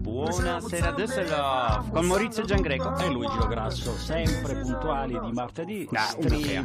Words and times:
Buonasera 0.00 0.92
Düsseldorf 0.92 1.90
con 1.90 2.06
Maurizio 2.06 2.44
Giangreco. 2.44 2.96
E 2.98 3.08
Luigi 3.10 3.38
Grasso, 3.48 3.90
sempre 3.98 4.54
puntuali 4.60 5.18
di 5.18 5.32
martedì. 5.32 5.88
Ja, 5.90 6.04
ungefähr. 6.16 6.62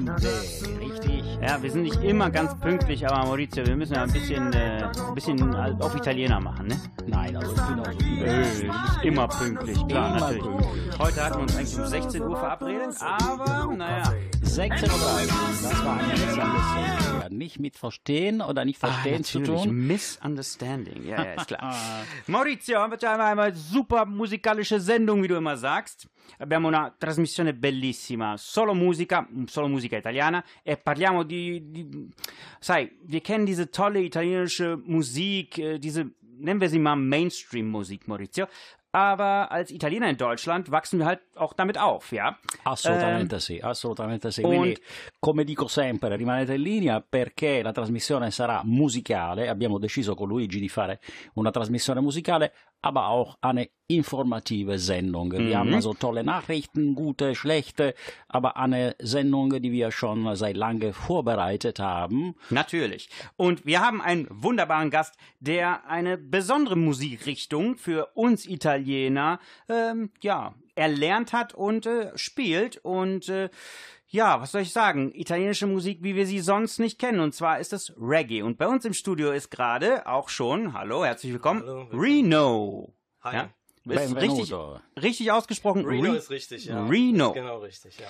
Richtig? 0.80 1.24
Ja, 1.42 1.60
wir 1.60 1.72
sind 1.72 1.82
nicht 1.82 2.04
immer 2.04 2.30
ganz 2.30 2.56
pünktlich, 2.60 3.04
aber 3.08 3.26
Maurizio, 3.26 3.66
wir 3.66 3.76
müssen 3.76 3.96
ja 3.96 4.04
ein 4.04 4.12
bisschen, 4.12 4.54
äh, 4.54 4.84
ein 5.08 5.16
bisschen 5.16 5.56
auf 5.56 5.96
Italiener 5.96 6.40
machen, 6.40 6.68
ne? 6.68 6.80
Nein, 7.08 7.36
also 7.36 7.52
ich 7.56 7.62
bin 7.64 7.80
auch 7.80 7.88
Äh, 7.88 8.62
du 8.62 8.68
bist 8.68 9.04
immer 9.04 9.28
pünktlich, 9.28 9.88
klar, 9.88 10.10
Immer 10.10 10.20
natürlich. 10.20 10.44
pünktlich. 10.44 11.00
Heute 11.00 11.26
hatten 11.26 11.36
wir 11.38 11.42
uns 11.42 11.56
eigentlich 11.56 11.80
um 11.80 11.86
16 11.88 12.22
Uhr 12.22 12.38
verabredet, 12.38 12.96
aber 13.00 13.74
naja. 13.76 14.04
16.30 14.52 14.84
Uhr, 14.84 15.70
das 15.70 15.86
war 15.86 15.98
eine 15.98 16.12
Misunderstanding. 16.12 17.38
Nicht 17.38 17.60
mit 17.60 17.78
Verstehen 17.78 18.42
oder 18.42 18.66
nicht 18.66 18.78
Verstehen 18.80 19.24
zu 19.24 19.38
Ah, 19.38 19.42
natürlich. 19.42 19.64
tun. 19.64 19.88
Misunderstanding, 19.88 21.08
ja, 21.08 21.24
ja, 21.24 21.34
ist 21.36 21.48
klar. 21.48 21.74
Maurizio, 22.28 22.80
facciamo 22.90 23.32
una 23.32 23.52
super 23.54 24.06
musicalische 24.06 24.82
Sendung, 24.82 25.24
wie 25.24 25.30
du 25.30 25.36
immer 25.38 25.56
sagst. 25.56 26.08
Abbiamo 26.38 26.68
una 26.68 26.94
trasmissione 27.00 27.54
bellissima, 27.54 28.36
solo 28.36 28.74
musica, 28.74 29.26
solo 29.46 29.70
musica 29.70 29.96
italiana 29.96 30.44
e 30.64 30.76
parliamo 30.76 31.24
di, 31.24 31.72
di 31.72 32.10
sai, 32.60 32.92
wir 33.04 33.22
kennen 33.22 33.46
diese 33.46 33.70
tolle 33.70 34.02
italienische 34.02 34.78
Musik, 34.84 35.58
äh, 35.60 35.80
diese, 35.80 36.12
nennen 36.40 36.60
wir 36.60 36.70
sie 36.70 36.80
mal 36.80 36.98
Mainstream-Musik, 36.98 38.06
Maurizio. 38.08 38.48
Aber 38.94 39.50
als 39.50 39.72
Italiener 39.72 40.10
in 40.10 40.18
Deutschland 40.18 40.70
wachsen 40.70 41.00
wir 41.00 41.06
halt 41.06 41.22
auch 41.36 41.54
damit 41.54 41.78
auf, 41.78 42.12
ja? 42.12 42.38
Assolutamente 42.64 43.40
sì, 43.40 43.58
assolutamente 43.62 44.32
sì. 44.32 44.42
Quindi, 44.42 44.78
come 45.18 45.46
dico 45.46 45.68
sempre, 45.68 46.16
rimanete 46.18 46.56
in 46.56 46.62
linea 46.62 47.02
perché 47.02 47.62
la 47.62 47.72
trasmissione 47.72 48.32
sarà 48.32 48.62
musicale. 48.66 49.48
Abbiamo 49.48 49.80
deciso 49.80 50.14
con 50.14 50.28
Luigi 50.28 50.60
di 50.60 50.68
fare 50.68 51.00
una 51.36 51.52
trasmissione 51.52 52.02
musicale, 52.02 52.54
aber 52.82 53.08
auch 53.08 53.38
eine 53.42 53.70
informative 53.88 54.80
Sendung. 54.80 55.32
Wir 55.34 55.40
Mhm. 55.42 55.56
haben 55.56 55.74
also 55.74 55.94
tolle 55.94 56.24
Nachrichten, 56.24 56.96
gute, 56.96 57.36
schlechte, 57.36 57.94
aber 58.30 58.58
eine 58.58 58.96
Sendung, 59.00 59.62
die 59.62 59.72
wir 59.72 59.92
schon 59.92 60.34
seit 60.36 60.56
lange 60.56 60.94
vorbereitet 60.94 61.80
haben. 61.80 62.36
Natürlich. 62.50 63.10
Und 63.36 63.66
wir 63.66 63.82
haben 63.82 64.02
einen 64.02 64.28
wunderbaren 64.30 64.90
Gast, 64.90 65.16
der 65.40 65.86
eine 65.88 66.18
besondere 66.18 66.78
Musikrichtung 66.78 67.78
für 67.78 68.08
uns 68.14 68.46
Italiener 68.46 69.40
ähm, 69.68 70.12
ja, 70.22 70.56
erlernt 70.76 71.34
hat 71.34 71.54
und 71.54 71.86
äh, 71.86 72.18
spielt. 72.18 72.78
Und 72.78 73.28
äh, 73.30 73.50
ja, 74.12 74.42
was 74.42 74.52
soll 74.52 74.62
ich 74.62 74.74
sagen? 74.74 75.12
Italienische 75.16 75.68
Musik, 75.68 76.00
wie 76.04 76.16
wir 76.16 76.26
sie 76.28 76.40
sonst 76.40 76.80
nicht 76.80 77.00
kennen. 77.00 77.22
Und 77.22 77.34
zwar 77.34 77.60
ist 77.60 77.72
es 77.74 77.94
Reggae. 77.98 78.42
Und 78.44 78.58
bei 78.58 78.68
uns 78.68 78.84
im 78.86 78.94
Studio 78.94 79.32
ist 79.32 79.50
gerade 79.50 80.06
auch 80.06 80.28
schon, 80.30 80.74
hallo, 80.74 81.06
herzlich 81.06 81.32
willkommen, 81.32 81.62
Hallo, 81.62 81.78
willkommen. 81.84 82.02
Reno. 82.02 82.94
Hi. 83.22 83.36
Ja? 83.36 83.50
Ist 83.86 84.16
richtig, 84.16 84.54
richtig 85.02 85.32
ausgesprochen. 85.32 85.86
Reno 85.86 86.12
Re- 86.12 86.18
ist 86.18 86.30
richtig, 86.30 86.66
ja. 86.66 86.86
Reno. 86.86 87.30
Ist 87.30 87.34
genau 87.36 87.60
richtig, 87.60 87.98
ja. 88.00 88.08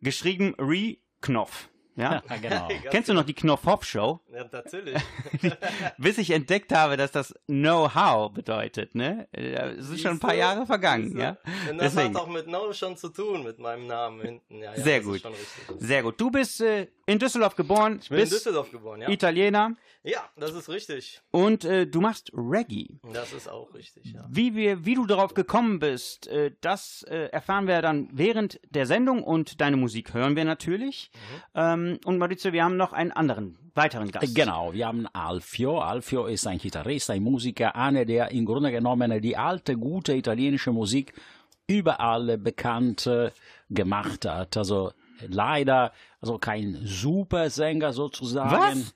Geschrieben 0.00 0.54
Re-Knopf. 0.58 1.68
Ja? 1.96 2.22
Ja, 2.30 2.36
genau. 2.36 2.68
Kennst 2.90 3.08
du 3.08 3.14
noch 3.14 3.24
die 3.24 3.34
Knopf-Hoff-Show? 3.34 4.20
Ja, 4.32 4.44
natürlich. 4.50 5.00
bis 5.98 6.18
ich 6.18 6.30
entdeckt 6.30 6.72
habe, 6.72 6.96
dass 6.96 7.12
das 7.12 7.34
Know-how 7.46 8.32
bedeutet, 8.32 8.94
ne? 8.94 9.28
Es 9.32 9.86
sind 9.86 10.00
schon 10.00 10.10
ein 10.12 10.18
paar? 10.20 10.34
Jahre 10.34 10.66
vergangen, 10.66 11.04
Siehste? 11.10 11.20
ja? 11.20 11.36
Und 11.70 11.78
das 11.78 11.94
Deswegen. 11.94 12.14
hat 12.14 12.22
auch 12.22 12.26
mit 12.28 12.46
No 12.48 12.72
schon 12.72 12.96
zu 12.96 13.08
tun, 13.10 13.44
mit 13.44 13.58
meinem 13.58 13.86
Namen 13.86 14.20
hinten. 14.20 14.58
Ja, 14.58 14.74
ja, 14.74 14.82
Sehr 14.82 14.98
das 14.98 15.06
gut. 15.06 15.16
Ist 15.16 15.22
schon 15.22 15.32
richtig. 15.32 15.64
Sehr 15.78 16.02
gut. 16.02 16.20
Du 16.20 16.30
bist 16.30 16.60
äh, 16.60 16.88
in 17.06 17.18
Düsseldorf 17.18 17.54
geboren, 17.54 18.00
Ich 18.02 18.08
bin 18.08 18.18
in 18.18 18.24
bist 18.24 18.34
Düsseldorf 18.34 18.70
geboren, 18.70 19.02
ja. 19.02 19.08
Italiener 19.08 19.76
Ja, 20.02 20.28
das 20.36 20.54
ist 20.54 20.68
richtig. 20.68 21.20
und 21.30 21.64
äh, 21.64 21.86
du 21.86 22.00
machst 22.00 22.32
Reggae. 22.34 22.98
Das 23.12 23.32
ist 23.32 23.48
auch 23.48 23.72
richtig, 23.74 24.12
ja. 24.12 24.26
Wie, 24.28 24.54
wir, 24.56 24.84
wie 24.84 24.94
du 24.94 25.06
darauf 25.06 25.34
gekommen 25.34 25.78
bist, 25.78 26.26
äh, 26.28 26.52
das 26.60 27.04
äh, 27.08 27.28
erfahren 27.30 27.66
wir 27.68 27.80
dann 27.82 28.08
während 28.12 28.58
der 28.70 28.86
Sendung 28.86 29.22
und 29.22 29.60
deine 29.60 29.76
Musik 29.76 30.14
hören 30.14 30.34
wir 30.34 30.44
natürlich. 30.44 31.10
Mhm. 31.14 31.42
Ähm, 31.54 31.83
und 32.04 32.18
Maurizio, 32.18 32.52
wir 32.52 32.64
haben 32.64 32.76
noch 32.76 32.92
einen 32.92 33.12
anderen, 33.12 33.56
weiteren 33.74 34.10
Gast. 34.10 34.34
Genau, 34.34 34.72
wir 34.72 34.86
haben 34.86 35.06
Alfio. 35.12 35.78
Alfio 35.80 36.26
ist 36.26 36.46
ein 36.46 36.58
Gitarrist, 36.58 37.10
ein 37.10 37.22
Musiker, 37.22 37.74
einer, 37.76 38.04
der 38.04 38.30
im 38.30 38.44
Grunde 38.44 38.70
genommen 38.70 39.20
die 39.20 39.36
alte, 39.36 39.76
gute 39.76 40.14
italienische 40.14 40.72
Musik 40.72 41.14
überall 41.66 42.38
bekannt 42.38 43.06
äh, 43.06 43.30
gemacht 43.70 44.26
hat. 44.26 44.56
Also 44.56 44.92
leider, 45.28 45.92
also 46.20 46.38
kein 46.38 46.80
Supersänger 46.84 47.92
sozusagen. 47.92 48.50
Was? 48.50 48.94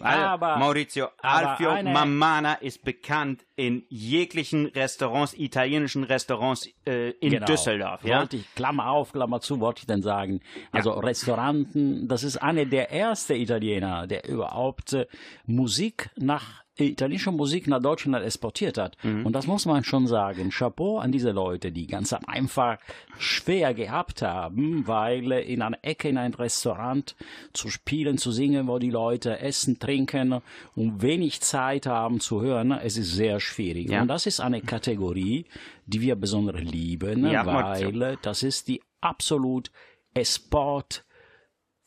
Aber- 0.00 0.56
Maurizio 0.58 1.08
aber 1.20 1.50
Alfio 1.50 1.70
eine- 1.70 1.90
Mamana 1.90 2.54
ist 2.54 2.84
bekannt 2.84 3.44
in 3.56 3.84
jeglichen 3.88 4.66
Restaurants, 4.66 5.34
italienischen 5.34 6.04
Restaurants 6.04 6.68
äh, 6.86 7.10
in 7.20 7.30
Genau. 7.32 7.46
Düsseldorf. 7.46 8.04
Ja? 8.04 8.20
Wollte 8.20 8.36
ich, 8.36 8.54
Klammer 8.54 8.90
auf, 8.90 9.12
Klammer 9.12 9.40
zu, 9.40 9.60
wollte 9.60 9.80
ich 9.80 9.86
denn 9.86 10.02
sagen. 10.02 10.40
Also 10.72 10.92
Restauranten, 10.92 12.08
das 12.08 12.22
ist 12.22 12.36
einer 12.38 12.64
der 12.64 12.92
ersten 12.92 13.34
Italiener, 13.34 14.06
der 14.06 14.28
überhaupt 14.28 14.92
äh, 14.92 15.06
Musik 15.46 16.10
nach 16.16 16.62
italienische 16.84 17.32
Musik 17.32 17.66
nach 17.66 17.80
Deutschland 17.80 18.24
exportiert 18.24 18.78
hat. 18.78 18.96
Und 19.24 19.32
das 19.32 19.46
muss 19.46 19.66
man 19.66 19.84
schon 19.84 20.06
sagen. 20.06 20.50
Chapeau 20.50 20.98
an 20.98 21.12
diese 21.12 21.30
Leute, 21.30 21.72
die 21.72 21.86
ganz 21.86 22.12
einfach 22.12 22.78
schwer 23.18 23.74
gehabt 23.74 24.22
haben, 24.22 24.86
weil 24.86 25.32
in 25.32 25.62
einer 25.62 25.78
Ecke 25.82 26.08
in 26.08 26.18
ein 26.18 26.34
Restaurant 26.34 27.16
zu 27.52 27.68
spielen, 27.68 28.18
zu 28.18 28.32
singen, 28.32 28.68
wo 28.68 28.78
die 28.78 28.90
Leute 28.90 29.40
essen, 29.40 29.78
trinken 29.78 30.40
und 30.74 31.02
wenig 31.02 31.40
Zeit 31.40 31.86
haben 31.86 32.20
zu 32.20 32.42
hören, 32.42 32.72
es 32.72 32.96
ist 32.96 33.12
sehr 33.12 33.40
schwierig. 33.40 33.90
Ja. 33.90 34.02
Und 34.02 34.08
das 34.08 34.26
ist 34.26 34.40
eine 34.40 34.60
Kategorie, 34.60 35.46
die 35.86 36.00
wir 36.00 36.16
besonders 36.16 36.60
lieben, 36.60 37.26
Ja, 37.26 37.46
weil 37.46 38.18
das 38.22 38.42
ist 38.42 38.68
die 38.68 38.82
absolut 39.00 39.70
Export 40.14 41.04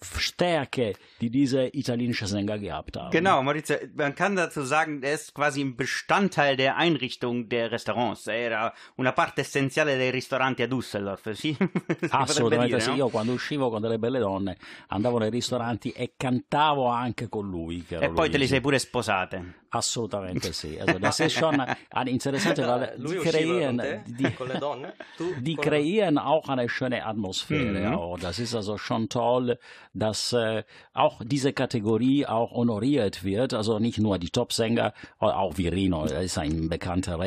Stärke, 0.04 0.94
die 1.22 1.30
diese 1.30 1.70
italienische 1.72 2.26
Sänger 2.26 2.58
gehabt 2.58 2.98
haben. 2.98 3.12
Genau, 3.12 3.42
Maurizio, 3.44 3.78
man 3.96 4.16
kann 4.16 4.36
dazu 4.36 4.64
sagen, 4.64 5.04
er 5.04 5.14
ist 5.14 5.34
quasi 5.36 5.62
ein 5.62 5.76
Bestandteil 5.76 6.58
der 6.58 6.78
Einrichtung 6.78 7.48
der 7.48 7.72
Restaurants. 7.72 8.26
Era 8.28 8.74
una 8.96 9.12
parte 9.12 9.42
essenziale 9.42 9.98
dei 9.98 10.10
ristoranti 10.10 10.64
a 10.64 10.68
Düsseldorf. 10.68 11.32
Sì? 11.34 11.56
Potrebbe 11.56 12.08
Assolutamente 12.10 12.80
sì, 12.80 12.92
io 12.92 13.10
quando 13.10 13.34
uscivo 13.34 13.70
con 13.70 13.82
delle 13.82 14.00
belle 14.00 14.20
donne 14.20 14.58
andavo 14.88 15.20
nei 15.20 15.30
ristoranti 15.30 15.92
e 15.92 16.14
cantavo 16.18 16.88
anche 16.88 17.30
con 17.30 17.48
lui. 17.48 17.86
E 17.88 18.10
poi 18.10 18.30
te 18.30 18.38
li 18.38 18.48
sei 18.48 18.62
pure 18.62 18.80
sposate. 18.80 19.60
Assolutamente 19.74 20.52
sì. 20.52 20.78
Also, 20.78 21.00
das 21.00 21.20
ist 21.22 21.38
schon 21.38 21.58
eine 21.92 22.10
interessante, 22.10 22.68
weil 22.68 22.94
Lui 22.98 23.20
die 23.20 23.30
kreieren, 23.30 24.04
die, 24.06 24.34
con 24.34 24.50
le 24.50 24.60
donne? 24.60 24.94
Tu 25.16 25.34
die 25.40 25.56
con- 25.56 25.64
kreieren 25.64 26.18
auch 26.18 26.50
eine 26.50 26.68
schöne 26.68 27.06
Atmosphäre. 27.06 27.88
Mhm. 27.88 27.96
Auch. 27.96 28.20
Das 28.20 28.40
ist 28.40 28.54
also 28.54 28.78
schon 28.78 29.08
toll, 29.08 29.58
dass 29.94 30.34
äh, 30.34 30.64
auch 30.94 31.11
diese 31.24 31.54
Kategorie 31.54 32.26
auch 32.26 32.52
honoriert 32.52 33.24
wird. 33.24 33.54
Also 33.54 33.80
nicht 33.80 33.98
nur 34.00 34.18
die 34.20 34.30
Top-Sänger, 34.30 34.94
auch 35.20 35.58
Virino, 35.58 36.06
ist 36.06 36.38
ein 36.38 36.70
bekannter 36.70 37.20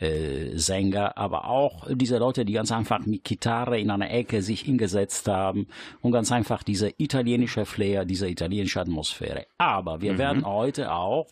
Reggae-Sänger, 0.00 1.16
aber 1.16 1.46
auch 1.46 1.86
diese 1.90 2.18
Leute, 2.18 2.44
die 2.44 2.52
ganz 2.52 2.72
einfach 2.72 3.00
mit 3.06 3.24
Gitarre 3.24 3.78
in 3.78 3.90
einer 3.90 4.10
Ecke 4.10 4.42
sich 4.42 4.62
hingesetzt 4.62 5.28
haben 5.28 5.66
und 6.00 6.12
ganz 6.12 6.32
einfach 6.32 6.62
diese 6.62 6.92
italienische 6.98 7.64
Flair, 7.66 8.04
diese 8.04 8.28
italienische 8.28 8.80
Atmosphäre. 8.80 9.46
Aber 9.58 9.96
Mhm. 9.96 10.02
wir 10.02 10.18
werden 10.18 10.46
heute 10.46 10.92
auch 10.92 11.26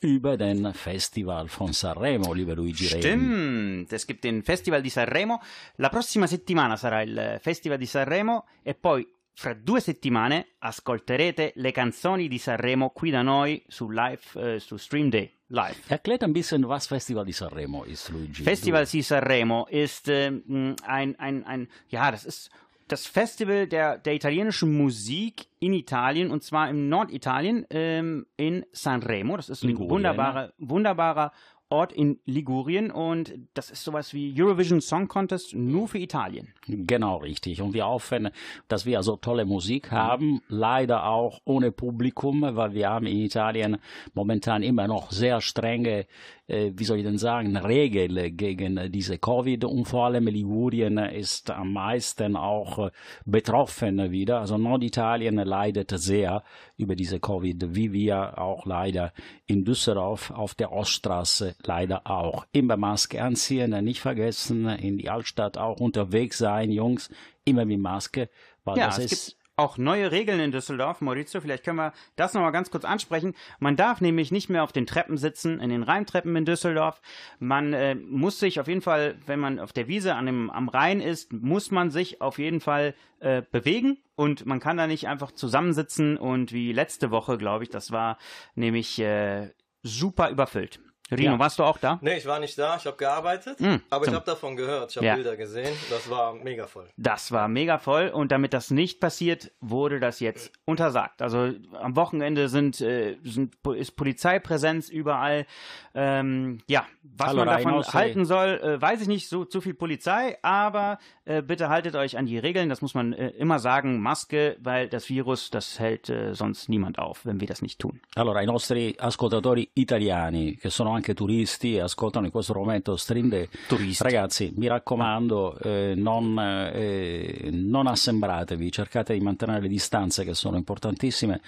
über 0.00 0.36
den 0.36 0.74
Festival 0.74 1.48
von 1.48 1.72
Sanremo, 1.72 2.34
liebe 2.34 2.52
Luigi. 2.54 2.84
Stimmt, 2.84 3.90
es 3.90 4.06
gibt 4.06 4.24
den 4.24 4.42
Festival 4.42 4.82
di 4.82 4.90
Sanremo. 4.90 5.40
La 5.76 5.88
prossima 5.88 6.26
settimana 6.26 6.76
sarà 6.76 7.00
il 7.02 7.38
Festival 7.40 7.78
di 7.78 7.86
Sanremo 7.86 8.44
e 8.62 8.74
poi 8.74 9.06
fra 9.34 9.52
due 9.52 9.80
settimane 9.80 10.54
ascolterete 10.58 11.52
le 11.56 11.72
canzoni 11.72 12.28
di 12.28 12.38
Sanremo 12.38 12.90
qui 12.90 13.10
da 13.10 13.22
noi 13.22 13.62
su 13.66 13.90
live, 13.90 14.54
eh, 14.54 14.58
su 14.60 14.76
Stream 14.76 15.08
Day 15.10 15.30
live. 15.48 15.76
Erklärt 15.88 16.22
ein 16.22 16.32
bisschen, 16.32 16.66
was 16.68 16.86
Festival 16.86 17.24
di 17.24 17.32
Sanremo 17.32 17.84
ist, 17.84 18.08
Luigi. 18.10 18.42
Festival 18.42 18.86
di 18.86 19.02
Sanremo 19.02 19.66
ist 19.68 20.08
ähm, 20.08 20.76
ein, 20.86 21.18
ein, 21.18 21.44
ein, 21.44 21.68
ja, 21.88 22.10
das 22.10 22.24
ist 22.24 22.50
das 22.88 23.06
Festival 23.06 23.66
der, 23.66 23.98
der 23.98 24.14
italienischen 24.14 24.76
Musik 24.76 25.46
in 25.58 25.72
Italien 25.72 26.30
und 26.30 26.42
zwar 26.42 26.68
im 26.68 26.88
Norditalien 26.88 27.66
ähm, 27.70 28.26
in 28.36 28.66
Sanremo. 28.72 29.36
Das 29.36 29.48
ist 29.48 29.62
ein 29.62 29.68
Ligurien, 29.68 29.90
wunderbarer, 29.90 30.52
wunderbarer 30.58 31.32
Ort 31.70 31.92
in 31.92 32.20
Ligurien 32.24 32.90
und 32.90 33.34
das 33.54 33.70
ist 33.70 33.82
sowas 33.82 34.12
wie 34.12 34.34
Eurovision 34.40 34.80
Song 34.80 35.08
Contest 35.08 35.54
nur 35.54 35.88
für 35.88 35.98
Italien. 35.98 36.52
Genau, 36.66 37.16
richtig. 37.16 37.62
Und 37.62 37.74
wir 37.74 37.86
hoffen, 37.86 38.30
dass 38.68 38.86
wir 38.86 39.02
so 39.02 39.16
tolle 39.16 39.44
Musik 39.44 39.90
haben, 39.90 40.40
leider 40.48 41.06
auch 41.06 41.40
ohne 41.44 41.72
Publikum, 41.72 42.42
weil 42.42 42.74
wir 42.74 42.90
haben 42.90 43.06
in 43.06 43.18
Italien 43.18 43.78
momentan 44.12 44.62
immer 44.62 44.86
noch 44.86 45.10
sehr 45.10 45.40
strenge, 45.40 46.06
wie 46.46 46.84
soll 46.84 46.98
ich 46.98 47.04
denn 47.04 47.16
sagen, 47.16 47.56
Regeln 47.56 48.36
gegen 48.36 48.92
diese 48.92 49.18
Covid 49.18 49.64
und 49.64 49.86
vor 49.86 50.06
allem 50.06 50.26
Ligurien 50.26 50.98
ist 50.98 51.50
am 51.50 51.72
meisten 51.72 52.36
auch 52.36 52.86
äh, 52.86 52.90
betroffen 53.24 54.10
wieder. 54.10 54.40
Also 54.40 54.58
Norditalien 54.58 55.36
leidet 55.36 55.90
sehr 55.90 56.42
über 56.76 56.96
diese 56.96 57.18
Covid, 57.18 57.74
wie 57.74 57.92
wir 57.92 58.38
auch 58.38 58.66
leider 58.66 59.12
in 59.46 59.64
Düsseldorf 59.64 60.30
auf 60.30 60.54
der 60.54 60.72
Oststraße 60.72 61.54
leider 61.64 62.06
auch. 62.06 62.46
Immer 62.52 62.76
Maske 62.76 63.22
anziehen, 63.22 63.70
nicht 63.84 64.00
vergessen, 64.00 64.68
in 64.68 64.98
die 64.98 65.08
Altstadt 65.08 65.56
auch 65.56 65.80
unterwegs 65.80 66.38
sein, 66.38 66.70
Jungs, 66.70 67.10
immer 67.44 67.64
mit 67.64 67.80
Maske, 67.80 68.28
weil 68.64 68.78
Ja, 68.78 68.86
das 68.86 68.98
ist 68.98 69.36
auch 69.56 69.78
neue 69.78 70.10
Regeln 70.10 70.40
in 70.40 70.52
Düsseldorf. 70.52 71.00
Maurizio, 71.00 71.40
vielleicht 71.40 71.64
können 71.64 71.78
wir 71.78 71.92
das 72.16 72.34
nochmal 72.34 72.52
ganz 72.52 72.70
kurz 72.70 72.84
ansprechen. 72.84 73.34
Man 73.60 73.76
darf 73.76 74.00
nämlich 74.00 74.32
nicht 74.32 74.48
mehr 74.48 74.64
auf 74.64 74.72
den 74.72 74.86
Treppen 74.86 75.16
sitzen, 75.16 75.60
in 75.60 75.70
den 75.70 75.82
Rheintreppen 75.82 76.34
in 76.34 76.44
Düsseldorf. 76.44 77.00
Man 77.38 77.72
äh, 77.72 77.94
muss 77.94 78.40
sich 78.40 78.58
auf 78.58 78.68
jeden 78.68 78.82
Fall, 78.82 79.16
wenn 79.26 79.40
man 79.40 79.60
auf 79.60 79.72
der 79.72 79.86
Wiese 79.86 80.14
an 80.14 80.26
dem, 80.26 80.50
am 80.50 80.68
Rhein 80.68 81.00
ist, 81.00 81.32
muss 81.32 81.70
man 81.70 81.90
sich 81.90 82.20
auf 82.20 82.38
jeden 82.38 82.60
Fall 82.60 82.94
äh, 83.20 83.42
bewegen 83.50 83.98
und 84.16 84.44
man 84.46 84.60
kann 84.60 84.76
da 84.76 84.86
nicht 84.86 85.08
einfach 85.08 85.32
zusammensitzen 85.32 86.16
und 86.16 86.52
wie 86.52 86.72
letzte 86.72 87.10
Woche, 87.10 87.38
glaube 87.38 87.64
ich, 87.64 87.70
das 87.70 87.92
war 87.92 88.18
nämlich 88.54 88.98
äh, 88.98 89.50
super 89.82 90.30
überfüllt. 90.30 90.80
Rino, 91.10 91.32
Ja. 91.32 91.38
warst 91.38 91.58
du 91.58 91.64
auch 91.64 91.78
da? 91.78 91.98
Nee, 92.00 92.16
ich 92.16 92.26
war 92.26 92.40
nicht 92.40 92.58
da, 92.58 92.76
ich 92.76 92.86
habe 92.86 92.96
gearbeitet, 92.96 93.60
Mm, 93.60 93.76
aber 93.90 94.06
ich 94.06 94.12
habe 94.12 94.24
davon 94.24 94.56
gehört, 94.56 94.90
ich 94.90 94.96
habe 94.96 95.06
Ja. 95.06 95.14
Bilder 95.16 95.36
gesehen, 95.36 95.74
das 95.90 96.08
war 96.08 96.32
mega 96.34 96.66
voll. 96.66 96.88
Das 96.96 97.30
war 97.30 97.46
mega 97.48 97.78
voll 97.78 98.08
und 98.08 98.32
damit 98.32 98.52
das 98.54 98.70
nicht 98.70 99.00
passiert, 99.00 99.52
wurde 99.60 100.00
das 100.00 100.20
jetzt 100.20 100.50
untersagt. 100.64 101.20
Also 101.22 101.50
am 101.80 101.94
Wochenende 101.96 102.48
sind, 102.48 102.80
äh, 102.80 103.16
sind 103.22 103.54
ist 103.76 103.96
Polizeipräsenz 103.96 104.88
überall. 104.88 105.46
Ähm, 105.94 106.58
ja, 106.66 106.86
was 107.02 107.28
Hallo, 107.28 107.44
man 107.44 107.48
davon 107.48 107.72
hey. 107.82 107.92
halten 107.92 108.24
soll, 108.24 108.60
äh, 108.62 108.80
weiß 108.80 109.00
ich 109.02 109.08
nicht. 109.08 109.28
So 109.28 109.44
zu 109.44 109.60
viel 109.60 109.74
Polizei, 109.74 110.38
aber 110.42 110.98
äh, 111.24 111.42
bitte 111.42 111.68
haltet 111.68 111.94
euch 111.94 112.16
an 112.18 112.26
die 112.26 112.38
Regeln. 112.38 112.68
Das 112.68 112.80
muss 112.82 112.94
man 112.94 113.12
äh, 113.12 113.28
immer 113.30 113.58
sagen. 113.58 114.00
Maske, 114.00 114.56
weil 114.60 114.88
das 114.88 115.08
Virus, 115.08 115.50
das 115.50 115.78
hält 115.78 116.08
äh, 116.08 116.34
sonst 116.34 116.68
niemand 116.68 116.98
auf, 116.98 117.24
wenn 117.26 117.40
wir 117.40 117.46
das 117.46 117.62
nicht 117.62 117.78
tun. 117.78 118.00
Allora, 118.16 118.42
i 118.42 118.46
nostri 118.46 118.96
ascoltatori 118.98 119.70
italiani, 119.74 120.56
che 120.56 120.70
sono 120.70 120.93
anche 120.94 121.14
turisti, 121.14 121.74
e 121.74 121.80
ascoltano 121.80 122.26
in 122.26 122.32
questo 122.32 122.54
momento 122.54 122.96
Stream 122.96 123.28
Day. 123.28 123.48
Turisti. 123.68 124.02
Ragazzi, 124.02 124.52
mi 124.56 124.66
raccomando, 124.66 125.58
eh, 125.58 125.94
non, 125.96 126.38
eh, 126.38 127.50
non 127.52 127.86
assembratevi, 127.86 128.72
cercate 128.72 129.14
di 129.14 129.20
mantenere 129.20 129.60
le 129.60 129.68
distanze 129.68 130.24
che 130.24 130.34
sono 130.34 130.56
importantissime. 130.56 131.40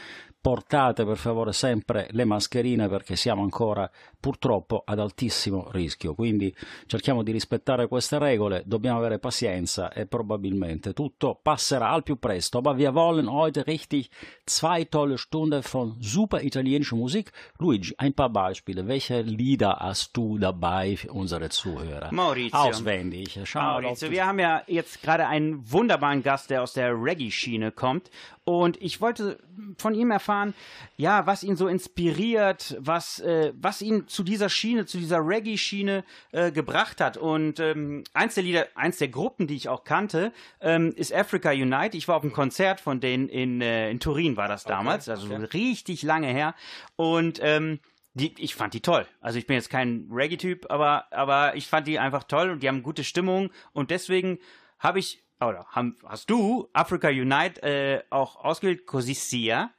Portate 0.46 1.04
per 1.04 1.16
favore 1.16 1.52
sempre 1.52 2.06
le 2.12 2.24
mascherine 2.24 2.88
perché 2.88 3.16
siamo 3.16 3.42
ancora 3.42 3.90
purtroppo 4.20 4.82
ad 4.86 5.00
altissimo 5.00 5.68
rischio. 5.72 6.14
Quindi 6.14 6.54
cerchiamo 6.86 7.24
di 7.24 7.32
rispettare 7.32 7.88
queste 7.88 8.16
regole, 8.18 8.62
dobbiamo 8.64 8.98
avere 8.98 9.18
pazienza 9.18 9.92
e 9.92 10.06
probabilmente 10.06 10.92
tutto 10.92 11.36
passerà 11.42 11.90
al 11.90 12.04
più 12.04 12.20
presto. 12.20 12.58
Aber 12.58 12.76
wir 12.76 12.92
wollen 12.92 13.28
heute 13.28 13.64
richtig 13.64 14.06
zwei 14.44 14.88
tolle 14.88 15.16
Stunden 15.16 15.62
von 15.62 15.96
super 15.98 16.40
italienischer 16.40 16.96
Musik. 16.96 17.32
Luigi, 17.58 17.92
ein 17.96 18.14
paar 18.14 18.30
Beispiele. 18.30 18.82
Welche 18.82 19.22
Lieder 19.36 19.78
hast 19.80 20.16
du 20.16 20.38
dabei 20.38 20.96
für 20.96 21.12
unsere 21.12 21.50
Zuhörer? 21.50 22.12
Maurizio. 22.12 22.58
Auswendig. 22.58 23.38
Schau 23.44 23.60
mal 23.60 23.82
Maurizio, 23.82 24.10
wir 24.10 24.26
haben 24.26 24.38
ja 24.38 24.62
jetzt 24.66 25.02
gerade 25.02 25.26
einen 25.26 25.70
wunderbaren 25.70 26.22
Gast, 26.22 26.50
der 26.50 26.62
aus 26.62 26.72
der 26.72 26.92
Reggae-Schiene 26.92 27.70
kommt. 27.70 28.10
Und 28.44 28.80
ich 28.80 29.00
wollte 29.00 29.38
von 29.76 29.94
ihm 29.94 30.12
erfahren, 30.12 30.54
ja, 30.96 31.26
was 31.26 31.42
ihn 31.42 31.56
so 31.56 31.66
inspiriert, 31.66 32.76
was, 32.78 33.18
äh, 33.18 33.52
was 33.60 33.82
ihn 33.82 34.06
zu 34.06 34.22
dieser 34.22 34.48
Schiene, 34.48 34.86
zu 34.86 34.98
dieser 34.98 35.18
Reggae-Schiene 35.18 36.04
äh, 36.30 36.52
gebracht 36.52 37.00
hat. 37.00 37.16
Und 37.16 37.58
ähm, 37.60 38.04
eins 38.14 38.34
der 38.34 38.44
Lieder, 38.44 38.66
eins 38.74 38.98
der 38.98 39.08
Gruppen, 39.08 39.48
die 39.48 39.56
ich 39.56 39.68
auch 39.68 39.82
kannte, 39.84 40.32
ähm, 40.60 40.92
ist 40.96 41.12
Africa 41.12 41.50
Unite. 41.50 41.96
Ich 41.96 42.06
war 42.06 42.16
auf 42.16 42.22
einem 42.22 42.32
Konzert 42.32 42.80
von 42.80 43.00
denen 43.00 43.28
in, 43.28 43.60
äh, 43.60 43.90
in 43.90 44.00
Turin, 44.00 44.36
war 44.36 44.48
das 44.48 44.62
damals, 44.64 45.08
also 45.08 45.26
okay. 45.26 45.44
richtig 45.52 46.04
lange 46.04 46.28
her. 46.28 46.54
Und 46.94 47.40
ähm, 47.42 47.80
die, 48.16 48.34
ich 48.38 48.54
fand 48.54 48.72
die 48.72 48.80
toll. 48.80 49.06
Also 49.20 49.38
ich 49.38 49.46
bin 49.46 49.56
jetzt 49.56 49.68
kein 49.68 50.08
Reggae-Typ, 50.10 50.70
aber, 50.70 51.12
aber 51.12 51.54
ich 51.54 51.66
fand 51.66 51.86
die 51.86 51.98
einfach 51.98 52.24
toll 52.24 52.50
und 52.50 52.62
die 52.62 52.68
haben 52.68 52.82
gute 52.82 53.04
Stimmung 53.04 53.50
und 53.72 53.90
deswegen 53.90 54.38
habe 54.78 54.98
ich, 54.98 55.22
oder 55.38 55.66
haben, 55.66 55.96
hast 56.02 56.30
du 56.30 56.70
Africa 56.72 57.08
Unite 57.08 57.62
äh, 57.62 58.02
auch 58.08 58.36
ausgewählt, 58.36 58.86
Così 58.86 59.14
sia. 59.14 59.70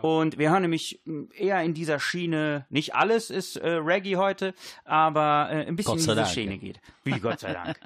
Und 0.00 0.38
wir 0.38 0.50
hören 0.50 0.62
nämlich 0.62 1.02
eher 1.34 1.62
in 1.62 1.74
dieser 1.74 2.00
Schiene, 2.00 2.64
nicht 2.70 2.94
alles 2.94 3.28
ist 3.28 3.56
äh, 3.56 3.68
Reggae 3.68 4.16
heute, 4.16 4.54
aber 4.84 5.48
äh, 5.50 5.66
ein 5.66 5.76
bisschen 5.76 5.92
in 5.92 5.98
diese 5.98 6.14
Dank, 6.14 6.28
Schiene 6.28 6.54
ja. 6.54 6.60
geht. 6.60 6.80
Wie 7.04 7.20
Gott 7.20 7.40
sei 7.40 7.52
Dank. 7.52 7.78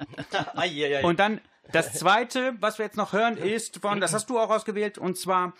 Und 1.03 1.19
dann 1.19 1.41
das 1.73 1.91
zweite, 1.91 2.55
was 2.61 2.77
wir 2.77 2.85
jetzt 2.85 2.95
noch 2.95 3.11
hören, 3.11 3.35
ist 3.35 3.79
von, 3.81 3.99
das 3.99 4.13
hast 4.13 4.29
du 4.29 4.39
auch 4.39 4.49
ausgewählt, 4.49 4.97
und 4.97 5.17
zwar 5.17 5.53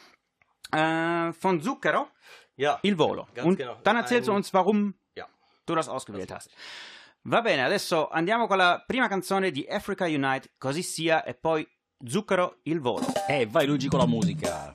äh, 0.71 1.33
von 1.33 1.61
Zucchero. 1.61 2.07
Ja, 2.57 2.77
Il 2.81 2.95
Volo. 2.97 3.27
Ganz 3.33 3.47
Und 3.47 3.57
genau. 3.57 3.77
dann 3.83 3.95
erzählst 3.95 4.27
du 4.27 4.33
uns, 4.33 4.51
warum 4.53 4.93
Ja. 5.15 5.25
du 5.65 5.75
das 5.75 5.87
ausgewählt 5.87 6.31
hast. 6.31 6.49
Va 7.23 7.41
bene, 7.41 7.63
adesso 7.63 8.09
andiamo 8.09 8.47
con 8.47 8.57
la 8.57 8.83
prima 8.85 9.07
canzone 9.07 9.51
di 9.51 9.65
Africa 9.69 10.05
Unite, 10.05 10.49
così 10.57 10.81
sia, 10.83 11.23
e 11.23 11.33
poi 11.33 11.67
Zucchero 12.05 12.59
il 12.63 12.79
volo. 12.79 13.05
Eh, 13.27 13.45
vai 13.47 13.65
Luigi 13.65 13.87
con 13.89 13.99
la 13.99 14.05
musica. 14.05 14.73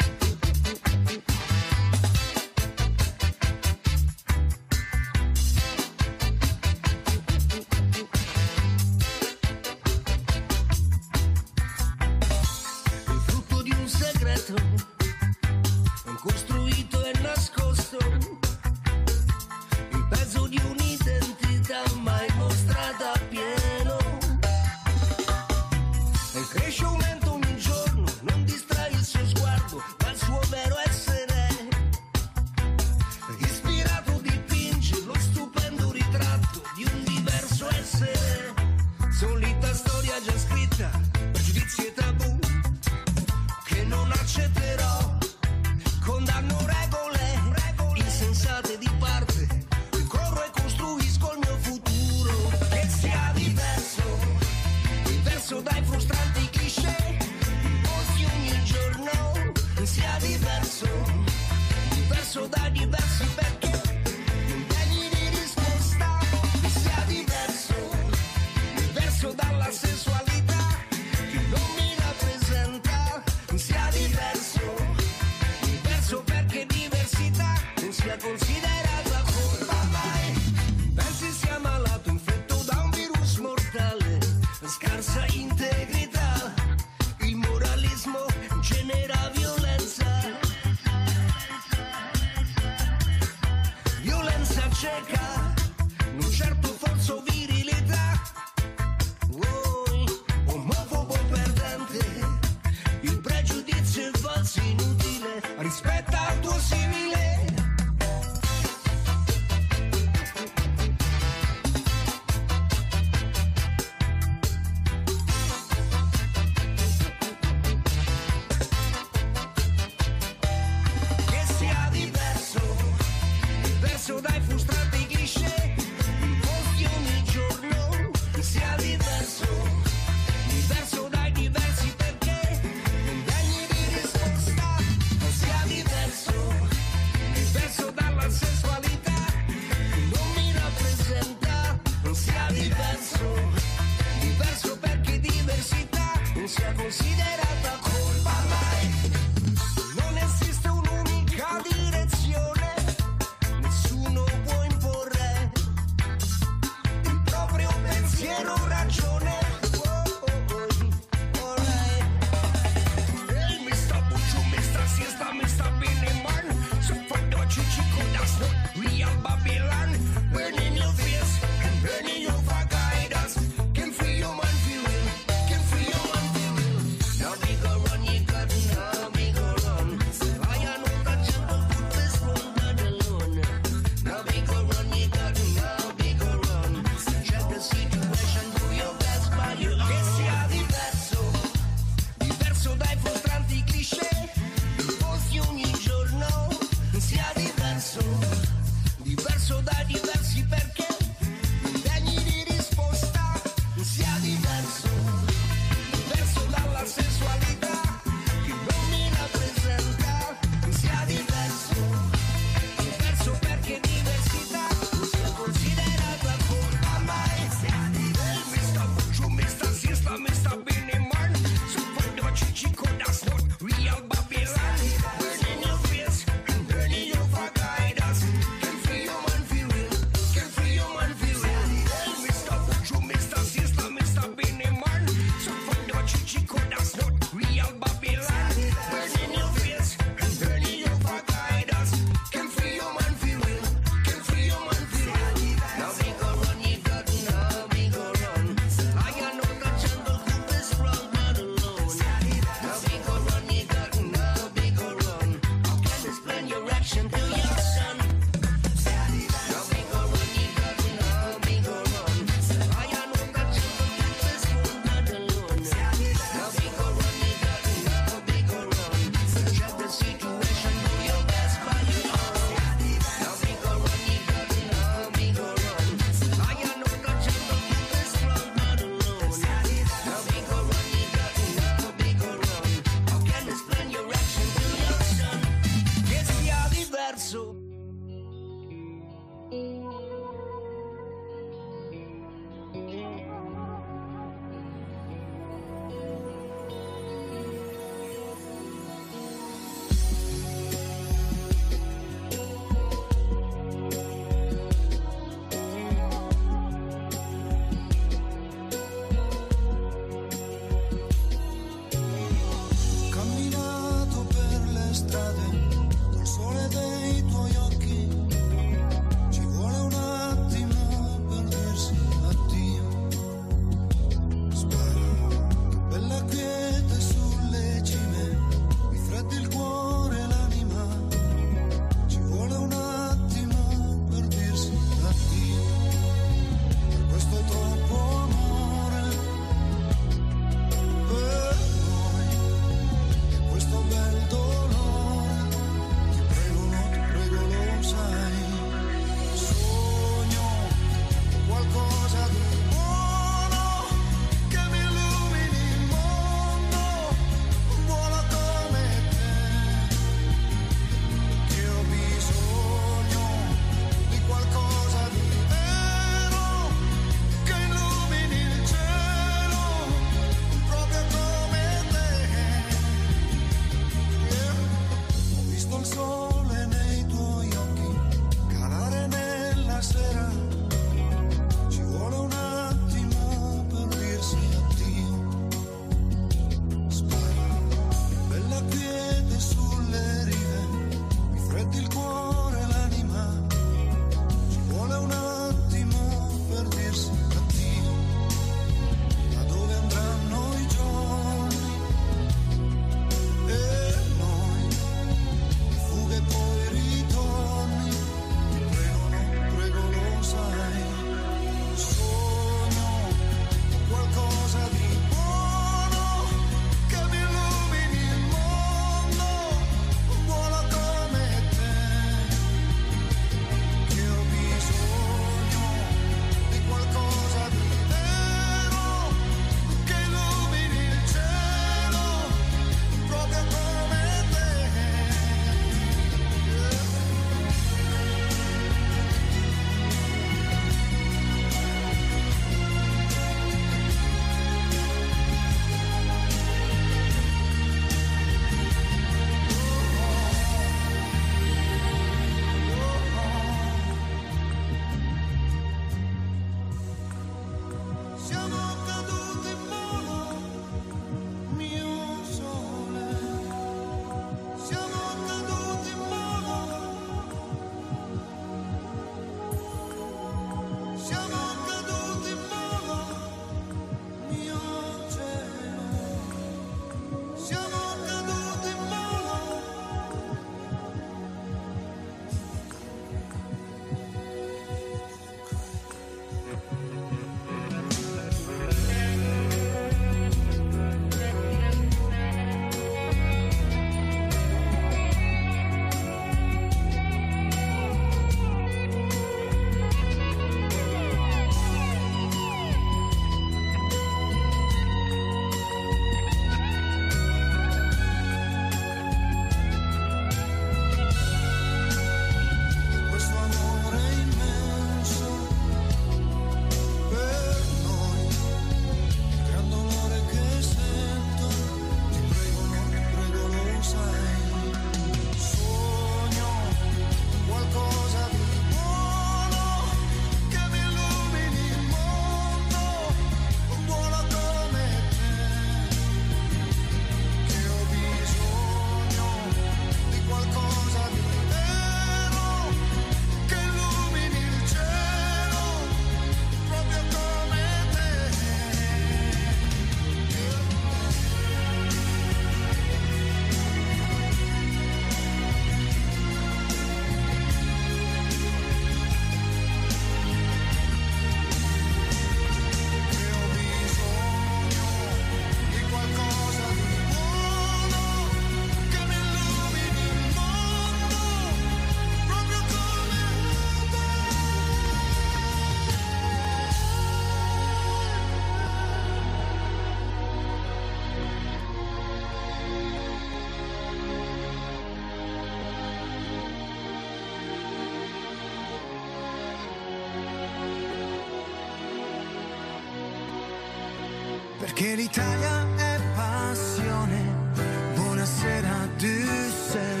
Perché 594.82 594.94
l'Italia 594.96 595.76
è 595.76 596.00
passione. 596.14 597.50
Buonasera 597.94 598.88
Düsseldorf. 598.96 600.00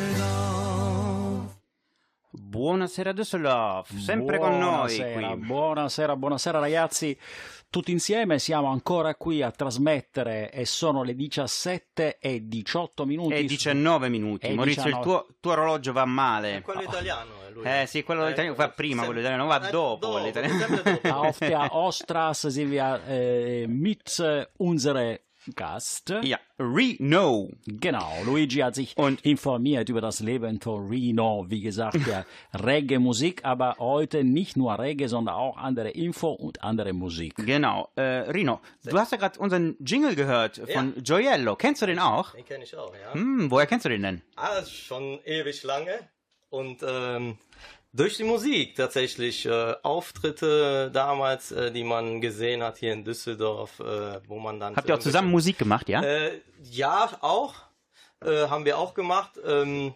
Buonasera 2.30 3.12
Düsseldorf, 3.12 3.96
sempre 3.96 4.38
con 4.38 4.58
noi 4.58 4.96
Buonasera, 4.96 5.28
qui. 5.28 5.36
Buonasera, 5.36 6.16
buonasera 6.16 6.58
ragazzi. 6.58 7.16
Tutti 7.70 7.92
insieme 7.92 8.40
siamo 8.40 8.68
ancora 8.68 9.14
qui 9.14 9.40
a 9.40 9.52
trasmettere 9.52 10.50
e 10.50 10.66
sono 10.66 11.04
le 11.04 11.14
17 11.14 12.18
e 12.18 12.48
18 12.48 13.06
minuti. 13.06 13.34
E 13.34 13.44
19 13.44 14.08
minuti. 14.08 14.46
E 14.46 14.54
Maurizio, 14.54 14.82
il 14.82 14.96
19. 14.96 15.04
tuo, 15.04 15.34
tuo 15.38 15.52
orologio 15.52 15.92
va 15.92 16.04
male. 16.04 16.60
Quello 16.60 16.82
italiano 16.82 17.30
è 17.41 17.41
lui. 17.52 17.64
Eh 17.66 17.86
sì, 17.86 18.02
quello 18.02 18.28
italiano 18.28 18.56
va 18.56 18.68
prima, 18.70 19.04
quello 19.04 19.20
italiano 19.20 19.46
va 19.46 19.66
eh, 19.66 19.70
dopo 19.70 20.06
dopo. 20.06 21.08
Auf 21.08 21.38
der 21.38 21.68
Oststraße 21.72 22.50
sind 22.50 22.70
wir 22.70 23.00
äh, 23.08 23.66
mit 23.66 24.18
äh, 24.18 24.46
unserem 24.58 25.18
Gast. 25.56 26.10
Ja, 26.22 26.38
Reno. 26.56 27.50
Genau, 27.66 28.12
Luigi 28.24 28.58
hat 28.60 28.76
sich 28.76 28.96
Und- 28.96 29.20
informiert 29.24 29.88
über 29.88 30.00
das 30.00 30.20
Leben 30.20 30.60
Torino, 30.60 31.46
wie 31.48 31.60
gesagt, 31.60 31.98
der 32.06 32.24
Reggae-Musik, 32.54 33.44
aber 33.44 33.74
heute 33.80 34.22
nicht 34.22 34.56
nur 34.56 34.78
Reggae, 34.78 35.08
sondern 35.08 35.34
auch 35.34 35.56
andere 35.56 35.90
Info 35.90 36.28
und 36.30 36.62
andere 36.62 36.92
Musik. 36.92 37.34
Genau. 37.36 37.88
Äh, 37.96 38.30
Rino, 38.30 38.60
du 38.84 38.96
hast 38.96 39.10
ja 39.10 39.18
gerade 39.18 39.40
unseren 39.40 39.76
Jingle 39.84 40.14
gehört 40.14 40.62
von 40.72 40.94
Gioiello. 41.02 41.56
Kennst 41.56 41.82
du 41.82 41.86
den 41.86 41.98
auch? 41.98 42.30
Den 42.34 42.44
kenne 42.44 42.62
ich 42.62 42.76
auch, 42.76 42.94
ja. 42.94 43.12
Hm, 43.12 43.50
woher 43.50 43.66
kennst 43.66 43.84
du 43.84 43.88
den 43.88 44.02
denn? 44.02 44.22
Ah, 44.36 44.64
schon 44.64 45.18
ewig 45.24 45.64
lange. 45.64 46.08
Und 46.52 46.84
ähm, 46.86 47.38
durch 47.94 48.18
die 48.18 48.24
Musik 48.24 48.74
tatsächlich. 48.76 49.46
Äh, 49.46 49.74
Auftritte 49.82 50.90
damals, 50.92 51.50
äh, 51.50 51.72
die 51.72 51.82
man 51.82 52.20
gesehen 52.20 52.62
hat 52.62 52.76
hier 52.76 52.92
in 52.92 53.04
Düsseldorf, 53.04 53.80
äh, 53.80 54.20
wo 54.28 54.38
man 54.38 54.60
dann. 54.60 54.76
Habt 54.76 54.86
ihr 54.86 54.94
auch 54.94 55.00
zusammen 55.00 55.30
Musik 55.30 55.56
gemacht, 55.58 55.88
ja? 55.88 56.02
Äh, 56.02 56.42
ja, 56.62 57.10
auch. 57.22 57.54
Äh, 58.20 58.48
haben 58.48 58.66
wir 58.66 58.76
auch 58.76 58.92
gemacht. 58.92 59.40
Ähm, 59.44 59.94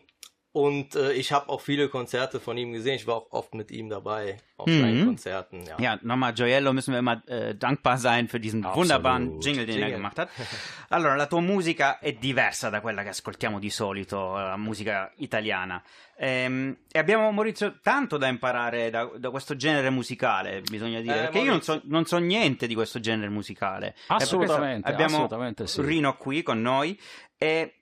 und 0.56 0.94
äh, 0.96 1.12
ich 1.12 1.32
habe 1.32 1.50
auch 1.50 1.60
viele 1.60 1.90
Konzerte 1.90 2.40
von 2.40 2.56
ihm 2.56 2.72
gesehen. 2.72 2.94
Ich 2.94 3.06
war 3.06 3.16
auch 3.16 3.30
oft 3.30 3.54
mit 3.54 3.70
ihm 3.70 3.90
dabei 3.90 4.38
auf 4.56 4.66
seinen 4.66 5.04
Konzerten. 5.04 5.62
Ja. 5.66 5.76
Ja, 5.78 5.98
nochmal 6.00 6.32
Gioiello 6.32 6.72
müssen 6.72 6.92
wir 6.92 7.00
immer 7.00 7.22
äh, 7.28 7.54
dankbar 7.54 7.98
sein 7.98 8.26
für 8.26 8.40
diesen 8.40 8.64
Absolut. 8.64 8.88
wunderbaren 8.88 9.38
Jingle, 9.42 9.66
den 9.66 9.74
er 9.74 9.80
Jingle. 9.80 9.96
gemacht 9.98 10.18
hat. 10.18 10.30
Allora, 10.88 11.14
la 11.14 11.26
tua 11.26 11.40
musica 11.42 11.98
è 11.98 12.14
diversa 12.14 12.70
da 12.70 12.80
quella 12.80 13.02
che 13.02 13.10
ascoltiamo 13.10 13.58
di 13.58 13.68
solito, 13.68 14.32
la 14.32 14.56
musica 14.56 15.12
italiana. 15.16 15.82
Ehm, 16.16 16.74
e 16.90 16.98
abbiamo, 16.98 17.30
Maurizio, 17.32 17.78
tanto 17.82 18.16
da 18.16 18.28
imparare 18.28 18.88
da, 18.88 19.10
da 19.18 19.28
questo 19.28 19.56
genere 19.56 19.90
musicale, 19.90 20.62
bisogna 20.62 21.02
dire, 21.02 21.16
Eh, 21.16 21.20
perché 21.24 21.38
io 21.40 21.50
non 21.50 21.60
so, 21.60 21.72
Maurizio. 21.72 21.92
non 21.94 22.04
so 22.06 22.16
niente 22.16 22.66
di 22.66 22.74
questo 22.74 22.98
genere 22.98 23.28
musicale. 23.28 23.88
E 23.88 23.92
per 24.06 24.16
questo 24.16 24.36
Assolutamente, 24.36 24.88
abbiamo 24.88 25.16
assolutamente 25.16 25.66
sì. 25.66 25.82
Rino 25.82 26.16
qui 26.16 26.42
con 26.42 26.62
noi. 26.62 26.98
E, 27.36 27.74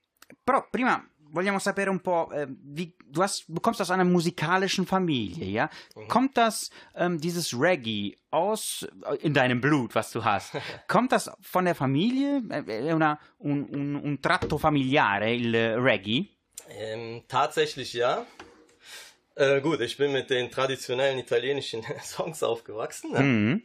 però 0.43 0.67
prima 0.69 1.01
vogliamo 1.35 1.59
sapere 1.59 1.91
un 1.91 2.01
po', 2.01 2.31
äh, 2.33 2.47
wie, 2.49 2.95
du, 3.05 3.23
hast, 3.23 3.45
du 3.49 3.61
kommst 3.61 3.81
aus 3.81 3.91
einer 3.91 4.05
musikalischen 4.05 4.87
Familie, 4.87 5.47
ja? 5.47 5.71
Kommt 6.09 6.37
das, 6.37 6.71
ähm, 6.95 7.21
dieses 7.21 7.53
Reggae 7.53 8.17
aus, 8.31 8.87
äh, 9.05 9.17
in 9.17 9.35
deinem 9.35 9.61
Blut, 9.61 9.95
was 9.95 10.13
du 10.13 10.25
hast, 10.25 10.53
kommt 10.89 11.13
das 11.13 11.31
von 11.41 11.65
der 11.65 11.75
Familie? 11.75 12.43
Äh, 12.51 12.89
È 12.89 12.93
una, 12.93 13.19
un, 13.39 13.67
un, 13.69 13.97
un 13.97 14.21
tratto 14.21 14.59
familiare, 14.59 15.35
il 15.35 15.55
Reggae? 15.55 16.29
Ähm, 16.71 17.23
tatsächlich 17.29 17.93
ja. 17.93 18.25
Äh, 19.37 19.61
gut, 19.61 19.81
ich 19.81 19.97
bin 19.97 20.13
mit 20.13 20.31
den 20.31 20.51
traditionellen 20.51 21.19
italienischen 21.19 21.83
Songs 22.03 22.43
aufgewachsen. 22.43 23.13
Ne? 23.13 23.21
Mhm. 23.21 23.63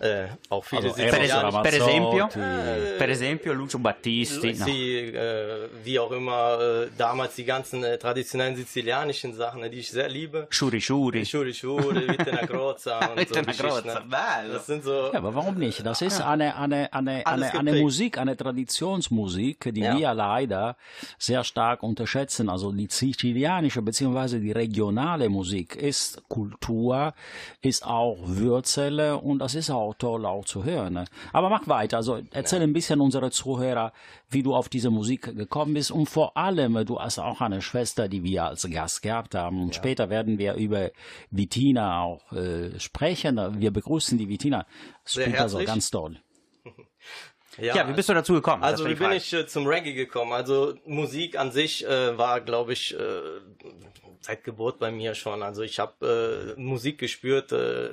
Äh, 0.00 0.26
auch 0.50 0.64
viele 0.64 0.82
Also, 0.82 0.94
Per, 0.94 1.10
per 1.10 1.22
esempio, 1.22 2.18
Ramazzotti. 2.18 2.98
per 2.98 3.08
esempio 3.08 3.52
Lucio 3.54 3.78
Battisti, 3.78 4.52
no. 4.54 4.64
Sie, 4.66 4.98
äh, 4.98 5.68
wie 5.84 5.98
auch 5.98 6.12
immer, 6.12 6.58
äh, 6.60 6.88
damals 6.98 7.34
die 7.36 7.44
ganzen 7.44 7.82
äh, 7.82 7.96
traditionellen 7.96 8.56
sizilianischen 8.56 9.34
Sachen, 9.34 9.62
die 9.70 9.78
ich 9.78 9.90
sehr 9.90 10.08
liebe. 10.08 10.46
Shuri 10.50 10.80
Shuri. 10.80 11.24
Shuri 11.24 11.54
Shuri, 11.54 12.08
Vite 12.08 12.46
Croza 12.46 12.98
und 13.16 13.28
so 13.28 13.34
ne? 13.34 14.02
bello. 14.10 14.52
Das 14.52 14.66
sind 14.66 14.84
so... 14.84 15.10
Ja, 15.12 15.18
aber 15.18 15.34
warum 15.34 15.54
nicht? 15.56 15.84
Das 15.86 16.02
ist 16.02 16.20
eine, 16.20 16.56
eine, 16.56 16.92
eine, 16.92 17.26
eine, 17.26 17.54
eine. 17.54 17.72
Musik, 17.80 18.18
eine 18.18 18.36
Traditionsmusik, 18.36 19.72
die 19.72 19.80
Ja. 19.80 19.96
wir 19.96 20.14
leider 20.14 20.76
sehr 21.18 21.44
stark 21.44 21.82
unterschätzen. 21.82 22.48
Also 22.48 22.72
die 22.72 22.88
sizilianische 22.90 23.82
bzw. 23.82 24.40
die 24.40 24.52
regionale 24.52 25.28
Musik 25.28 25.76
ist 25.76 26.22
Kultur, 26.28 27.14
ist 27.62 27.84
auch 27.86 28.16
Wurzel 28.20 29.12
und 29.22 29.38
das 29.38 29.54
ist 29.54 29.70
auch 29.70 29.85
toll 29.94 30.26
auch 30.26 30.44
zu 30.44 30.64
hören. 30.64 30.94
ne? 30.94 31.04
Aber 31.32 31.48
mach 31.48 31.66
weiter. 31.68 31.98
Also 31.98 32.20
erzähl 32.32 32.62
ein 32.62 32.72
bisschen 32.72 33.00
unsere 33.00 33.30
Zuhörer, 33.30 33.92
wie 34.30 34.42
du 34.42 34.54
auf 34.54 34.68
diese 34.68 34.90
Musik 34.90 35.36
gekommen 35.36 35.74
bist 35.74 35.90
und 35.90 36.06
vor 36.06 36.36
allem, 36.36 36.84
du 36.84 36.98
hast 36.98 37.18
auch 37.18 37.40
eine 37.40 37.62
Schwester, 37.62 38.08
die 38.08 38.22
wir 38.22 38.44
als 38.44 38.68
Gast 38.70 39.02
gehabt 39.02 39.34
haben 39.34 39.62
und 39.62 39.74
später 39.74 40.10
werden 40.10 40.38
wir 40.38 40.54
über 40.54 40.90
Vitina 41.30 42.02
auch 42.02 42.32
äh, 42.32 42.78
sprechen. 42.78 43.60
Wir 43.60 43.70
begrüßen 43.70 44.18
die 44.18 44.28
Vitina. 44.28 44.66
Also 45.04 45.22
herzlich. 45.22 45.66
ganz 45.66 45.90
toll. 45.90 46.16
Ja, 47.58 47.88
wie 47.88 47.92
bist 47.92 48.08
du 48.08 48.14
dazu 48.14 48.34
gekommen? 48.34 48.62
Also 48.62 48.86
wie 48.86 48.94
bin 48.94 49.12
ich 49.12 49.32
äh, 49.32 49.46
zum 49.46 49.66
Reggae 49.66 49.94
gekommen? 49.94 50.32
Also 50.32 50.74
Musik 50.84 51.38
an 51.38 51.52
sich 51.52 51.86
äh, 51.86 52.16
war, 52.18 52.40
glaube 52.40 52.72
ich, 52.72 52.94
äh, 52.94 52.98
seit 54.20 54.42
Geburt 54.44 54.78
bei 54.78 54.90
mir 54.90 55.14
schon. 55.14 55.42
Also 55.42 55.62
ich 55.62 55.78
habe 55.78 56.54
äh, 56.56 56.60
Musik 56.60 56.98
gespürt, 56.98 57.52
äh, 57.52 57.88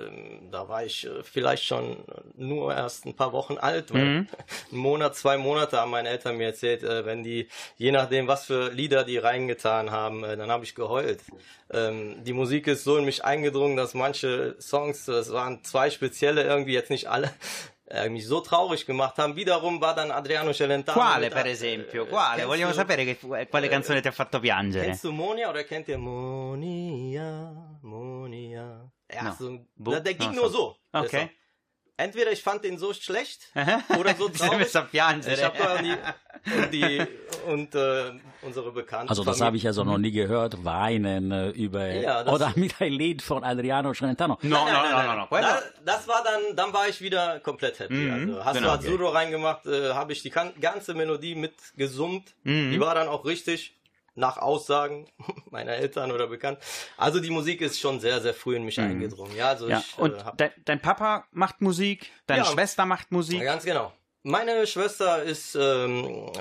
da 0.52 0.68
war 0.68 0.84
ich 0.84 1.06
äh, 1.06 1.24
vielleicht 1.24 1.64
schon 1.64 1.98
nur 2.36 2.74
erst 2.74 3.06
ein 3.06 3.16
paar 3.16 3.32
Wochen 3.34 3.58
alt. 3.58 3.94
Weil 3.94 4.04
Mhm. 4.04 4.28
Einen 4.72 4.82
Monat, 4.82 5.16
zwei 5.16 5.38
Monate 5.38 5.78
haben 5.80 5.92
meine 5.92 6.10
Eltern 6.10 6.38
mir 6.38 6.48
erzählt, 6.48 6.84
äh, 6.84 7.06
wenn 7.06 7.24
die, 7.24 7.48
je 7.78 7.92
nachdem, 7.92 8.28
was 8.28 8.46
für 8.46 8.70
Lieder 8.70 9.04
die 9.04 9.18
reingetan 9.18 9.92
haben, 9.92 10.24
dann 10.24 10.50
habe 10.50 10.64
ich 10.64 10.74
geheult. 10.76 11.20
Ähm, 11.72 12.24
die 12.24 12.34
Musik 12.34 12.68
ist 12.68 12.84
so 12.84 12.98
in 12.98 13.06
mich 13.06 13.24
eingedrungen, 13.24 13.78
dass 13.78 13.94
manche 13.94 14.56
Songs, 14.60 15.06
das 15.06 15.32
waren 15.32 15.64
zwei 15.64 15.90
spezielle, 15.90 16.44
irgendwie 16.44 16.74
jetzt 16.74 16.90
nicht 16.90 17.08
alle, 17.10 17.32
äh, 17.86 18.10
mich 18.10 18.26
so 18.26 18.40
traurig 18.42 18.86
gemacht 18.86 19.18
haben. 19.18 19.36
Wiederum 19.36 19.80
war 19.82 19.94
dann 19.96 20.12
Adriano 20.12 20.52
Celentano. 20.54 20.98
Quale, 21.00 21.30
per 21.30 21.46
esempio? 21.46 22.04
äh, 22.04 22.08
Quale? 22.08 22.46
Vogliamo 22.46 22.72
du- 22.72 22.78
sapere 22.78 23.04
che- 23.06 23.48
quale 23.48 23.68
canzone 23.70 24.02
ti 24.02 24.08
ha 24.08 24.12
fatto 24.12 24.40
piangere. 24.40 24.86
Kennst 24.86 25.04
du 25.04 25.12
Monia 25.12 25.50
oder 25.50 25.64
kennt 25.64 25.88
ihr 25.90 25.98
Monia, 25.98 27.78
Monia? 27.82 28.90
Ja, 29.14 29.24
No. 29.24 29.36
so, 29.38 29.66
Wo? 29.76 29.92
der, 29.92 30.00
der 30.02 30.14
ging 30.16 30.30
Ah, 30.30 30.34
nur 30.34 30.50
so. 30.50 30.78
so. 30.92 31.00
Okay. 31.00 31.30
Entweder 31.96 32.32
ich 32.32 32.42
fand 32.42 32.64
den 32.64 32.78
so 32.80 32.92
schlecht 32.94 33.50
oder 34.00 34.16
so 34.16 34.28
traurig. 34.30 34.68
Ich 34.68 34.76
habe 35.44 35.84
die, 35.84 35.96
und, 36.58 36.74
die, 36.74 37.06
und 37.46 37.76
äh, 37.76 38.12
unsere 38.42 38.72
Bekannten. 38.72 39.10
Also 39.10 39.24
das 39.24 39.40
habe 39.42 39.58
ich 39.58 39.68
also 39.68 39.84
noch 39.84 40.00
nie 40.00 40.12
gehört, 40.12 40.64
weinen 40.66 41.32
äh, 41.32 41.50
über 41.50 41.86
Ja, 41.88 42.24
das- 42.24 42.34
oder 42.34 42.52
mit 42.56 42.82
ein 42.82 42.94
Lied 42.94 43.22
von 43.22 43.44
Adriano 43.44 43.94
Celentano. 43.94 44.38
No, 44.42 44.66
Nein, 44.66 44.74
no, 44.74 44.80
nein, 44.82 44.92
no, 44.92 44.98
nein, 44.98 45.06
no, 45.06 45.28
nein. 45.30 45.42
no. 45.44 45.48
Da, 45.48 45.62
das 45.86 46.08
war 46.08 46.24
dann, 46.24 46.56
dann 46.56 46.74
war 46.74 46.90
ich 46.90 47.00
wieder 47.00 47.40
komplett 47.42 47.80
happy. 47.80 47.94
Mhm, 47.94 48.12
Also 48.36 48.46
hast 48.46 48.56
genau. 48.58 48.68
du 48.70 48.74
Azzurro 48.74 49.10
reingemacht, 49.10 49.66
äh, 49.68 49.94
habe 49.94 50.14
ich 50.14 50.24
die 50.24 50.32
ganze 50.32 50.96
Melodie 50.96 51.36
mitgesummt. 51.36 52.34
Mhm. 52.44 52.72
Die 52.72 52.80
war 52.80 52.96
dann 52.96 53.08
auch 53.08 53.24
richtig 53.26 53.76
nach 54.16 54.38
Aussagen 54.38 55.08
meiner 55.50 55.74
Eltern 55.74 56.12
oder 56.12 56.28
bekannt. 56.28 56.60
Also 56.98 57.20
die 57.20 57.30
Musik 57.32 57.62
ist 57.62 57.80
schon 57.80 58.00
sehr, 58.00 58.22
sehr 58.22 58.34
früh 58.34 58.56
in 58.56 58.64
mich 58.64 58.80
eingedrungen. 58.80 59.36
Ja, 59.36 59.50
also 59.50 59.66
Mhm. 59.66 59.72
Ja, 59.72 59.80
ich 59.80 59.98
und 60.00 60.14
äh, 60.14 60.24
de 60.40 60.50
dein 60.66 60.82
Papa 60.82 61.26
macht 61.32 61.62
Musik, 61.62 62.12
deine 62.28 62.44
Ja. 62.44 62.46
Schwester 62.46 62.86
macht 62.86 63.12
Musik. 63.12 63.40
ja, 63.40 63.46
ganz 63.46 63.64
genau. 63.66 63.92
Meine 64.26 64.66
Schwester 64.68 65.22
ist 65.22 65.54
ähm, 65.60 66.32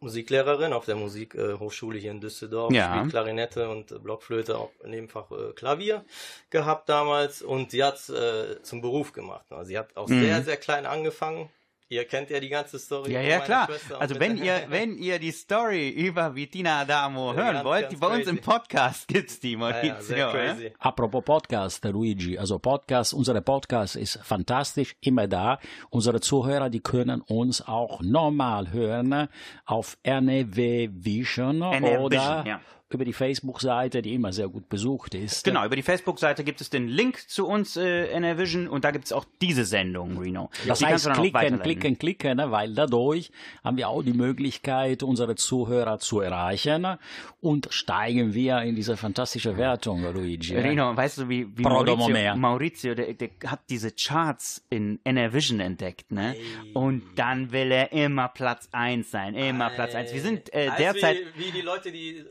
Musiklehrerin 0.00 0.74
auf 0.74 0.84
der 0.84 0.96
Musikhochschule 0.96 1.98
hier 1.98 2.10
in 2.10 2.20
Düsseldorf. 2.20 2.70
Ja. 2.72 2.94
Spielt 2.98 3.10
Klarinette 3.12 3.70
und 3.70 3.92
äh, 3.92 3.98
Blockflöte, 3.98 4.58
auch 4.58 4.70
nebenfach 4.84 5.30
äh, 5.30 5.52
Klavier 5.54 6.04
gehabt 6.50 6.88
damals. 6.90 7.40
Und 7.40 7.70
sie 7.70 7.82
hat 7.82 8.08
äh, 8.10 8.60
zum 8.62 8.82
Beruf 8.82 9.12
gemacht. 9.12 9.46
Also 9.50 9.64
sie 9.68 9.78
hat 9.78 9.96
auch 9.96 10.06
sehr, 10.08 10.42
sehr 10.42 10.58
klein 10.58 10.84
angefangen. 10.84 11.48
Ihr 11.92 12.04
kennt 12.04 12.30
ja 12.30 12.38
die 12.38 12.48
ganze 12.48 12.78
Story. 12.78 13.12
Ja, 13.12 13.20
ja, 13.20 13.40
klar. 13.40 13.68
Also 13.98 14.20
wenn 14.20 14.36
ihr, 14.36 14.66
wenn 14.68 14.96
ihr 14.96 15.18
die 15.18 15.32
Story 15.32 15.88
über 15.88 16.36
Vitina 16.36 16.82
Adamo 16.82 17.32
Ja, 17.32 17.36
hören 17.36 17.52
ganz, 17.54 17.64
wollt, 17.64 17.82
ganz 17.82 17.94
die 17.94 18.00
bei 18.00 18.06
uns 18.06 18.28
im 18.28 18.36
crazy. 18.36 18.48
Podcast 18.48 19.08
gibt's 19.08 19.40
die, 19.40 19.52
ja, 19.54 19.58
Maurizio. 19.58 20.16
ja, 20.16 20.28
eh? 20.28 20.32
crazy. 20.32 20.72
Apropos 20.78 21.24
Podcast, 21.24 21.84
Luigi, 21.86 22.38
also 22.38 22.60
Podcast, 22.60 23.12
unser 23.12 23.40
Podcast 23.40 23.96
ist 23.96 24.20
fantastisch, 24.22 24.94
immer 25.00 25.26
da. 25.26 25.58
Unsere 25.88 26.20
Zuhörer, 26.20 26.70
die 26.70 26.78
können 26.78 27.22
uns 27.22 27.60
auch 27.60 28.00
normal 28.02 28.70
hören 28.70 29.26
auf 29.66 29.98
NW 30.04 30.90
Vision 30.92 31.60
NW 31.60 31.98
oder 31.98 32.18
Vision, 32.20 32.46
ja. 32.46 32.60
Über 32.92 33.04
die 33.04 33.12
Facebook-Seite, 33.12 34.02
die 34.02 34.14
immer 34.14 34.32
sehr 34.32 34.48
gut 34.48 34.68
besucht 34.68 35.14
ist. 35.14 35.44
Genau, 35.44 35.64
über 35.64 35.76
die 35.76 35.82
Facebook-Seite 35.82 36.42
gibt 36.42 36.60
es 36.60 36.70
den 36.70 36.88
Link 36.88 37.28
zu 37.28 37.46
uns, 37.46 37.76
äh, 37.76 38.06
NRVision, 38.08 38.68
und 38.68 38.84
da 38.84 38.90
gibt 38.90 39.04
es 39.04 39.12
auch 39.12 39.24
diese 39.40 39.64
Sendung, 39.64 40.18
Reno. 40.18 40.50
Das 40.66 40.80
Die 40.80 40.86
heißt, 40.86 41.10
klicken, 41.12 41.60
klicken, 41.60 41.98
klicken, 41.98 42.36
ne? 42.38 42.50
weil 42.50 42.74
dadurch 42.74 43.30
haben 43.62 43.76
wir 43.76 43.88
auch 43.88 44.02
die 44.02 44.12
Möglichkeit, 44.12 45.02
unsere 45.02 45.36
Zuhörer 45.36 45.98
zu 45.98 46.20
erreichen 46.20 46.86
und 47.40 47.68
steigen 47.70 48.34
wir 48.34 48.62
in 48.62 48.74
diese 48.74 48.96
fantastische 48.96 49.56
Wertung, 49.56 50.02
Luigi. 50.02 50.54
ne? 50.54 50.64
Reno, 50.64 50.96
weißt 50.96 51.18
du, 51.18 51.28
wie, 51.28 51.46
wie 51.56 51.62
Maurizio. 51.62 52.36
Maurizio 52.36 52.94
der, 52.94 53.14
der 53.14 53.30
hat 53.46 53.60
diese 53.70 53.92
Charts 53.92 54.66
in 54.68 54.98
NRVision 55.04 55.60
entdeckt, 55.60 56.10
ne? 56.10 56.34
Und 56.74 57.02
dann 57.14 57.52
will 57.52 57.70
er 57.70 57.92
immer 57.92 58.28
Platz 58.28 58.68
1 58.72 59.10
sein, 59.10 59.34
immer 59.34 59.70
Platz 59.70 59.94
1. 59.94 60.12
Wir 60.12 60.20
sind 60.20 60.52
äh, 60.52 60.70
derzeit... 60.76 61.18
Wie, 61.36 61.46
wie 61.46 61.50
die 61.52 61.60
Leute, 61.60 61.92
die 61.92 62.24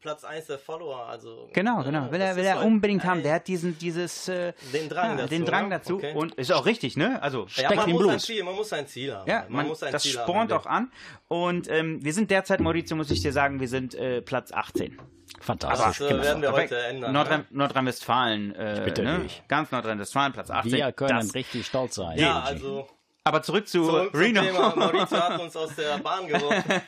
Platz 0.00 0.22
1 0.24 0.46
der 0.46 0.58
Follower, 0.58 1.06
also. 1.08 1.48
Genau, 1.52 1.80
äh, 1.80 1.84
genau. 1.84 2.10
Will 2.12 2.18
das 2.18 2.30
er, 2.30 2.36
will 2.36 2.44
er 2.44 2.64
unbedingt 2.64 3.04
haben. 3.04 3.18
Ey, 3.18 3.22
Der 3.24 3.34
hat 3.34 3.48
diesen, 3.48 3.76
dieses, 3.78 4.28
äh, 4.28 4.52
Den 4.72 4.88
Drang 4.88 5.16
dazu, 5.16 5.28
den 5.28 5.44
Drang 5.44 5.70
ja? 5.70 5.78
dazu. 5.78 5.96
Okay. 5.96 6.14
Und 6.14 6.34
ist 6.36 6.52
auch 6.52 6.66
richtig, 6.66 6.96
ne? 6.96 7.20
Also 7.22 7.42
Ja, 7.42 7.48
Steckt 7.48 7.76
man 7.76 7.86
im 7.86 7.92
muss, 7.92 8.02
Blut. 8.02 8.12
ein 8.12 8.18
Ziel, 8.20 8.44
man 8.44 8.54
muss 8.54 8.72
ein 8.72 8.86
Ziel 8.86 9.14
haben. 9.14 9.28
Ja, 9.28 9.44
man, 9.48 9.66
muss 9.66 9.82
ein 9.82 9.92
das 9.92 10.02
Ziel 10.04 10.12
spornt 10.12 10.52
haben. 10.52 10.60
auch 10.60 10.66
an. 10.66 10.92
Und 11.26 11.68
ähm, 11.68 12.04
wir 12.04 12.12
sind 12.12 12.30
derzeit, 12.30 12.60
Maurizio, 12.60 12.96
muss 12.96 13.10
ich 13.10 13.20
dir 13.22 13.32
sagen, 13.32 13.58
wir 13.60 13.68
sind 13.68 13.94
äh, 13.94 14.22
Platz 14.22 14.52
18. 14.52 14.98
Fantastisch. 15.40 15.98
Das 15.98 16.10
äh, 16.10 16.22
werden 16.22 16.42
wir 16.42 16.52
heute 16.52 16.78
ändern. 16.78 17.12
Nordrhein- 17.12 17.40
ne? 17.50 17.58
Nordrhein-Westfalen. 17.58 18.54
Äh, 18.54 18.82
bitte 18.84 19.02
ne? 19.02 19.18
dich. 19.20 19.42
Ganz 19.48 19.70
Nordrhein-Westfalen, 19.70 20.32
Platz 20.32 20.50
18. 20.50 20.72
Wir 20.72 20.92
können 20.92 21.20
das. 21.20 21.34
richtig 21.34 21.66
stolz 21.66 21.94
sein. 21.96 22.18
Ja, 22.18 22.40
also. 22.40 22.88
Aber 23.28 23.42
zurück 23.42 23.68
zu 23.68 23.84
Zurück 23.84 24.14
Reno. 24.14 24.40
Thema. 24.40 24.74
Maurizio 24.76 25.18
hat 25.20 25.38
uns 25.38 25.54
aus 25.54 25.76
der 25.76 25.98
Bahn 25.98 26.26
geworfen. 26.28 26.80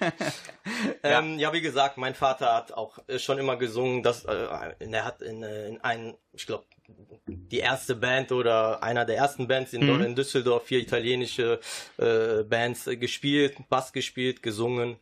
ähm, 1.03 1.39
ja. 1.39 1.53
wie 1.53 1.61
gesagt, 1.61 1.99
mein 1.99 2.15
Vater 2.15 2.55
hat 2.55 2.73
auch 2.73 2.99
äh, 3.09 3.19
schon 3.19 3.37
immer 3.37 3.57
gesungen. 3.57 4.03
Dass, 4.03 4.25
äh, 4.25 4.47
er 4.79 5.05
hat 5.05 5.21
in, 5.21 5.43
äh, 5.43 5.69
in 5.69 5.83
einen, 5.83 6.17
ich 6.33 6.47
glaube, 6.47 6.65
die 7.27 7.59
erste 7.59 7.95
Band 7.95 8.33
oder 8.33 8.83
einer 8.83 9.05
der 9.05 9.17
ersten 9.17 9.49
Bands 9.49 9.73
in, 9.73 9.83
in 10.01 10.15
Düsseldorf, 10.15 10.65
vier 10.65 10.81
italienische 10.81 11.61
äh, 11.99 12.43
Bands 12.45 12.87
äh, 12.87 12.97
gespielt, 12.97 13.57
Bass 13.69 13.93
gespielt, 13.93 14.43
gesungen. 14.43 14.97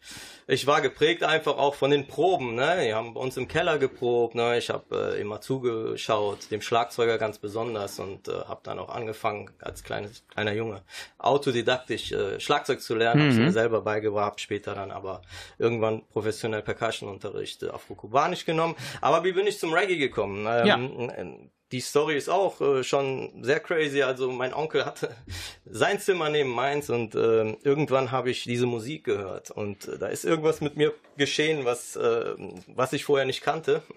Ich 0.47 0.67
war 0.67 0.81
geprägt 0.81 1.23
einfach 1.23 1.59
auch 1.59 1.75
von 1.75 1.91
den 1.91 2.07
Proben. 2.07 2.55
Ne? 2.55 2.77
Wir 2.81 2.97
haben 2.97 3.15
bei 3.15 3.21
uns 3.21 3.37
im 3.37 3.49
Keller 3.49 3.79
geprobt. 3.79 4.35
Ne? 4.35 4.59
Ich 4.59 4.71
habe 4.71 5.15
äh, 5.15 5.21
immer 5.21 5.41
zugeschaut, 5.41 6.51
dem 6.51 6.63
Schlagzeuger 6.63 7.19
ganz 7.19 7.39
besonders 7.39 7.99
und 7.99 8.29
äh, 8.29 8.33
habe 8.33 8.61
dann 8.63 8.79
auch 8.79 8.89
angefangen 8.89 9.51
als 9.61 9.85
kleines 9.85 10.27
kleiner 10.29 10.53
Junge 10.53 10.83
autodidaktisch 11.19 12.13
äh, 12.13 12.41
Schlagzeug 12.41 12.81
zu 12.81 12.95
lernen. 12.95 13.31
Habe 13.31 13.41
mir 13.41 13.53
selber 13.53 13.83
beigebracht, 13.83 14.41
später 14.41 14.75
dann 14.75 14.91
aber 14.91 15.23
irgendwann 15.59 16.03
professionell 16.09 16.63
Percussion-Unterricht 16.63 17.63
äh, 17.63 17.69
afro-kubanisch 17.69 18.45
genommen. 18.45 18.75
Aber 19.01 19.25
wie 19.25 19.33
bin 19.33 19.47
ich 19.47 19.59
zum 19.59 19.73
Reggae 19.73 19.97
gekommen? 19.97 20.47
Ähm, 20.49 21.11
äh, 21.11 21.49
die 21.73 21.81
Story 21.81 22.17
ist 22.17 22.29
auch 22.29 22.61
äh, 22.61 22.83
schon 22.83 23.43
sehr 23.43 23.61
crazy. 23.61 24.03
Also 24.03 24.31
mein 24.31 24.55
Onkel 24.55 24.85
hatte 24.85 25.15
sein 25.65 26.01
Zimmer 26.01 26.31
neben 26.31 26.51
meins 26.51 26.91
und 26.91 27.15
ähm, 27.15 27.59
irgendwann 27.63 28.11
habe 28.11 28.31
ich 28.31 28.45
diese 28.45 28.67
Musik 28.67 29.05
gehört 29.05 29.51
und 29.51 29.89
äh, 29.89 29.99
da 29.99 30.07
ist 30.09 30.25
irgendwas 30.25 30.61
mit 30.61 30.77
mir 30.77 30.95
geschehen, 31.17 31.65
was 31.65 31.97
äh, 31.97 32.35
was 32.67 32.93
ich 32.93 33.05
vorher 33.05 33.27
nicht 33.27 33.43
kannte. 33.43 33.83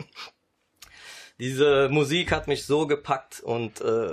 Diese 1.41 1.89
Musik 1.89 2.31
hat 2.31 2.47
mich 2.47 2.67
so 2.67 2.85
gepackt 2.85 3.39
und 3.39 3.81
äh, 3.81 4.11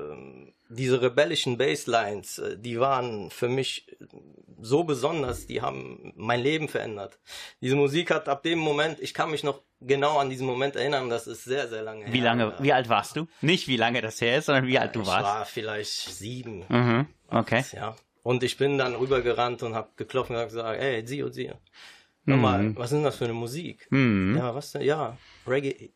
diese 0.70 1.02
rebellischen 1.02 1.58
Basslines, 1.58 2.38
äh, 2.38 2.56
die 2.58 2.80
waren 2.80 3.30
für 3.30 3.48
mich 3.48 3.98
so 4.62 4.84
besonders, 4.84 5.46
die 5.46 5.60
haben 5.60 6.14
mein 6.16 6.40
Leben 6.40 6.68
verändert. 6.68 7.18
Diese 7.60 7.76
Musik 7.76 8.10
hat 8.10 8.30
ab 8.30 8.42
dem 8.44 8.58
Moment, 8.58 8.98
ich 9.00 9.12
kann 9.12 9.30
mich 9.30 9.44
noch 9.44 9.60
genau 9.82 10.16
an 10.16 10.30
diesen 10.30 10.46
Moment 10.46 10.74
erinnern, 10.74 11.10
das 11.10 11.26
ist 11.26 11.44
sehr, 11.44 11.68
sehr 11.68 11.82
lange 11.82 12.06
her. 12.06 12.14
Wie 12.14 12.20
lange, 12.20 12.54
wie 12.60 12.72
alt 12.72 12.88
warst 12.88 13.16
du? 13.16 13.26
Nicht 13.42 13.68
wie 13.68 13.76
lange 13.76 14.00
das 14.00 14.22
her 14.22 14.38
ist, 14.38 14.46
sondern 14.46 14.66
wie 14.66 14.78
alt 14.78 14.96
du 14.96 15.02
ich 15.02 15.06
warst. 15.06 15.24
war 15.24 15.44
vielleicht 15.44 15.90
sieben. 15.90 16.64
Mhm. 16.70 17.06
Okay. 17.28 17.62
Ja. 17.74 17.94
Und 18.22 18.42
ich 18.42 18.56
bin 18.56 18.78
dann 18.78 18.94
rübergerannt 18.94 19.62
und 19.62 19.74
habe 19.74 19.90
geklopft 19.96 20.30
und 20.30 20.42
gesagt, 20.42 20.80
ey, 20.80 21.04
Zio, 21.04 21.28
Zio. 21.28 21.56
Hör 22.24 22.36
mal, 22.36 22.76
was 22.76 22.86
ist 22.86 22.96
denn 22.96 23.04
das 23.04 23.16
für 23.16 23.24
eine 23.24 23.32
Musik? 23.32 23.88
Ja, 23.90 24.54
was 24.54 24.72
denn? 24.72 24.82
Ja, 24.82 25.16
Reggae. 25.46 25.92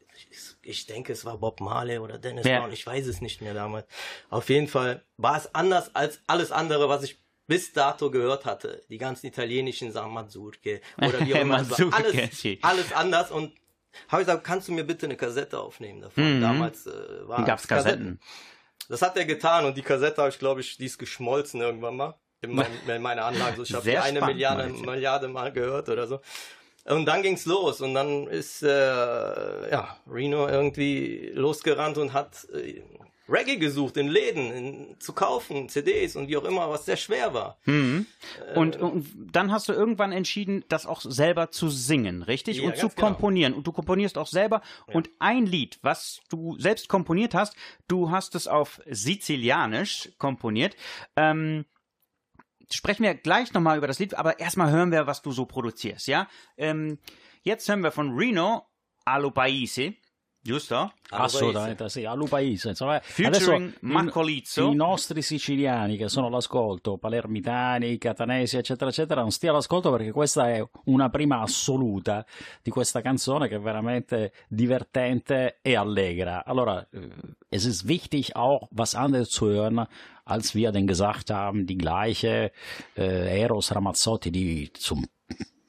Ich, 0.62 0.86
denke, 0.86 1.12
es 1.12 1.24
war 1.24 1.38
Bob 1.38 1.60
Marley 1.60 1.98
oder 1.98 2.18
Dennis 2.18 2.46
Ja. 2.46 2.60
Brown. 2.60 2.72
Ich 2.72 2.86
weiß 2.86 3.06
es 3.06 3.20
nicht 3.20 3.40
mehr 3.40 3.54
damals. 3.54 3.86
Auf 4.30 4.48
jeden 4.48 4.68
Fall 4.68 5.04
war 5.16 5.36
es 5.36 5.54
anders 5.54 5.94
als 5.94 6.20
alles 6.26 6.52
andere, 6.52 6.88
was 6.88 7.02
ich 7.02 7.20
bis 7.46 7.72
dato 7.72 8.10
gehört 8.10 8.44
hatte. 8.44 8.82
Die 8.88 8.98
ganzen 8.98 9.26
italienischen 9.26 9.92
Sachen, 9.92 10.12
Mazurke 10.12 10.80
oder 10.98 11.20
wie 11.26 11.34
auch 11.34 11.40
immer. 11.40 11.56
Alles, 11.92 12.46
alles 12.62 12.92
anders 12.92 13.30
und 13.30 13.52
habe 14.08 14.22
ich 14.22 14.26
gesagt, 14.26 14.44
kannst 14.44 14.68
du 14.68 14.72
mir 14.72 14.84
bitte 14.84 15.06
eine 15.06 15.16
Kassette 15.16 15.58
aufnehmen 15.58 16.00
davon? 16.00 16.40
Damals 16.40 16.86
äh, 16.86 16.92
war 17.28 17.44
Gab's 17.44 17.68
Kassetten. 17.68 18.20
das 18.88 19.02
hat 19.02 19.16
er 19.16 19.24
getan 19.26 19.66
und 19.66 19.76
die 19.76 19.82
Kassette 19.82 20.18
habe 20.22 20.30
ich, 20.30 20.38
glaube 20.38 20.60
ich, 20.62 20.76
die 20.78 20.86
ist 20.86 20.98
geschmolzen 20.98 21.60
irgendwann 21.60 21.96
mal 21.96 22.14
in, 22.40 22.54
mein, 22.54 22.66
in 22.86 23.02
meiner 23.02 23.24
Anlage. 23.26 23.56
So, 23.56 23.62
ich 23.64 23.74
habe 23.74 24.02
eine 24.02 24.18
spannend, 24.18 24.34
Milliarde. 24.34 24.68
Milliarde 24.70 25.28
Mal 25.28 25.52
gehört 25.52 25.88
oder 25.90 26.06
so. 26.06 26.20
Und 26.84 27.06
dann 27.06 27.22
ging's 27.22 27.46
los 27.46 27.80
und 27.80 27.94
dann 27.94 28.26
ist 28.26 28.62
äh, 28.62 28.68
ja 29.70 29.96
Reno 30.10 30.48
irgendwie 30.48 31.30
losgerannt 31.34 31.96
und 31.96 32.12
hat 32.12 32.46
äh, 32.52 32.82
Reggae 33.28 33.56
gesucht 33.56 33.96
in 33.96 34.08
Läden 34.08 34.52
in, 34.52 35.00
zu 35.00 35.12
kaufen, 35.12 35.68
CDs 35.68 36.16
und 36.16 36.28
wie 36.28 36.36
auch 36.36 36.44
immer, 36.44 36.68
was 36.68 36.84
sehr 36.84 36.96
schwer 36.96 37.32
war. 37.32 37.56
Und, 38.54 38.76
und 38.76 39.06
dann 39.32 39.52
hast 39.52 39.68
du 39.68 39.72
irgendwann 39.72 40.12
entschieden, 40.12 40.64
das 40.68 40.86
auch 40.86 41.00
selber 41.00 41.50
zu 41.50 41.68
singen, 41.68 42.22
richtig? 42.22 42.58
Ja, 42.58 42.64
und 42.64 42.76
zu 42.76 42.88
genau. 42.88 43.08
komponieren. 43.08 43.54
Und 43.54 43.66
du 43.66 43.72
komponierst 43.72 44.18
auch 44.18 44.26
selber. 44.26 44.60
Und 44.86 45.08
ein 45.18 45.46
Lied, 45.46 45.78
was 45.82 46.20
du 46.30 46.58
selbst 46.58 46.88
komponiert 46.88 47.34
hast, 47.34 47.54
du 47.88 48.10
hast 48.10 48.34
es 48.34 48.48
auf 48.48 48.80
Sizilianisch 48.90 50.10
komponiert. 50.18 50.76
Ähm, 51.16 51.64
sprechen 52.70 53.02
wir 53.02 53.14
gleich 53.14 53.52
nochmal 53.52 53.78
über 53.78 53.86
das 53.86 53.98
Lied, 53.98 54.14
aber 54.14 54.38
erstmal 54.38 54.70
hören 54.70 54.92
wir, 54.92 55.06
was 55.06 55.22
du 55.22 55.32
so 55.32 55.46
produzierst, 55.46 56.06
ja? 56.06 56.28
Ähm, 56.56 56.98
jetzt 57.42 57.68
hören 57.68 57.82
wir 57.82 57.92
von 57.92 58.14
Reno 58.16 58.66
Allo 59.04 59.30
Paese, 59.30 59.94
giusto? 60.42 60.92
Assolutamente 61.10 61.88
sì, 61.88 62.04
a 62.04 62.14
Lupaese. 62.14 62.70
Insomma, 62.70 63.00
Featuring 63.00 63.64
adesso 63.64 63.76
Maccolizzo. 63.80 64.68
i, 64.68 64.72
i 64.72 64.74
nostri 64.74 65.22
siciliani 65.22 65.96
che 65.96 66.08
sono 66.08 66.26
all'ascolto, 66.26 66.98
palermitani, 66.98 67.96
catanesi, 67.98 68.56
eccetera, 68.56 68.90
eccetera, 68.90 69.20
non 69.20 69.30
stia 69.30 69.50
all'ascolto 69.50 69.90
perché 69.90 70.10
questa 70.10 70.50
è 70.50 70.62
una 70.84 71.08
prima 71.10 71.40
assoluta 71.40 72.24
di 72.62 72.70
questa 72.70 73.00
canzone 73.00 73.48
che 73.48 73.56
è 73.56 73.60
veramente 73.60 74.32
divertente 74.48 75.58
e 75.62 75.76
allegra. 75.76 76.44
Allora, 76.44 76.86
äh, 76.90 77.08
es 77.48 77.64
ist 77.64 77.86
wichtig 77.86 78.34
auch 78.34 78.68
was 78.70 78.94
anderes 78.94 79.28
zu 79.28 79.46
hören, 79.46 79.86
als 80.24 80.54
wir 80.54 80.70
denn 80.72 80.86
gesagt 80.86 81.30
haben, 81.30 81.66
die 81.66 81.76
gleiche 81.76 82.52
äh, 82.96 83.40
Eros 83.40 83.72
Ramazzotti, 83.72 84.30
die 84.30 84.72
zum 84.72 85.06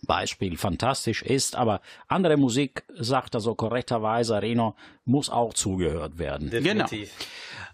Beispiel 0.06 0.58
fantastisch 0.58 1.22
ist, 1.22 1.56
aber 1.56 1.82
andere 2.08 2.38
Musik, 2.38 2.84
sagt 2.96 3.36
er 3.36 3.40
so 3.40 3.56
korrekterweise, 3.56 4.42
Reno, 4.42 4.76
muss 5.06 5.30
auch 5.30 5.54
zugehört 5.54 6.18
werden. 6.18 6.50
Definitiv. 6.50 7.12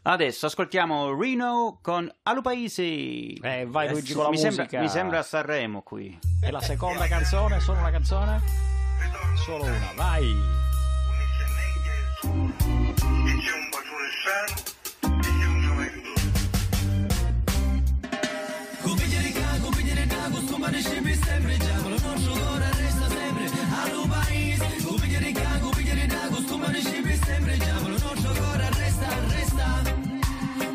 Adesso 0.03 0.47
ascoltiamo 0.47 1.11
Reno 1.11 1.79
con 1.81 2.11
Allo 2.23 2.41
Paese. 2.41 2.83
Eh, 2.83 3.65
vai 3.67 3.89
Luigi 3.89 4.13
con 4.13 4.23
la 4.23 4.29
mi, 4.29 4.37
sembra, 4.37 4.63
musica. 4.63 4.81
mi 4.81 4.89
sembra 4.89 5.23
Sanremo 5.23 5.81
qui. 5.81 6.17
È 6.41 6.49
la 6.51 6.61
seconda 6.61 7.05
canzone, 7.07 7.59
solo 7.59 7.79
una 7.79 7.91
canzone? 7.91 8.41
Solo 9.45 9.65
una, 9.65 9.91
vai! 9.95 10.57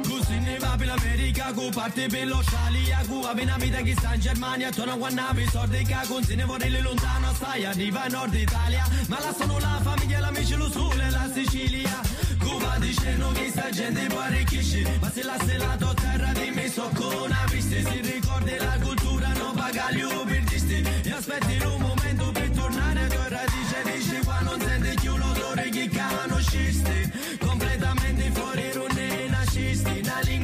Così 0.09 0.39
ne 0.39 0.59
va 0.59 0.75
per 0.77 0.87
l'America, 0.87 1.53
cu 1.53 1.69
parte 1.71 2.07
per 2.09 2.27
l'Australia, 2.27 3.03
cu 3.07 3.23
appena 3.25 3.57
vita 3.59 3.81
che 3.83 3.95
sta 3.97 4.15
in 4.15 4.21
Germania, 4.21 4.71
torna 4.71 4.95
quando 4.95 5.23
avevi 5.23 5.49
soldi 5.51 5.85
che 5.85 5.97
con 6.09 6.23
se 6.25 6.35
vorrei 6.45 6.81
lontano, 6.81 7.33
stai, 7.35 7.65
arriva 7.65 8.07
in 8.07 8.13
Nord 8.13 8.35
Italia, 8.35 8.85
ma 9.09 9.21
lasciano 9.21 9.59
la 9.59 9.81
famiglia, 9.83 10.21
l'amici, 10.21 10.55
lo 10.55 10.71
sole, 10.71 11.11
la 11.11 11.31
Sicilia. 11.33 12.14
Cuba 12.65 12.79
dicendo 12.79 13.31
che 13.33 13.51
sta 13.51 13.69
gente 13.71 14.07
può 14.07 14.21
arricchisce, 14.21 14.99
ma 14.99 15.11
se 15.11 15.23
la 15.23 15.37
selato 15.45 15.95
terra 15.95 16.33
di 16.33 16.51
me 16.51 16.69
soccona, 16.71 17.45
viste, 17.51 17.83
si 17.85 18.01
ricorda 18.01 18.57
la 18.59 18.79
cultura, 18.81 19.29
non 19.35 19.55
paga 19.55 19.91
gli 19.93 20.01
ubertisti, 20.01 20.83
e 21.05 21.11
aspetti 21.13 21.63
un 21.63 21.81
momento 21.81 22.31
per 22.33 22.49
tornare 22.51 23.01
a 23.01 23.07
tua 23.09 23.29
radice, 23.29 23.83
dici 23.85 24.19
qua 24.25 24.41
non 24.41 24.61
senti 24.61 24.95
più 25.01 25.17
l'odore 25.17 25.69
che 25.69 25.91
conoscisti, 25.91 27.37
completamente 27.39 28.31
fuori 28.33 28.73
runne 28.73 29.29
nascisti, 29.29 30.01
una 30.03 30.21
lingua 30.23 30.44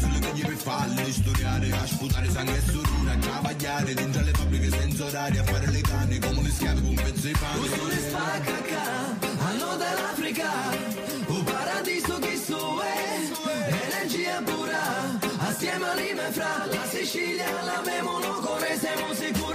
che 0.33 0.45
per 0.45 0.55
farle 0.55 1.11
storiare 1.11 1.71
A 1.71 1.85
sputare 1.85 2.29
sangue 2.29 2.57
e 2.57 2.61
sorore, 2.71 3.11
a 3.11 3.17
travagliare 3.17 3.93
Dentro 3.93 4.21
le 4.23 4.31
fabbriche 4.31 4.69
senza 4.69 5.05
orari, 5.05 5.37
a 5.37 5.43
fare 5.43 5.67
le 5.67 5.81
canne 5.81 6.19
Come 6.19 6.41
le 6.41 6.49
schiave 6.49 6.81
con 6.81 6.89
un 6.89 6.95
pezzo 6.95 7.27
di 7.27 7.35
pane. 7.39 7.59
Usure 7.59 7.97
spacca 7.97 8.61
ca, 8.61 9.47
al 9.47 9.57
nord 9.57 9.77
dell'Africa, 9.77 10.49
un 11.27 11.43
paradiso 11.43 12.19
che 12.19 12.33
è, 12.33 13.71
energia 13.85 14.41
pura, 14.43 15.19
assieme 15.39 15.85
a 15.85 15.93
Lima 15.95 16.27
e 16.27 16.31
fra 16.31 16.65
la 16.65 16.85
Sicilia, 16.87 17.61
la 17.63 17.81
bevono 17.83 18.33
come 18.39 18.77
siamo 18.79 19.13
sicuri 19.13 19.50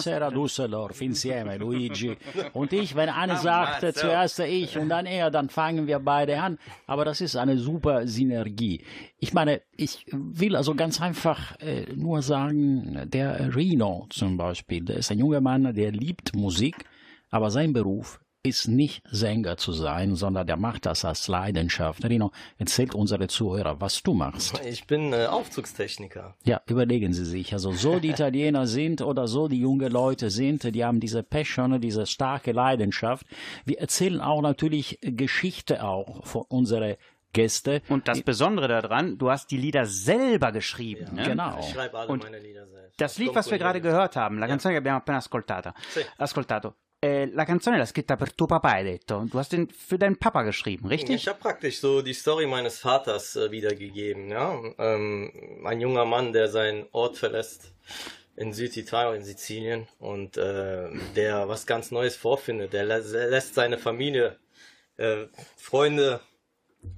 Buonasera 0.00 0.30
Düsseldorf 0.30 1.00
insieme, 1.00 1.58
Luigi 1.58 2.16
und 2.52 2.72
ich. 2.72 2.94
Wenn 2.94 3.08
eine 3.08 3.36
sagt, 3.48 3.96
zuerst 3.96 4.38
ich 4.40 4.78
und 4.78 4.88
dann 4.88 5.06
er, 5.06 5.30
dann 5.30 5.48
fangen 5.48 5.86
wir 5.86 5.98
beide 5.98 6.40
an. 6.40 6.58
Aber 6.86 7.04
das 7.04 7.20
ist 7.20 7.36
eine 7.36 7.58
super 7.58 8.06
Synergie. 8.06 8.82
Ich 9.18 9.32
meine, 9.32 9.62
ich 9.76 10.06
will 10.12 10.56
also 10.56 10.74
ganz 10.74 11.00
einfach 11.00 11.58
äh, 11.60 11.86
nur 11.94 12.22
sagen, 12.22 13.02
der 13.06 13.54
Reno 13.54 14.06
zum 14.10 14.36
Beispiel, 14.36 14.84
der 14.84 14.96
ist 14.96 15.10
ein 15.10 15.18
junger 15.18 15.40
Mann, 15.40 15.74
der 15.74 15.92
liebt 15.92 16.34
Musik, 16.34 16.84
aber 17.30 17.50
sein 17.50 17.72
Beruf 17.72 18.20
ist 18.42 18.68
nicht 18.68 19.02
Sänger 19.10 19.58
zu 19.58 19.72
sein, 19.72 20.14
sondern 20.16 20.46
der 20.46 20.56
macht 20.56 20.86
das 20.86 21.04
als 21.04 21.28
Leidenschaft. 21.28 22.04
Rino, 22.04 22.30
erzählt 22.58 22.94
unsere 22.94 23.28
Zuhörer, 23.28 23.80
was 23.80 24.02
du 24.02 24.14
machst. 24.14 24.58
Ich 24.64 24.86
bin 24.86 25.12
äh, 25.12 25.26
Aufzugstechniker. 25.26 26.36
Ja, 26.44 26.62
überlegen 26.66 27.12
Sie 27.12 27.26
sich. 27.26 27.52
Also 27.52 27.72
so 27.72 28.00
die 28.00 28.08
Italiener 28.08 28.66
sind 28.66 29.02
oder 29.02 29.28
so 29.28 29.46
die 29.48 29.60
junge 29.60 29.88
Leute 29.88 30.30
sind, 30.30 30.74
die 30.74 30.84
haben 30.84 31.00
diese 31.00 31.22
Passion, 31.22 31.80
diese 31.80 32.06
starke 32.06 32.52
Leidenschaft. 32.52 33.26
Wir 33.66 33.78
erzählen 33.78 34.20
auch 34.22 34.40
natürlich 34.40 34.98
Geschichte 35.02 35.84
auch 35.84 36.26
von 36.26 36.44
unseren 36.48 36.96
Gäste. 37.34 37.82
Und 37.88 38.08
das 38.08 38.22
Besondere 38.22 38.68
daran, 38.68 39.18
du 39.18 39.30
hast 39.30 39.50
die 39.50 39.58
Lieder 39.58 39.84
selber 39.84 40.50
geschrieben. 40.50 41.14
Ne? 41.14 41.24
Genau. 41.24 41.58
Ich 41.60 41.68
schreibe 41.68 41.98
alle 41.98 42.08
Und 42.08 42.24
meine 42.24 42.38
Lieder 42.38 42.66
selbst. 42.66 42.98
Das 43.00 43.18
Lied, 43.18 43.34
was 43.34 43.50
wir 43.50 43.58
gerade 43.58 43.80
gehört 43.82 44.16
haben, 44.16 44.38
la 44.38 44.46
canzone 44.46 44.74
che 44.74 44.78
abbiamo 44.78 44.98
appena 44.98 45.18
ascoltata, 45.18 45.74
Sì. 45.90 46.00
ascoltato, 46.18 46.74
eh, 47.00 47.30
la 47.32 47.44
canzone 47.44 47.78
l'ha 47.78 47.86
scritta 47.86 48.16
per 48.16 48.34
tuo 48.34 48.46
papà, 48.46 48.72
hai 48.72 48.84
detto. 48.84 49.24
Du 49.28 49.38
hast 49.38 49.52
den 49.52 49.66
für 49.68 49.96
deinen 49.96 50.16
Papa 50.16 50.42
geschrieben, 50.42 50.86
richtig? 50.86 51.16
Ich 51.16 51.28
habe 51.28 51.38
praktisch 51.38 51.80
so 51.80 52.02
die 52.02 52.12
Story 52.14 52.46
meines 52.46 52.78
Vaters 52.78 53.36
äh, 53.36 53.50
wiedergegeben. 53.50 54.28
Ja? 54.30 54.60
Ähm, 54.78 55.32
ein 55.64 55.80
junger 55.80 56.04
Mann, 56.04 56.32
der 56.32 56.48
seinen 56.48 56.86
Ort 56.92 57.16
verlässt 57.16 57.72
in 58.36 58.52
Süditalien, 58.52 59.20
in 59.20 59.24
Sizilien 59.24 59.88
und 59.98 60.36
äh, 60.36 60.90
der 61.16 61.48
was 61.48 61.66
ganz 61.66 61.90
Neues 61.90 62.16
vorfindet. 62.16 62.72
Der 62.72 62.84
lä 62.84 62.98
lässt 63.28 63.54
seine 63.54 63.78
Familie, 63.78 64.38
äh, 64.96 65.26
Freunde, 65.56 66.20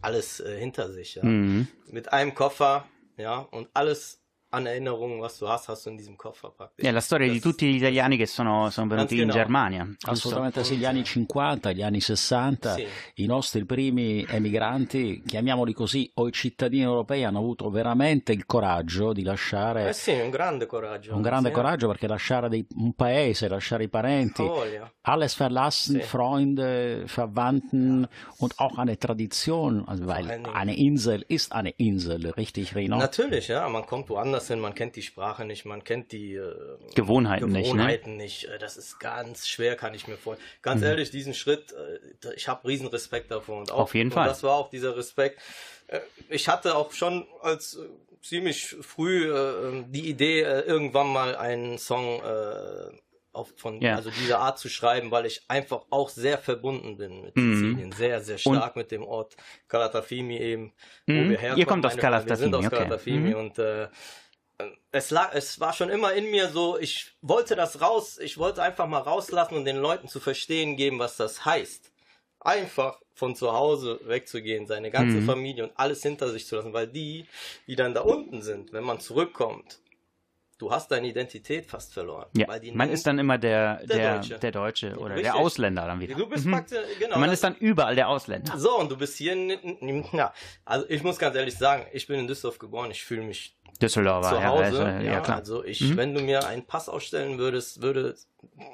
alles 0.00 0.40
äh, 0.40 0.58
hinter 0.58 0.90
sich. 0.90 1.16
Ja? 1.16 1.24
Mhm. 1.24 1.68
Mit 1.86 2.12
einem 2.12 2.34
Koffer, 2.34 2.86
ja, 3.16 3.38
und 3.38 3.68
alles 3.74 4.21
an 4.54 4.66
Erinnerungen, 4.66 5.18
was 5.18 5.38
du 5.38 5.48
hast, 5.48 5.68
hast 5.68 5.86
du 5.86 5.90
in 5.90 5.96
diesem 5.96 6.16
Koffer 6.16 6.50
praktisch. 6.54 6.84
È 6.86 6.90
la 6.90 7.00
storia 7.00 7.26
di 7.26 7.34
Das- 7.34 7.42
tutti 7.42 7.66
gli 7.72 7.76
italiani 7.76 8.16
che 8.18 8.26
sono, 8.26 8.68
sono 8.70 8.86
venuti 8.88 9.18
in. 9.18 9.28
Germania. 9.30 9.84
giusto? 9.84 10.10
Assolutamente 10.10 10.62
sì, 10.62 10.76
gli 10.76 10.84
anni 10.84 11.04
50, 11.04 11.72
gli 11.72 11.82
anni 11.82 12.00
60, 12.00 12.74
Sì. 12.74 12.86
i 13.14 13.26
nostri 13.26 13.64
primi 13.64 14.24
emigranti, 14.28 15.22
chiamiamoli 15.26 15.72
così, 15.72 16.10
o 16.16 16.28
i 16.28 16.32
cittadini 16.32 16.82
europei 16.82 17.24
hanno 17.24 17.38
avuto 17.38 17.70
veramente 17.70 18.32
il 18.32 18.44
coraggio 18.44 19.12
di 19.14 19.22
lasciare 19.22 19.88
Eh 19.88 19.92
sì, 19.94 20.12
un 20.12 20.28
grande 20.28 20.66
coraggio. 20.66 21.14
un 21.14 21.22
grande 21.22 21.48
sì. 21.48 21.54
coraggio 21.54 21.86
perché 21.86 22.06
lasciare 22.06 22.48
dei- 22.50 22.66
un 22.76 22.92
paese, 22.92 23.48
lasciare 23.48 23.84
i 23.84 23.88
parenti, 23.88 24.42
voglia. 24.42 24.90
alles 25.02 25.34
verlassen, 25.34 26.00
Sì. 26.00 26.06
Freunde, 26.06 27.04
Verwandten 27.06 28.06
und 28.38 28.58
auch 28.58 28.76
eine 28.78 28.98
Tradition, 28.98 29.84
also 29.86 30.06
weil 30.06 30.28
eine 30.52 30.76
Insel 30.76 31.24
ist 31.28 31.52
eine 31.52 31.72
Insel, 31.78 32.30
richtig, 32.36 32.74
Rino? 32.74 32.96
Natürlich, 32.98 33.48
ja. 33.48 33.66
Man 33.68 33.86
kommt 33.86 34.08
woanders 34.10 34.41
hin, 34.48 34.60
man 34.60 34.74
kennt 34.74 34.96
die 34.96 35.02
Sprache 35.02 35.44
nicht, 35.44 35.64
man 35.64 35.84
kennt 35.84 36.12
die 36.12 36.34
äh, 36.34 36.54
Gewohnheiten 36.94 37.46
nicht, 37.52 37.66
ne? 37.66 37.72
Gewohnheiten 37.72 38.16
nicht. 38.16 38.44
Äh, 38.44 38.58
Das 38.58 38.76
ist 38.76 38.98
ganz 39.00 39.48
schwer, 39.48 39.76
kann 39.76 39.94
ich 39.94 40.08
mir 40.08 40.16
vorstellen. 40.16 40.48
Ganz 40.62 40.82
ehrlich, 40.82 41.10
diesen 41.10 41.34
Schritt, 41.34 41.72
äh, 41.72 42.34
ich 42.34 42.48
habe 42.48 42.66
riesen 42.68 42.86
Respekt 42.88 43.30
davor. 43.30 43.58
Und 43.60 43.70
auch, 43.70 43.78
Auf 43.80 43.94
jeden 43.94 44.10
und 44.10 44.14
Fall. 44.14 44.28
Das 44.28 44.42
war 44.42 44.54
auch 44.54 44.70
dieser 44.70 44.96
Respekt. 44.96 45.40
Äh, 45.88 46.00
Ich 46.28 46.48
hatte 46.48 46.74
auch 46.76 46.92
schon 46.92 47.26
als 47.40 47.78
ziemlich 48.22 48.76
früh 48.82 49.32
äh, 49.34 49.84
die 49.88 50.08
Idee, 50.08 50.42
äh, 50.42 50.60
irgendwann 50.60 51.08
mal 51.12 51.34
einen 51.36 51.76
Song 51.78 52.20
äh, 52.22 52.96
auf, 53.34 53.50
von 53.56 53.80
Ja. 53.80 53.96
also 53.96 54.10
dieser 54.10 54.40
Art 54.40 54.58
zu 54.58 54.68
schreiben, 54.68 55.10
weil 55.10 55.24
ich 55.24 55.42
einfach 55.48 55.86
auch 55.90 56.10
sehr 56.10 56.36
verbunden 56.38 56.98
bin 56.98 57.22
mit 57.22 57.34
Mhm. 57.34 57.54
Sizilien, 57.54 57.92
sehr 57.92 58.20
sehr 58.20 58.36
stark 58.38 58.76
mit 58.76 58.90
dem 58.90 59.02
Ort 59.02 59.36
Calatafimi 59.68 60.36
eben, 60.36 60.72
Mhm. 61.06 61.14
wo 61.14 61.14
wir 61.24 61.30
Ihr 61.32 61.38
herkommen. 61.38 61.66
kommt 61.66 61.86
aus 61.86 61.96
Meine- 61.96 62.26
Wir 62.26 62.36
sind 62.36 62.50
Calatafimi, 62.52 62.56
aus 62.56 62.66
okay. 62.66 62.76
Calatafimi 62.76 63.30
Mhm. 63.30 63.36
und 63.36 63.58
äh, 63.58 63.88
es 64.92 65.10
lag, 65.10 65.32
es 65.34 65.60
war 65.60 65.72
schon 65.72 65.90
immer 65.90 66.12
in 66.14 66.30
mir 66.30 66.48
so, 66.50 66.78
ich 66.78 67.12
wollte 67.22 67.56
das 67.56 67.80
raus, 67.80 68.18
ich 68.18 68.38
wollte 68.38 68.62
einfach 68.62 68.86
mal 68.86 69.00
rauslassen 69.00 69.56
und 69.56 69.64
den 69.64 69.76
Leuten 69.78 70.08
zu 70.08 70.20
verstehen 70.20 70.76
geben, 70.76 70.98
was 70.98 71.16
das 71.16 71.44
heißt. 71.44 71.90
einfach 72.40 73.00
von 73.14 73.36
zu 73.36 73.52
Hause 73.52 74.00
wegzugehen, 74.04 74.66
seine 74.66 74.90
ganze 74.90 75.20
Mhm. 75.20 75.22
Familie 75.22 75.64
und 75.64 75.72
alles 75.76 76.02
hinter 76.02 76.30
sich 76.30 76.46
zu 76.46 76.56
lassen, 76.56 76.72
weil 76.72 76.88
die, 76.88 77.28
die 77.68 77.76
dann 77.76 77.94
da 77.94 78.02
unten 78.02 78.42
sind, 78.42 78.72
wenn 78.72 78.84
man 78.84 79.00
zurückkommt, 79.00 79.81
du 80.62 80.70
hast 80.70 80.92
deine 80.92 81.08
Identität 81.08 81.66
fast 81.66 81.92
verloren. 81.92 82.26
Ja, 82.36 82.46
man 82.72 82.88
ist 82.88 83.04
dann 83.04 83.18
immer 83.18 83.36
der, 83.36 83.78
Der 83.84 83.96
der, 83.96 84.14
Deutsche. 84.18 84.38
der 84.38 84.52
Deutsche 84.52 84.96
oder 84.96 85.14
Richtig. 85.16 85.24
der 85.24 85.34
Ausländer 85.34 85.86
dann 85.86 85.98
wieder. 85.98 86.14
Du 86.14 86.26
bist 86.28 86.48
praktisch, 86.48 86.78
genau. 87.00 87.18
man 87.18 87.30
ist 87.30 87.42
dann 87.42 87.56
überall 87.56 87.96
der 87.96 88.08
Ausländer. 88.08 88.56
so, 88.56 88.78
und 88.78 88.88
du 88.92 88.96
bist 88.96 89.16
hier, 89.18 89.32
in, 89.32 90.04
also 90.64 90.86
ich 90.88 91.02
muss 91.02 91.18
ganz 91.18 91.34
ehrlich 91.34 91.58
sagen, 91.58 91.84
ich 91.92 92.06
bin 92.06 92.20
in 92.20 92.28
Düsseldorf 92.28 92.60
geboren, 92.60 92.92
ich 92.92 93.02
fühle 93.02 93.22
mich 93.22 93.56
Düsseldorfer, 93.80 94.28
zu 94.28 94.34
ja, 94.36 94.48
Hause. 94.50 94.62
also, 94.64 94.82
ja, 94.82 95.00
ja, 95.00 95.20
klar. 95.20 95.38
Also 95.38 95.64
ich, 95.64 95.80
Mhm. 95.80 95.96
wenn 95.96 96.14
du 96.14 96.20
mir 96.20 96.46
einen 96.46 96.64
Pass 96.64 96.88
ausstellen 96.88 97.38
würdest, 97.38 97.82
würde, 97.82 98.14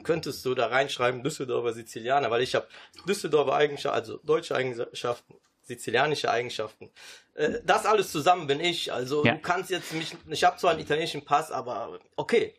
könntest 0.02 0.44
du 0.44 0.54
da 0.54 0.66
reinschreiben 0.66 1.22
Düsseldorfer 1.22 1.72
Sizilianer, 1.72 2.30
weil 2.30 2.42
ich 2.42 2.54
habe 2.54 2.66
Düsseldorfer 3.08 3.54
Eigenschaften, 3.54 3.96
also 3.98 4.18
deutsche 4.24 4.54
Eigenschaften, 4.54 5.34
sizilianische 5.68 6.30
Eigenschaften. 6.30 6.90
Äh, 7.34 7.60
Das 7.64 7.86
alles 7.86 8.10
zusammen 8.10 8.46
bin 8.48 8.58
ich. 8.60 8.92
Also 8.92 9.24
Ja. 9.24 9.34
du 9.34 9.40
kannst 9.40 9.70
jetzt 9.70 9.92
mich, 9.92 10.16
ich 10.28 10.42
habe 10.44 10.56
zwar 10.56 10.72
einen 10.72 10.80
italienischen 10.80 11.24
Pass, 11.24 11.52
aber 11.52 12.00
okay. 12.16 12.54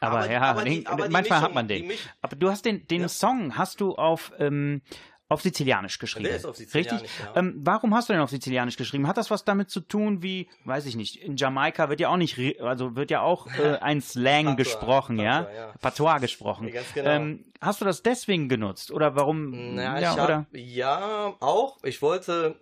aber, 0.00 0.18
aber- 0.20 0.30
ja, 0.30 0.40
aber 0.42 0.64
die- 0.64 0.86
aber 0.86 1.08
manchmal 1.08 1.40
hat 1.40 1.48
Mischung- 1.50 1.54
man 1.54 1.68
die 1.68 1.86
den. 1.88 1.98
Aber 2.22 2.36
du 2.36 2.50
hast 2.50 2.64
den, 2.64 2.86
den 2.88 3.02
Ja. 3.02 3.08
Song 3.08 3.56
hast 3.58 3.80
du 3.80 3.94
auf 3.96 4.32
ähm, 4.38 4.82
auf 5.28 5.42
Sizilianisch 5.42 5.98
geschrieben. 5.98 6.28
Der 6.28 6.36
ist 6.36 6.44
auf 6.44 6.56
Sizilianisch, 6.56 7.02
Richtig? 7.02 7.18
ja. 7.24 7.32
Ähm, 7.36 7.54
warum 7.58 7.94
hast 7.94 8.08
du 8.08 8.12
denn 8.12 8.22
auf 8.22 8.30
Sizilianisch 8.30 8.76
geschrieben? 8.76 9.08
Hat 9.08 9.16
das 9.16 9.30
was 9.30 9.44
damit 9.44 9.70
zu 9.70 9.80
tun, 9.80 10.22
wie, 10.22 10.48
weiß 10.64 10.86
ich 10.86 10.96
nicht, 10.96 11.16
in 11.16 11.36
Jamaika 11.36 11.88
wird 11.88 12.00
ja 12.00 12.10
auch 12.10 12.16
nicht, 12.16 12.38
also 12.60 12.94
wird 12.94 13.10
ja 13.10 13.22
auch 13.22 13.46
äh, 13.58 13.78
ein 13.80 14.00
Slang 14.00 14.44
Patois, 14.44 14.56
gesprochen, 14.56 15.18
ja? 15.18 15.42
Patois, 15.42 15.56
ja. 15.56 15.72
Patois 15.80 16.18
gesprochen. 16.18 16.68
Ja, 16.68 16.82
genau. 16.94 17.10
ähm, 17.10 17.44
hast 17.60 17.80
du 17.80 17.84
das 17.84 18.02
deswegen 18.02 18.48
genutzt? 18.48 18.90
Oder 18.90 19.16
warum? 19.16 19.74
Na, 19.74 19.98
ja, 19.98 20.16
hab, 20.16 20.46
ja, 20.52 21.34
auch. 21.40 21.78
Ich 21.84 22.02
wollte 22.02 22.56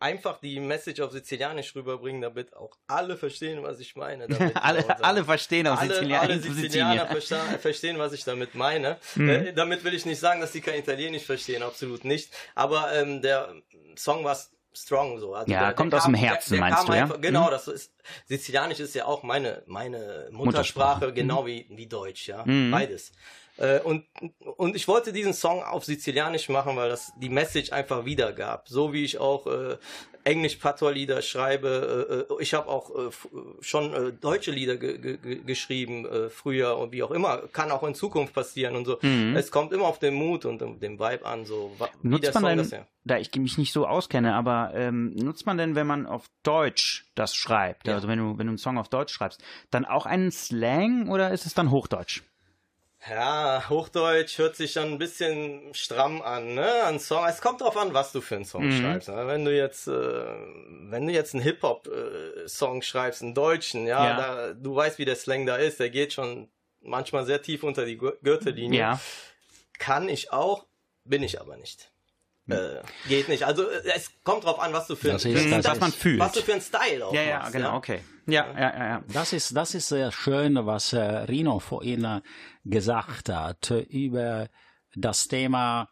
einfach 0.00 0.38
die 0.40 0.60
Message 0.60 1.00
auf 1.00 1.12
Sizilianisch 1.12 1.74
rüberbringen, 1.74 2.20
damit 2.22 2.54
auch 2.56 2.70
alle 2.86 3.16
verstehen, 3.16 3.62
was 3.62 3.80
ich 3.80 3.96
meine. 3.96 4.26
alle, 4.62 4.84
auch- 4.84 5.02
alle 5.02 5.24
verstehen 5.24 5.66
auf 5.66 5.80
alle, 5.80 5.94
Sizilien, 5.94 6.18
alle 6.20 6.38
Sizilianer 6.38 7.10
versta- 7.10 7.58
verstehen, 7.58 7.98
was 7.98 8.12
ich 8.12 8.24
damit 8.24 8.54
meine. 8.54 8.96
Mhm. 9.16 9.28
Äh, 9.28 9.52
damit 9.52 9.84
will 9.84 9.94
ich 9.94 10.06
nicht 10.06 10.20
sagen, 10.20 10.40
dass 10.40 10.52
sie 10.52 10.60
kein 10.60 10.78
Italienisch 10.78 11.24
verstehen, 11.24 11.62
absolut 11.62 12.04
nicht. 12.04 12.30
Aber 12.54 12.92
ähm, 12.94 13.22
der 13.22 13.52
Song 13.96 14.24
war 14.24 14.38
strong 14.74 15.18
so. 15.18 15.34
Also 15.34 15.50
Ja, 15.50 15.60
der, 15.66 15.74
kommt 15.74 15.92
der 15.92 15.98
aus 15.98 16.04
dem 16.04 16.14
Herzen, 16.14 16.52
der, 16.52 16.60
meinst 16.60 16.78
kam 16.78 16.86
du, 16.86 16.92
ja? 16.94 17.02
Einfach, 17.02 17.20
genau, 17.20 17.46
Mhm. 17.46 17.50
das 17.50 17.66
ist 17.68 17.92
Sizilianisch 18.26 18.78
ist 18.80 18.94
ja 18.94 19.06
auch 19.06 19.22
meine 19.24 19.62
meine 19.66 20.28
Muttersprache, 20.30 20.36
Muttersprache. 21.06 21.12
genau 21.12 21.46
wie 21.46 21.66
wie 21.70 21.86
Deutsch, 21.86 22.28
ja, 22.28 22.44
Mhm. 22.46 22.70
beides. 22.70 23.12
Äh, 23.58 23.80
und, 23.80 24.04
und 24.56 24.76
ich 24.76 24.86
wollte 24.88 25.12
diesen 25.12 25.34
Song 25.34 25.62
auf 25.62 25.84
Sizilianisch 25.84 26.48
machen, 26.48 26.76
weil 26.76 26.88
das 26.88 27.12
die 27.20 27.28
Message 27.28 27.72
einfach 27.72 28.04
wiedergab. 28.04 28.68
So 28.68 28.92
wie 28.92 29.04
ich 29.04 29.18
auch 29.18 29.46
äh, 29.46 29.76
Englisch-Patois-Lieder 30.24 31.22
schreibe. 31.22 32.26
Äh, 32.28 32.34
äh, 32.34 32.42
ich 32.42 32.54
habe 32.54 32.68
auch 32.68 32.90
äh, 32.90 33.10
schon 33.60 33.92
äh, 33.94 34.12
deutsche 34.12 34.50
Lieder 34.50 34.76
ge 34.76 34.98
ge 34.98 35.16
ge 35.16 35.40
geschrieben 35.44 36.06
äh, 36.06 36.28
früher 36.28 36.76
und 36.76 36.92
wie 36.92 37.02
auch 37.02 37.10
immer. 37.10 37.38
Kann 37.52 37.70
auch 37.70 37.82
in 37.82 37.94
Zukunft 37.94 38.34
passieren 38.34 38.76
und 38.76 38.84
so. 38.84 38.98
Es 39.34 39.50
kommt 39.50 39.72
immer 39.72 39.84
auf 39.86 39.98
den 39.98 40.14
Mut 40.14 40.44
und 40.44 40.62
um 40.62 40.78
den 40.78 40.98
Vibe 40.98 41.24
an, 41.24 41.44
so 41.44 41.72
wie 41.78 41.78
der 41.78 41.88
Nutzt 42.02 42.34
man 42.34 42.42
Song 42.42 42.48
denn, 42.48 42.58
das 42.58 42.70
ja. 42.70 42.86
da 43.04 43.18
ich 43.18 43.34
mich 43.36 43.58
nicht 43.58 43.72
so 43.72 43.86
auskenne, 43.86 44.34
aber 44.34 44.72
ähm, 44.74 45.14
nutzt 45.14 45.46
man 45.46 45.56
denn, 45.56 45.74
wenn 45.74 45.86
man 45.86 46.06
auf 46.06 46.26
Deutsch 46.42 47.06
das 47.14 47.34
schreibt, 47.34 47.86
Ja. 47.86 47.94
also 47.94 48.08
wenn 48.08 48.18
du, 48.18 48.38
wenn 48.38 48.46
du 48.46 48.50
einen 48.50 48.58
Song 48.58 48.78
auf 48.78 48.88
Deutsch 48.88 49.12
schreibst, 49.12 49.42
dann 49.70 49.84
auch 49.84 50.06
einen 50.06 50.30
Slang 50.30 51.08
oder 51.08 51.30
ist 51.32 51.46
es 51.46 51.54
dann 51.54 51.70
Hochdeutsch? 51.70 52.22
Ja, 53.10 53.64
Hochdeutsch 53.68 54.38
hört 54.38 54.56
sich 54.56 54.72
dann 54.74 54.92
ein 54.92 54.98
bisschen 54.98 55.72
stramm 55.74 56.20
an, 56.22 56.54
ne? 56.54 56.84
Ein 56.84 56.98
Song. 57.00 57.24
Es 57.26 57.40
kommt 57.40 57.60
drauf 57.60 57.76
an, 57.76 57.94
was 57.94 58.12
du 58.12 58.20
für 58.20 58.36
einen 58.36 58.44
Song 58.44 58.66
Mhm. 58.66 58.72
schreibst. 58.80 59.08
Ne? 59.08 59.26
Wenn 59.26 59.44
du 59.44 59.56
jetzt, 59.56 59.86
äh, 59.88 59.92
wenn 59.92 61.06
du 61.06 61.12
jetzt 61.12 61.34
einen 61.34 61.42
Hip-Hop-Song 61.42 62.82
schreibst, 62.82 63.22
einen 63.22 63.34
deutschen, 63.34 63.86
ja, 63.86 64.04
Ja. 64.04 64.16
Da, 64.16 64.52
du 64.54 64.74
weißt, 64.74 64.98
wie 64.98 65.04
der 65.04 65.16
Slang 65.16 65.46
da 65.46 65.56
ist. 65.56 65.80
Der 65.80 65.90
geht 65.90 66.12
schon 66.12 66.48
manchmal 66.80 67.24
sehr 67.26 67.40
tief 67.42 67.62
unter 67.62 67.84
die 67.84 67.98
Gür- 67.98 68.16
Gürtellinie. 68.22 68.78
Ja. 68.80 69.00
Kann 69.78 70.08
ich 70.08 70.32
auch, 70.32 70.66
bin 71.04 71.22
ich 71.22 71.40
aber 71.40 71.56
nicht. 71.56 71.90
Äh, 72.48 72.80
geht 73.08 73.28
nicht. 73.28 73.44
Also 73.44 73.68
äh, 73.68 73.82
es 73.94 74.10
kommt 74.24 74.44
drauf 74.44 74.58
an, 74.58 74.72
was 74.72 74.86
du 74.86 74.96
für, 74.96 75.08
Das 75.12 75.22
für 75.22 75.28
ist- 75.30 75.42
einen 75.42 75.50
das 75.50 75.60
Style- 75.60 75.72
was 75.74 75.80
man 75.80 75.92
fühlt. 75.92 76.18
was 76.18 76.32
du 76.32 76.40
für 76.40 76.52
einen 76.52 76.62
Style 76.62 77.06
auch 77.06 77.12
Ja, 77.12 77.22
ja, 77.22 77.38
machst, 77.40 77.52
genau, 77.52 77.76
okay. 77.76 78.00
Ja, 78.28 78.46
ja, 78.52 78.60
ja, 78.60 78.88
ja. 78.88 79.04
Das 79.10 79.32
ist, 79.32 79.56
das 79.56 79.74
ist 79.74 79.88
sehr 79.88 80.12
schön, 80.12 80.54
was 80.66 80.92
äh, 80.92 81.00
Rino 81.00 81.60
vorhin 81.60 82.04
äh, 82.04 82.20
gesagt 82.62 83.30
hat 83.30 83.70
äh, 83.70 83.80
über 83.80 84.50
das 84.94 85.28
Thema, 85.28 85.88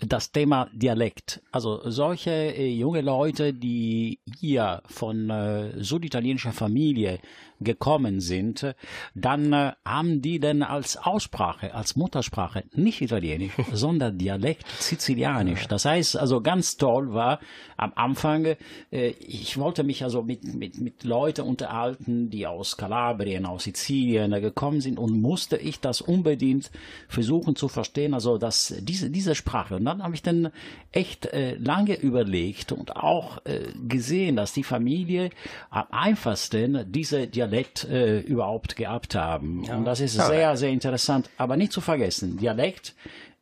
das 0.00 0.32
Thema 0.32 0.68
Dialekt. 0.72 1.40
Also 1.52 1.88
solche 1.88 2.32
äh, 2.32 2.68
junge 2.68 3.00
Leute, 3.00 3.54
die 3.54 4.18
hier 4.40 4.82
von 4.86 5.30
äh, 5.30 5.72
süditalienischer 5.80 6.52
Familie 6.52 7.20
gekommen 7.60 8.20
sind, 8.20 8.74
dann 9.14 9.52
äh, 9.52 9.72
haben 9.84 10.20
die 10.20 10.38
denn 10.40 10.62
als 10.62 10.96
Aussprache, 10.96 11.74
als 11.74 11.96
Muttersprache 11.96 12.64
nicht 12.74 13.00
Italienisch, 13.00 13.52
sondern 13.72 14.18
Dialekt 14.18 14.66
Sizilianisch. 14.78 15.66
Das 15.68 15.84
heißt, 15.84 16.16
also 16.16 16.40
ganz 16.40 16.76
toll 16.76 17.14
war 17.14 17.40
am 17.76 17.92
Anfang, 17.94 18.56
äh, 18.90 19.08
ich 19.20 19.58
wollte 19.58 19.84
mich 19.84 20.04
also 20.04 20.22
mit, 20.22 20.44
mit, 20.54 20.80
mit 20.80 21.04
Leuten 21.04 21.42
unterhalten, 21.42 22.30
die 22.30 22.46
aus 22.46 22.76
Kalabrien, 22.76 23.46
aus 23.46 23.64
Sizilien 23.64 24.30
gekommen 24.40 24.80
sind 24.80 24.98
und 24.98 25.20
musste 25.20 25.56
ich 25.56 25.80
das 25.80 26.00
unbedingt 26.00 26.70
versuchen 27.08 27.56
zu 27.56 27.68
verstehen, 27.68 28.14
also 28.14 28.38
dass 28.38 28.74
diese, 28.80 29.10
diese 29.10 29.34
Sprache. 29.34 29.76
Und 29.76 29.84
dann 29.84 30.02
habe 30.02 30.14
ich 30.14 30.22
dann 30.22 30.50
echt 30.92 31.26
äh, 31.26 31.54
lange 31.56 31.98
überlegt 31.98 32.72
und 32.72 32.96
auch 32.96 33.44
äh, 33.44 33.60
gesehen, 33.88 34.36
dass 34.36 34.52
die 34.52 34.64
Familie 34.64 35.30
am 35.70 35.86
einfachsten 35.90 36.90
diese 36.90 37.26
Dialekt 37.26 37.45
äh, 37.52 38.20
überhaupt 38.20 38.76
gehabt 38.76 39.14
haben. 39.14 39.64
Und 39.68 39.84
das 39.84 40.00
ist 40.00 40.14
sehr, 40.14 40.56
sehr 40.56 40.70
interessant. 40.70 41.30
Aber 41.36 41.56
nicht 41.56 41.72
zu 41.72 41.80
vergessen, 41.80 42.38
Dialekt 42.38 42.94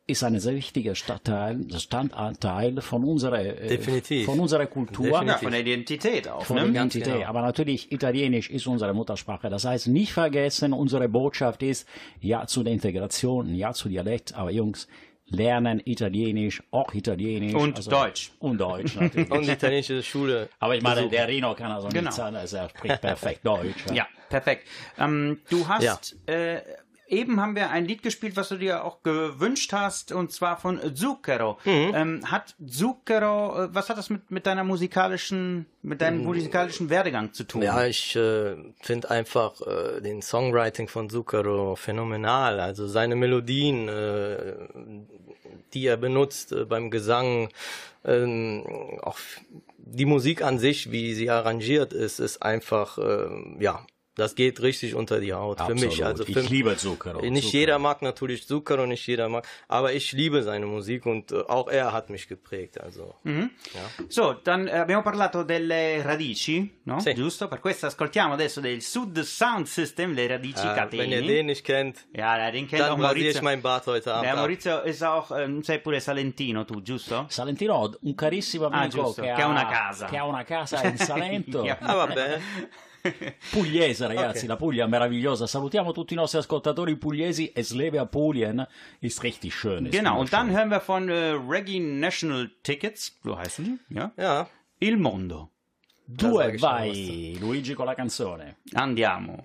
ist 0.07 0.23
ein 0.23 0.39
sehr 0.39 0.53
wichtiger 0.53 0.93
Stadtteil, 0.93 1.65
Standteil 1.77 2.79
von 2.81 3.03
unserer, 3.03 3.43
äh, 3.43 4.23
von 4.23 4.39
unserer 4.39 4.67
Kultur. 4.67 5.07
Ja, 5.07 5.19
Definitiv. 5.21 5.41
von 5.41 5.51
der 5.51 5.61
Identität 5.61 6.27
auch, 6.27 6.45
Von 6.45 6.57
der 6.57 6.65
ne? 6.65 6.71
Identität. 6.71 7.13
genau. 7.13 7.25
Aber 7.25 7.41
natürlich, 7.41 7.91
Italienisch 7.91 8.51
ist 8.51 8.67
unsere 8.67 8.93
Muttersprache. 8.93 9.49
Das 9.49 9.65
heißt, 9.65 9.87
nicht 9.87 10.13
vergessen, 10.13 10.73
unsere 10.73 11.09
Botschaft 11.09 11.63
ist 11.63 11.87
Ja 12.21 12.45
zu 12.45 12.61
der 12.63 12.73
Integration, 12.73 13.55
Ja 13.55 13.73
zu 13.73 13.89
Dialekt. 13.89 14.35
Aber 14.35 14.51
Jungs, 14.51 14.87
lernen 15.27 15.81
Italienisch, 15.85 16.61
auch 16.71 16.93
Italienisch. 16.93 17.53
Und 17.53 17.75
also- 17.77 17.89
Deutsch. 17.91 18.31
Und 18.39 18.57
Deutsch, 18.59 18.95
natürlich. 18.99 19.31
Und 19.31 19.45
die 19.47 19.51
italienische 19.51 20.03
Schule. 20.03 20.49
Aber 20.59 20.75
ich 20.75 20.83
meine, 20.83 21.09
der 21.09 21.27
Rino 21.27 21.53
kann 21.55 21.71
also 21.71 21.87
Genau. 21.89 22.01
nichts 22.03 22.19
anderes. 22.19 22.53
Er 22.53 22.69
spricht 22.69 23.01
perfekt 23.01 23.45
Deutsch. 23.45 23.85
Ja, 23.93 24.07
perfekt. 24.29 24.67
Ähm, 24.99 25.39
du 25.49 25.67
hast, 25.67 26.15
äh, 26.27 26.61
eben 27.07 27.41
haben 27.41 27.55
wir 27.55 27.69
ein 27.69 27.85
Lied 27.85 28.03
gespielt, 28.03 28.35
was 28.35 28.49
du 28.49 28.57
dir 28.57 28.83
auch 28.83 29.03
gewünscht 29.03 29.73
hast, 29.73 30.11
und 30.11 30.31
zwar 30.31 30.57
von 30.57 30.79
Zucchero. 30.95 31.57
Mhm. 31.65 31.91
Ähm, 31.93 32.31
hat 32.31 32.55
Zucchero, 32.65 33.63
äh, 33.63 33.73
was 33.73 33.89
hat 33.89 33.97
das 33.97 34.09
mit, 34.09 34.31
mit 34.31 34.45
deiner 34.45 34.63
musikalischen, 34.63 35.65
mit 35.81 36.01
deinem 36.01 36.23
musikalischen 36.23 36.89
Werdegang 36.89 37.33
zu 37.33 37.43
tun? 37.43 37.61
Mhm. 37.61 37.65
Ja, 37.65 37.85
ich 37.85 38.15
äh, 38.15 38.55
finde 38.81 39.11
einfach 39.11 39.61
äh, 39.61 40.01
den 40.01 40.21
Songwriting 40.21 40.87
von 40.87 41.09
Zucchero 41.09 41.75
phänomenal. 41.75 42.59
Also 42.59 42.87
seine 42.87 43.15
Melodien, 43.15 43.87
äh, 43.87 44.53
die 45.73 45.87
er 45.87 45.97
benutzt 45.97 46.51
äh, 46.51 46.65
beim 46.65 46.91
Gesang, 46.91 47.49
ähm, 48.03 48.63
auch 49.01 49.17
die 49.77 50.05
Musik 50.05 50.43
an 50.43 50.57
sich, 50.59 50.91
wie 50.91 51.13
sie 51.13 51.29
arrangiert 51.29 51.93
ist, 51.93 52.19
ist 52.19 52.41
einfach, 52.41 52.97
äh, 52.97 53.27
ja, 53.59 53.85
das 54.15 54.35
geht 54.35 54.61
richtig 54.61 54.95
unter 54.95 55.19
die 55.19 55.33
Haut. 55.33 55.59
Für 55.61 55.73
mich, 55.73 55.85
Absolut. 56.03 56.03
also 56.07 56.23
ich 56.25 56.33
für, 56.33 56.39
liebe 56.41 56.75
Zucchero. 56.77 57.19
nicht 57.21 57.43
Zucchero. 57.45 57.59
jeder 57.59 57.79
mag 57.79 58.01
natürlich 58.01 58.47
Zucchero, 58.47 58.85
nicht 58.85 59.05
jeder 59.07 59.27
mag, 59.29 59.45
aber 59.67 59.93
ich 59.93 60.11
liebe 60.13 60.41
seine 60.43 60.65
Musik 60.65 61.05
und 61.05 61.31
äh, 61.31 61.35
auch 61.47 61.67
er 61.69 61.91
hat 61.93 62.09
mich 62.09 62.27
geprägt. 62.27 62.79
Also 62.81 63.15
So, 64.09 64.33
dann 64.33 64.67
eh, 64.67 64.71
abbiamo 64.71 65.03
parlato 65.03 65.43
delle 65.43 66.03
radici, 66.03 66.71
no? 66.85 66.99
Sì. 66.99 67.13
Giusto? 67.13 67.47
Per 67.47 67.59
questo 67.59 67.87
ascoltiamo 67.87 68.33
adesso 68.33 68.61
del 68.61 68.81
Sud 68.81 69.19
Sound 69.21 69.67
System, 69.67 70.13
le 70.13 70.27
radici 70.27 70.65
äh, 70.65 70.87
wenn 70.91 71.11
ihr 71.11 71.21
den 71.21 71.47
nicht 71.47 71.63
kennt, 71.65 72.05
Ja, 72.13 72.49
den 72.51 72.67
kennt 72.67 72.81
auch 72.83 72.89
dann 72.95 73.01
rasiere 73.01 73.29
ich 73.29 73.41
Maurizio. 73.41 73.43
meinen 73.43 73.61
Bart 73.61 73.85
heute 73.87 74.13
Abend. 74.13 74.31
Ab. 74.31 74.37
Maurizio 74.37 74.81
ist 74.81 75.03
auch, 75.03 75.31
ähm, 75.37 75.61
sei 75.63 75.77
pure 75.79 75.99
Salentino 75.99 76.63
tu, 76.65 76.81
giusto? 76.81 77.25
Salentino, 77.29 77.93
un 78.01 78.15
carissimo 78.15 78.67
Ah, 78.67 78.81
amico 78.81 79.03
giusto, 79.03 79.21
che, 79.21 79.33
che 79.33 79.41
ha 79.41 79.47
una 79.47 79.67
casa. 79.67 80.05
che 80.07 80.17
ha 80.17 80.25
una 80.25 80.43
casa 80.43 80.83
in 80.83 80.97
Salento. 80.97 81.63
Ja. 81.63 81.77
Ah, 81.81 81.95
vabbè. 81.95 82.39
Pugliese, 83.51 84.07
ragazzi, 84.07 84.43
Ok. 84.43 84.47
la 84.49 84.55
Puglia 84.55 84.85
è 84.85 84.87
meravigliosa. 84.87 85.47
Salutiamo 85.47 85.91
tutti 85.91 86.13
i 86.13 86.17
nostri 86.17 86.39
ascoltatori 86.39 86.95
pugliesi. 86.97 87.51
Es 87.53 87.71
lebe 87.71 87.99
a 87.99 88.05
Pulien 88.05 88.65
ist 88.99 89.21
richtig 89.23 89.53
schön. 89.53 89.85
Ist 89.85 89.91
Genau, 89.93 90.19
und 90.19 90.31
dann 90.33 90.47
wunderschön. 90.47 90.57
hören 90.57 90.69
wir 90.71 90.79
von 90.79 91.09
äh, 91.09 91.31
Reggae 91.47 91.79
National 91.79 92.51
Tickets, 92.63 93.17
so 93.23 93.37
heißen 93.37 93.63
die, 93.65 93.95
ja? 93.95 94.11
Ja. 94.17 94.49
Il 94.79 94.97
Mondo. 94.97 95.49
Due, 96.07 96.59
vai, 96.59 97.35
Luigi 97.39 97.73
con 97.73 97.85
la 97.87 97.95
canzone. 97.95 98.57
Andiamo. 98.73 99.43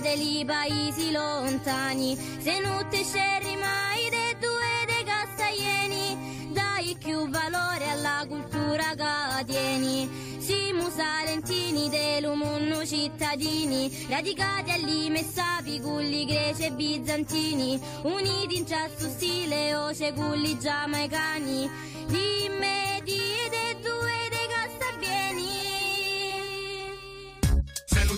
Dei 0.00 0.44
paesi 0.44 1.10
lontani. 1.10 2.16
Se 2.40 2.60
non 2.60 2.86
te 2.88 3.04
scerri 3.04 3.56
mai 3.56 4.08
dei 4.10 4.36
due 4.38 4.72
dei 4.86 5.04
castaglieni, 5.04 6.50
dai 6.52 6.96
più 6.98 7.28
valore 7.28 7.90
alla 7.90 8.24
cultura 8.26 8.94
cadieni. 8.96 10.36
Siamo 10.38 10.88
salentini 10.90 11.88
dell'umunno 11.90 12.86
cittadini, 12.86 14.06
radicati 14.08 14.70
all'ime 14.70 15.22
sapi, 15.22 15.80
culli 15.80 16.24
greci 16.24 16.64
e 16.64 16.70
bizantini, 16.70 17.78
uniti 18.02 18.56
in 18.56 18.66
ciasto 18.66 19.08
stile 19.08 19.74
o 19.74 19.90
culli 20.14 20.58
giamaicani, 20.58 21.70
dimmi 22.06 22.97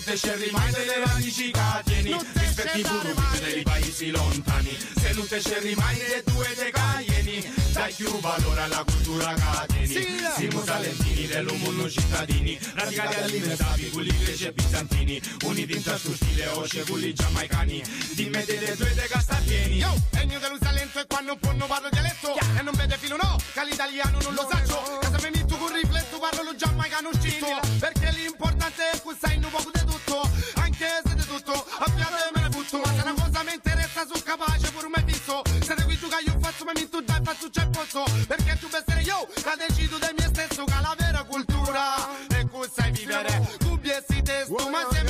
non 0.01 0.03
te 0.03 0.17
scerri 0.17 0.49
mai 0.51 0.71
delle 0.71 1.05
radici 1.05 1.51
catieni 1.51 2.17
Rispetti 2.33 2.81
pure 2.81 3.13
dei 3.39 3.61
paesi 3.61 4.09
lontani. 4.09 4.77
Se 4.99 5.13
non 5.13 5.27
te 5.27 5.39
scerri 5.39 5.75
mai 5.75 5.95
delle 5.95 6.23
tue 6.23 6.53
decaieni 6.55 7.53
Dai 7.71 7.93
più 7.93 8.19
valore 8.19 8.61
alla 8.61 8.83
cultura 8.83 9.33
catieni 9.33 10.07
Siamo 10.35 10.63
salentini 10.63 11.27
dell'umunno 11.27 11.87
cittadini. 11.87 12.57
Radicali 12.73 13.15
alimentati, 13.15 13.89
culli 13.89 14.17
greci 14.17 14.45
e 14.45 14.51
bizantini. 14.53 15.21
Uniti 15.43 15.73
in 15.73 15.83
questo 15.83 16.15
stile 16.15 16.47
osce, 16.47 16.83
culli 16.83 17.13
giamaicani. 17.13 17.83
Dimmi 18.13 18.43
delle 18.43 18.75
tue 18.75 18.93
decastapieni 18.95 19.77
Yo, 19.77 19.93
è 20.09 20.21
il 20.21 20.27
mio 20.27 20.39
dello 20.39 20.57
Salento 20.59 20.99
e 20.99 21.05
quando 21.05 21.33
un 21.33 21.39
po' 21.39 21.51
non 21.51 21.67
parlo 21.67 21.89
dialetto. 21.91 22.35
E 22.57 22.61
non 22.63 22.73
vede 22.75 22.97
filo 22.97 23.17
no, 23.17 23.35
che 23.53 23.65
l'italiano 23.65 24.17
non 24.21 24.33
lo 24.33 24.47
saccio 24.49 24.97
Casa 24.99 25.17
me 25.21 25.29
metto 25.29 25.57
con 25.57 25.71
rifletto, 25.71 26.17
parlo 26.17 26.41
lo 26.43 26.55
giamaicano 26.55 27.09
scitto. 27.19 27.45
Perché 27.79 28.11
l'importante 28.11 28.89
è 28.91 29.01
che 29.01 29.15
sai 29.19 29.35
un 29.35 29.49
poco 29.49 29.69
di 29.73 29.90
tutto 30.11 30.29
Anche 30.55 31.01
se 31.05 31.15
di 31.15 31.25
tutto, 31.25 31.53
a 31.53 31.85
piate 31.95 32.31
me 32.33 32.41
ne 32.41 32.49
butto. 32.49 32.77
Ma 32.79 32.93
se 32.93 33.01
una 33.01 33.13
cosa 33.13 33.43
mi 33.43 33.53
interessa, 33.53 34.05
sono 34.05 34.21
capace 34.23 34.71
pure 34.71 34.89
me 34.89 35.03
fisso 35.07 35.41
Siete 35.61 35.83
qui 35.83 35.97
tu 35.97 36.07
che 36.07 36.23
io 36.25 36.37
faccio, 36.39 36.65
ma 36.65 36.71
mi 36.73 36.89
tu 36.89 37.01
dai, 37.01 37.21
faccio 37.23 37.49
c'è 37.49 37.67
posso 37.67 38.03
Perché 38.27 38.57
tu 38.59 38.67
per 38.67 38.83
essere 38.85 39.01
io, 39.01 39.27
che 39.33 39.53
decido 39.57 39.97
del 39.97 40.13
mio 40.17 40.27
stesso 40.27 40.63
Che 40.65 40.73
la 40.81 40.95
vera 40.97 41.23
cultura. 41.23 41.95
È 42.27 42.45
cui 42.47 42.67
sai 42.73 42.91
vivere? 42.91 43.57
Cubi 43.63 43.89
e 43.89 44.03
si 44.07 44.21
testo, 44.21 44.69
ma 44.69 44.81
sempre 44.91 45.00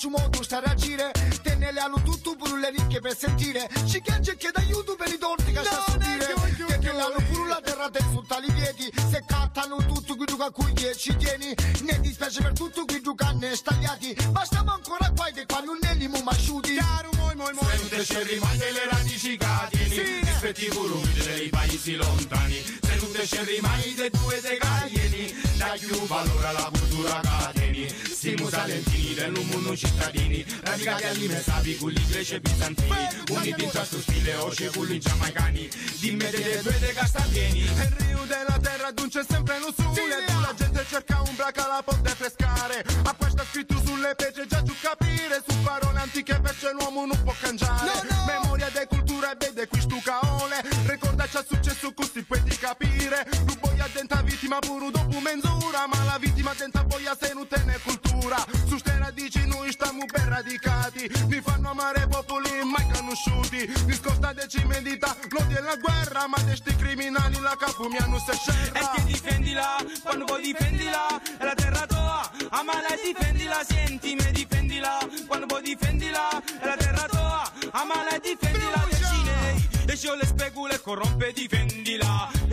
faccio 0.00 0.08
modo 0.08 0.42
stare 0.42 0.64
a 0.64 0.74
gire 0.74 1.10
te 1.42 1.54
ne 1.56 1.72
le 1.72 1.80
hanno 1.80 2.00
tutto 2.02 2.34
pure 2.34 2.58
le 2.58 2.70
ricche 2.70 3.00
per 3.00 3.14
sentire. 3.14 3.68
Ci 3.86 4.00
chiede 4.00 4.34
che 4.36 4.50
d'aiuto 4.50 4.96
per 4.96 5.08
i 5.12 5.18
torti 5.18 5.52
che 5.52 5.62
sta 5.62 5.84
a 5.84 5.96
dire 5.98 6.34
che 6.66 6.78
te 6.78 6.92
l'hanno 6.92 7.22
pure 7.30 7.48
la 7.48 7.60
terra 7.62 7.88
del 7.90 8.04
sotto 8.10 8.38
lieti 8.38 8.90
se 9.10 9.22
cattano 9.26 9.76
tutto 9.84 10.16
qui 10.16 10.24
a 10.38 10.50
cui 10.50 10.72
ci 10.96 11.14
tieni. 11.16 11.54
Ne 11.82 12.00
dispiace 12.00 12.40
per 12.40 12.52
tutto 12.52 12.86
qui 12.86 13.02
giuca 13.02 13.32
ne 13.32 13.54
stagliati. 13.54 14.16
Ma 14.32 14.42
stiamo 14.44 14.72
ancora 14.72 15.12
qua 15.14 15.26
e 15.26 15.44
qua 15.44 15.60
non 15.60 15.78
ne 15.82 15.94
li 15.94 16.08
masciuti. 16.08 16.76
Caro 16.76 17.10
moi 17.16 17.36
moi 17.36 17.52
moi. 17.52 17.76
Sente 17.76 18.04
ci 18.04 18.22
rimane 18.22 18.72
le 18.72 18.88
radici 18.88 19.36
catini. 19.36 19.90
Sì. 19.90 20.20
rispetti 20.20 20.64
i 20.64 21.24
dei 21.24 21.48
paesi 21.50 21.94
lontani. 21.96 22.64
Sente 22.80 23.26
ci 23.26 23.44
rimane 23.44 23.94
dei 23.94 24.10
due 24.10 24.40
dei 24.40 24.56
gaglieni 24.56 25.49
dai 25.60 25.78
più 25.78 26.06
valore 26.06 26.46
alla 26.46 26.70
cultura 26.72 27.20
cateni 27.20 27.86
Siamo 27.86 28.48
salentini 28.48 29.12
dell'umunno 29.12 29.76
cittadini. 29.76 30.42
Radicati 30.62 31.04
all'ime 31.04 31.38
sapi, 31.38 31.76
culli 31.76 32.02
greci 32.06 32.36
e 32.36 32.40
bizantini. 32.40 32.96
Uniti 33.28 33.64
in 33.64 33.68
questo 33.68 34.00
stile 34.00 34.34
osce, 34.36 34.70
culli 34.70 34.98
giamaicani. 34.98 35.68
Dimmi 35.98 36.30
delle 36.30 36.60
tue 36.62 36.78
decastapieni 36.78 37.58
Il 37.60 37.94
rio 37.98 38.24
della 38.24 38.58
terra 38.58 38.90
d'un 38.90 39.10
c'è 39.10 39.22
sempre 39.22 39.58
lo 39.58 39.70
sole. 39.76 40.24
La 40.40 40.54
gente 40.56 40.82
cerca 40.88 41.20
un 41.20 41.36
braca 41.36 41.66
la 41.66 41.82
può 41.84 41.94
defrescare 42.00 42.82
A 43.04 43.14
questo 43.14 43.44
scritto 43.50 43.82
sulle 43.84 44.14
pece 44.14 44.46
già 44.46 44.62
tu 44.62 44.72
capire. 44.80 45.42
Su 45.46 45.54
parole 45.62 45.98
antiche 45.98 46.40
perché 46.40 46.70
l'uomo 46.72 47.04
non 47.04 47.22
può 47.22 47.34
cangiare. 47.38 48.06
Memoria 48.26 48.70
di 48.70 48.86
cultura 48.88 49.32
e 49.32 49.36
vede 49.38 49.68
qui 49.68 49.80
stu 49.82 50.00
caole. 50.00 50.64
Ricorda 50.86 51.26
c'è 51.26 51.44
successo 51.46 51.92
così 51.92 52.22
puoi 52.22 52.42
di 52.44 52.56
capire. 52.56 53.28
Tu 53.44 53.58
boia 54.10 54.16
denta 54.16 54.22
vittima 54.22 54.58
pure 54.58 54.90
dopo 54.90 55.20
mezz'ora 55.20 55.86
Ma 55.86 56.04
la 56.04 56.18
vittima 56.18 56.52
denta 56.56 56.82
boia 56.84 57.16
se 57.18 57.32
non 57.32 57.46
te 57.46 57.62
ne 57.64 57.78
cultura. 57.82 58.44
Su 58.66 58.76
ste 58.78 58.98
radici 58.98 59.46
noi 59.46 59.70
stiamo 59.70 60.04
ben 60.06 60.28
radicati. 60.28 61.10
Mi 61.28 61.40
fanno 61.40 61.70
amare 61.70 62.06
popoli 62.08 62.50
mai 62.64 62.86
conosciuti. 62.92 63.70
Mi 63.86 63.94
scosta 63.94 64.32
de 64.32 64.48
ci 64.48 64.64
medita 64.64 65.16
l'odio 65.30 65.58
e 65.58 65.62
la 65.62 65.76
guerra 65.76 66.26
Ma 66.26 66.38
sti 66.38 66.74
criminali 66.76 67.40
la 67.40 67.56
capo 67.56 67.88
mi 67.88 67.96
hanno 67.98 68.18
se 68.18 68.32
E 68.72 68.80
che 68.94 69.04
difendila, 69.04 69.76
quando 70.02 70.24
vuoi 70.24 70.42
difendila, 70.42 71.22
è 71.38 71.44
la 71.44 71.54
terra 71.54 71.86
tua, 71.86 72.30
amala 72.50 72.88
e 72.88 73.00
difendila, 73.02 73.64
sentimi 73.64 74.30
difendila, 74.32 74.98
quando 75.26 75.46
vuoi 75.46 75.62
difendila, 75.62 76.42
è 76.60 76.66
la 76.66 76.76
terra 76.76 77.06
tua, 77.08 77.50
amala 77.72 78.10
e 78.10 78.20
difendila, 78.20 78.86
decine, 78.88 79.68
lascio 79.86 80.14
le 80.14 80.26
specule 80.26 80.80
corrompe, 80.80 81.32
difendila, 81.32 81.79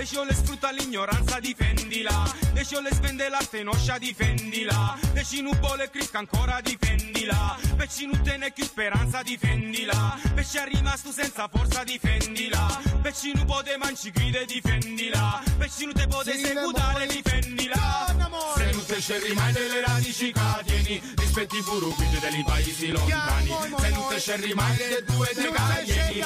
Deciole 0.10 0.34
sfrutta 0.34 0.72
l'ignoranza, 0.72 1.38
difendila. 1.42 2.34
Deciole 2.54 2.94
svende 2.94 3.28
la 3.28 3.42
stenoscia, 3.42 3.98
difendila. 3.98 4.98
Decinubole 5.12 5.90
cricca 5.90 6.20
ancora, 6.20 6.62
difendila. 6.62 7.58
Pecinute 7.76 8.38
ne 8.38 8.50
più 8.54 8.64
speranza, 8.64 9.22
difendila. 9.22 10.18
Pesce 10.34 10.64
rimasto 10.64 11.12
senza 11.12 11.50
forza, 11.52 11.84
difendila. 11.84 12.82
Pecinu 13.02 13.44
pode 13.44 13.76
manci 13.76 14.10
gride, 14.12 14.46
difendila. 14.46 15.44
Pecinute 15.58 16.08
pode 16.08 16.38
seguitare, 16.38 17.06
difendila. 17.08 18.16
Se 18.56 18.72
non 18.72 18.86
te 18.86 19.34
mai 19.34 19.52
delle 19.52 19.82
radici 19.82 20.32
catieni, 20.32 21.02
rispetti 21.18 21.58
i 21.58 21.62
furubiti 21.62 22.18
dei 22.22 22.44
paesi 22.46 22.92
lontani. 22.92 23.54
Se 23.78 23.90
non 23.90 24.08
te 24.08 24.54
mai 24.54 24.78
delle 24.78 25.04
due 25.04 25.32
dei 25.36 25.52
cadieni. 25.52 26.17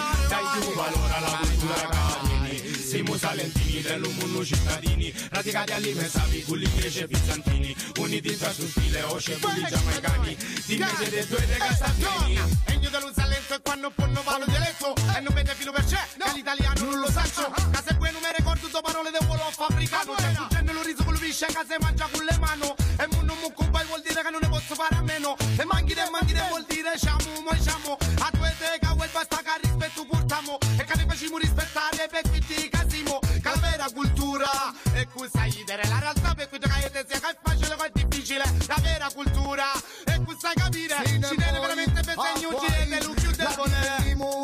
Salentini 3.82 3.84
dell'umunno 3.84 4.46
cittadini, 4.46 5.14
radicati 5.30 5.72
all'ime 5.74 6.08
sapi, 6.08 6.44
culli 6.44 6.70
greci 6.76 7.00
e 7.00 7.08
bizantini, 7.08 7.76
uniti 7.98 8.32
in 8.32 8.38
questo 8.38 8.68
stile 8.68 9.02
osce, 9.04 9.40
culli 9.40 9.66
giamaicani, 9.68 10.38
dimmi 10.66 10.90
delle 11.00 11.28
due 11.28 11.46
decastazioni. 11.46 12.40
E 12.66 12.74
io 12.74 12.90
dello 12.90 13.12
Salento 13.14 13.56
e 13.56 13.60
quando 13.62 13.92
poi 13.92 14.12
non 14.12 14.24
parlo 14.24 14.46
dialetto 14.46 14.94
E 15.16 15.20
non 15.20 15.34
vede 15.34 15.54
filo 15.56 15.72
per 15.72 15.84
c'è, 15.86 16.00
che 16.18 16.32
l'italiano 16.34 16.86
non 16.86 17.00
lo 17.00 17.12
saccio. 17.12 17.52
Che 17.52 17.80
se 17.86 17.96
poi 17.96 18.12
non 18.12 18.22
mi 18.22 18.30
ricordo 18.36 18.68
due 18.68 18.82
parole 18.82 19.12
del 19.12 19.26
volo 19.26 19.44
fabbricato 19.52 20.14
C'è 20.14 20.28
un 20.28 20.48
genere 20.50 20.74
lo 20.74 20.82
riso 20.84 21.04
con 21.04 21.14
lo 21.14 21.20
pisce, 21.20 21.46
che 21.48 21.64
se 21.68 21.78
mangia 21.80 22.08
con 22.12 22.24
le 22.24 22.38
mani 22.40 22.74
E 22.98 23.08
mo 23.12 23.22
non 23.22 23.38
mucco 23.42 23.66
bai 23.66 23.86
vuol 23.86 24.02
dire 24.02 24.22
che 24.22 24.30
non 24.30 24.40
ne 24.42 24.50
posso 24.50 24.76
fare 24.76 24.96
a 24.96 25.02
meno. 25.02 25.36
E 25.58 25.66
manchi 25.66 25.94
de 25.94 26.10
manchi 26.12 26.34
de 26.34 26.44
vuol 26.50 26.66
dire 26.68 26.98
siamo, 26.98 27.42
moi 27.44 27.60
siamo 27.60 27.98
questa 35.22 35.46
idere 35.46 35.88
La 35.88 36.00
realtà 36.00 36.34
per 36.34 36.50
cui 36.50 36.58
te 36.58 36.68
che 36.68 37.06
sia 37.08 37.20
che 37.20 37.30
è 37.30 37.38
facile 37.44 37.76
che 37.76 37.86
è 37.86 37.92
difficile. 37.94 38.44
La 38.68 38.78
vera 38.82 39.08
cultura 39.14 39.66
è 40.06 40.20
questa 40.24 40.52
capire. 40.56 40.96
Ci 41.06 41.20
deve 41.20 41.60
veramente 41.60 42.02
per 42.02 42.16
segno 42.18 42.60
gire 42.60 43.04
lo 43.04 43.14
più 43.14 43.32
debole 43.32 44.00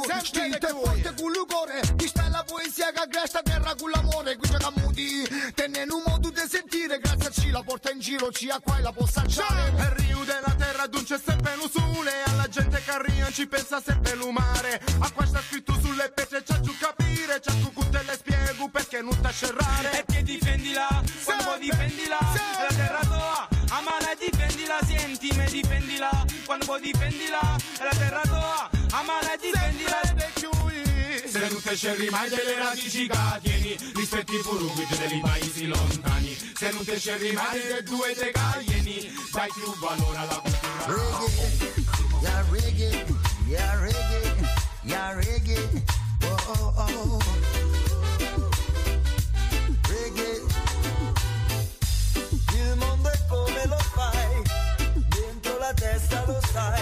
Sempre 0.08 0.26
Stinte 0.26 0.60
di 0.60 0.68
forte 0.68 1.14
con 1.16 1.32
l'ucore 1.32 1.82
Questa 1.96 2.26
è 2.26 2.30
la 2.30 2.44
poesia 2.44 2.92
che 2.92 3.00
aggresta 3.00 3.42
terra 3.42 3.74
con 3.76 3.90
l'amore. 3.90 4.38
Qui 4.38 4.50
c'è 4.50 4.58
camuti 4.58 5.28
Tenendo 5.56 5.96
un 5.96 6.04
modo 6.06 6.30
di 6.30 6.42
sentire. 6.48 7.00
Grazie 7.00 7.28
a 7.28 7.32
ci 7.32 7.50
la 7.50 7.64
porta 7.64 7.90
in 7.92 8.00
giro 8.00 8.32
Ci 8.32 8.50
a 8.50 8.60
qua 8.60 8.78
e 8.78 8.82
la 8.82 8.92
può 8.92 9.06
assaggiare. 9.06 9.70
Il 9.70 10.06
rio 10.06 10.24
della 10.26 10.54
terra 10.56 10.86
d'un 10.86 11.04
c'è 11.04 11.20
sempre 11.24 11.56
lo 11.56 11.68
sole 11.70 12.12
Alla 12.26 12.48
gente 12.48 12.82
che 12.84 12.92
arriva 12.92 13.32
ci 13.32 13.48
pensa 13.48 13.82
sempre 13.82 14.14
lo 14.16 14.32
mare 14.32 14.80
A 15.00 15.12
qua 15.12 15.26
sta 15.26 15.42
scritto 15.42 15.74
sulle 15.82 16.12
pece 16.14 16.44
c'è 16.44 16.60
giù 16.60 16.76
capire. 16.78 17.40
C'è 17.40 17.52
tu 17.62 17.72
te 17.90 18.04
le 18.04 18.14
spiego 18.14 18.70
perché 18.70 19.02
non 19.02 19.20
ti 19.20 19.28
difendila, 25.98 26.26
quando 26.46 26.66
vuoi 26.66 26.82
difendila, 26.82 27.56
è 27.80 27.84
la 27.84 27.96
terra 27.98 28.22
tua, 28.22 28.70
amala 28.92 29.34
e 29.34 29.38
difendila. 29.42 29.96
Se 31.28 31.40
non 31.40 31.62
te 31.62 31.76
scerri 31.76 32.10
mai 32.10 32.30
delle 32.30 32.58
radici 32.58 33.08
catieni, 33.08 33.76
rispetti 33.94 34.38
pure 34.38 34.66
guide 34.74 35.08
dei 35.08 35.20
paesi 35.20 35.68
lontani. 35.68 36.36
Se 36.56 36.72
non 36.72 36.86
te 36.86 36.98
scerri 36.98 37.32
mai 37.34 37.60
delle 37.60 37.84
due 37.84 38.16
decaieni, 38.16 39.12
dai 39.32 39.50
più 39.54 39.76
valore 39.78 40.18
alla 40.18 40.42
cultura. 40.42 41.26
Yeah, 42.22 42.44
reggae, 42.50 43.06
yeah, 43.48 43.80
reggae, 43.80 44.34
yeah, 44.84 45.14
reggae. 45.14 45.84
Oh, 46.24 46.52
oh, 46.52 46.74
oh. 46.76 47.47
la 55.68 55.74
testa, 55.74 56.24
lo 56.26 56.40
sai, 56.54 56.82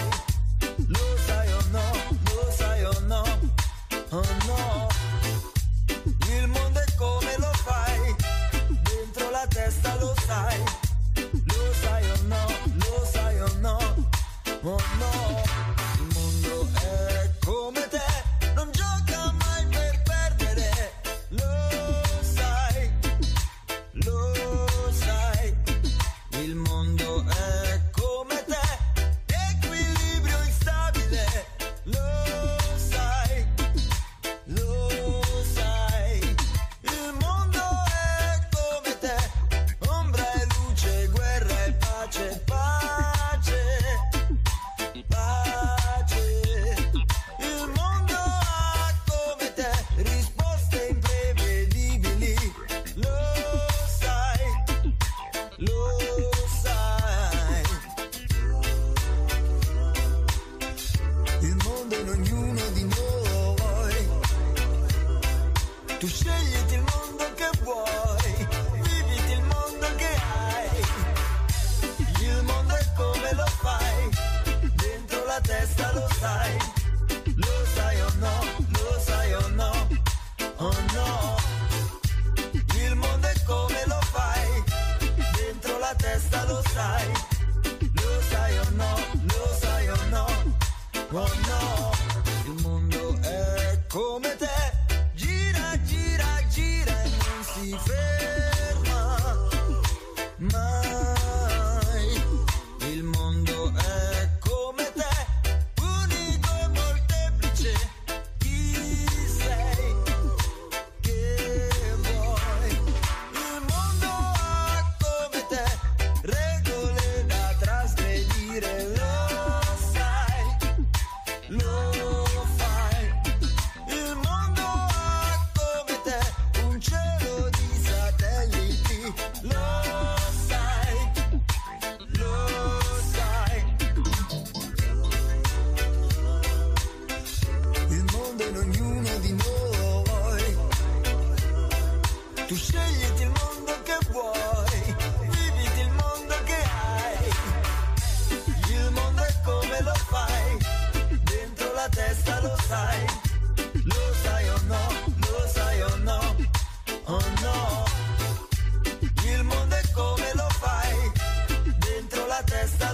lo 0.86 1.06
sai 1.26 1.52
o 1.52 1.60
no, 1.72 1.86
lo 2.30 2.50
sai 2.56 2.84
o 2.84 3.00
no, 3.00 3.22
oh 4.10 4.24
no. 4.46 4.88
Il 6.28 6.46
mondo 6.46 6.78
è 6.80 6.94
come 6.96 7.34
lo 7.38 7.52
fai, 7.64 8.14
dentro 8.84 9.30
la 9.30 9.44
testa 9.48 9.96
lo 9.96 10.14
sai, 10.24 10.62
lo 11.14 11.72
sai 11.82 12.10
o 12.10 12.16
no, 12.28 12.44
lo 12.84 13.04
sai 13.12 13.40
o 13.40 13.48
no, 13.58 13.76
oh 14.62 14.82
no. 15.00 15.42
Il 15.98 16.06
mondo 16.14 16.68
è 16.80 17.30
come 17.44 17.75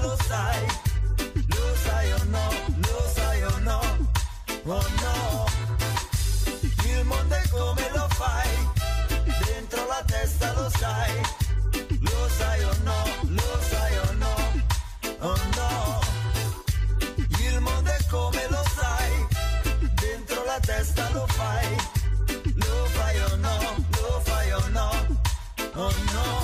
la 0.03 0.09
testa 0.09 0.09
lo 0.09 0.17
sai. 0.29 0.67
Lo 1.49 1.75
sai 1.85 2.13
o 2.13 2.25
no, 2.25 2.47
lo 2.87 3.09
sai 3.15 3.43
o 3.45 3.59
no, 3.61 3.81
oh 4.67 4.87
no. 5.03 5.47
Il 6.85 7.05
mondo 7.05 7.35
è 7.35 7.49
come 7.49 7.91
lo 7.95 8.09
fai, 8.11 8.51
dentro 9.47 9.87
la 9.87 10.03
testa 10.07 10.53
lo 10.55 10.71
sai. 10.71 11.21
Lo 12.01 12.29
sai 12.39 12.63
o 12.65 12.75
no, 12.85 12.99
lo 13.29 13.61
sai 13.71 13.97
o 13.99 14.13
no, 14.13 14.35
oh 15.21 15.41
no. 15.57 16.01
Il 17.41 17.61
mondo 17.61 17.91
è 17.91 17.99
come 18.11 18.47
lo 18.49 18.63
sai, 18.79 19.27
dentro 20.01 20.45
la 20.45 20.59
testa 20.61 21.09
lo 21.13 21.27
fai. 21.27 21.77
Lo 22.55 22.85
fai 22.97 23.21
o 23.21 23.37
no, 23.37 23.57
lo 23.91 24.21
fai 24.25 24.53
o 24.53 24.69
no, 24.69 24.91
oh 25.75 25.93
no. 26.13 26.41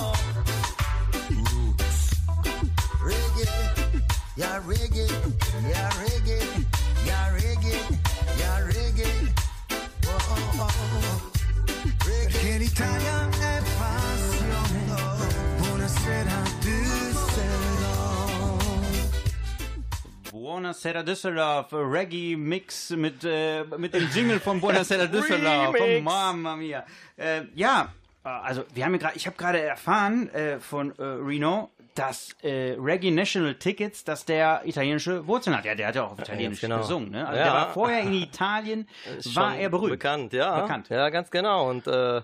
Buonasera 20.31 21.03
Düsseldorf. 21.03 21.73
Reggae 21.73 22.35
Mix 22.35 22.91
mit, 22.91 23.23
äh, 23.23 23.63
mit 23.77 23.93
dem 23.93 24.07
Jingle 24.13 24.39
von 24.39 24.61
Buonasera 24.61 25.05
Düsseldorf. 25.11 25.75
Oh. 25.79 26.01
Mamma 26.01 26.55
mia. 26.55 26.85
Äh, 27.17 27.43
ja, 27.55 27.93
äh, 28.23 28.29
also 28.29 28.63
wir 28.73 28.85
haben 28.85 28.97
gerade, 28.99 29.17
ich 29.17 29.25
habe 29.25 29.35
gerade 29.35 29.61
erfahren 29.61 30.29
äh, 30.29 30.59
von 30.59 30.91
äh, 30.97 31.03
Reno, 31.03 31.71
dass 31.99 32.29
äh, 32.43 32.77
Reggae 32.79 33.11
National 33.11 33.55
Tickets, 33.55 34.05
dass 34.05 34.23
der 34.23 34.61
italienische 34.63 35.27
Wurzeln 35.27 35.57
hat. 35.57 35.65
Ja, 35.65 35.75
der 35.75 35.87
hat 35.87 35.95
ja 35.95 36.05
auch 36.05 36.13
auf 36.13 36.19
Italienisch 36.19 36.61
genau. 36.61 36.77
gesungen. 36.77 37.11
Ne? 37.11 37.27
Also 37.27 37.37
Ja. 37.37 37.43
der 37.43 37.53
war 37.53 37.73
vorher 37.73 38.01
in 38.03 38.13
Italien, 38.13 38.87
war 39.33 39.57
er 39.57 39.69
berühmt. 39.69 39.91
Bekannt, 39.91 40.31
ja. 40.31 40.61
Bekannt. 40.61 40.87
Ja, 40.87 41.09
ganz 41.09 41.29
genau. 41.29 41.69
Und 41.69 41.87
äh, 41.87 42.21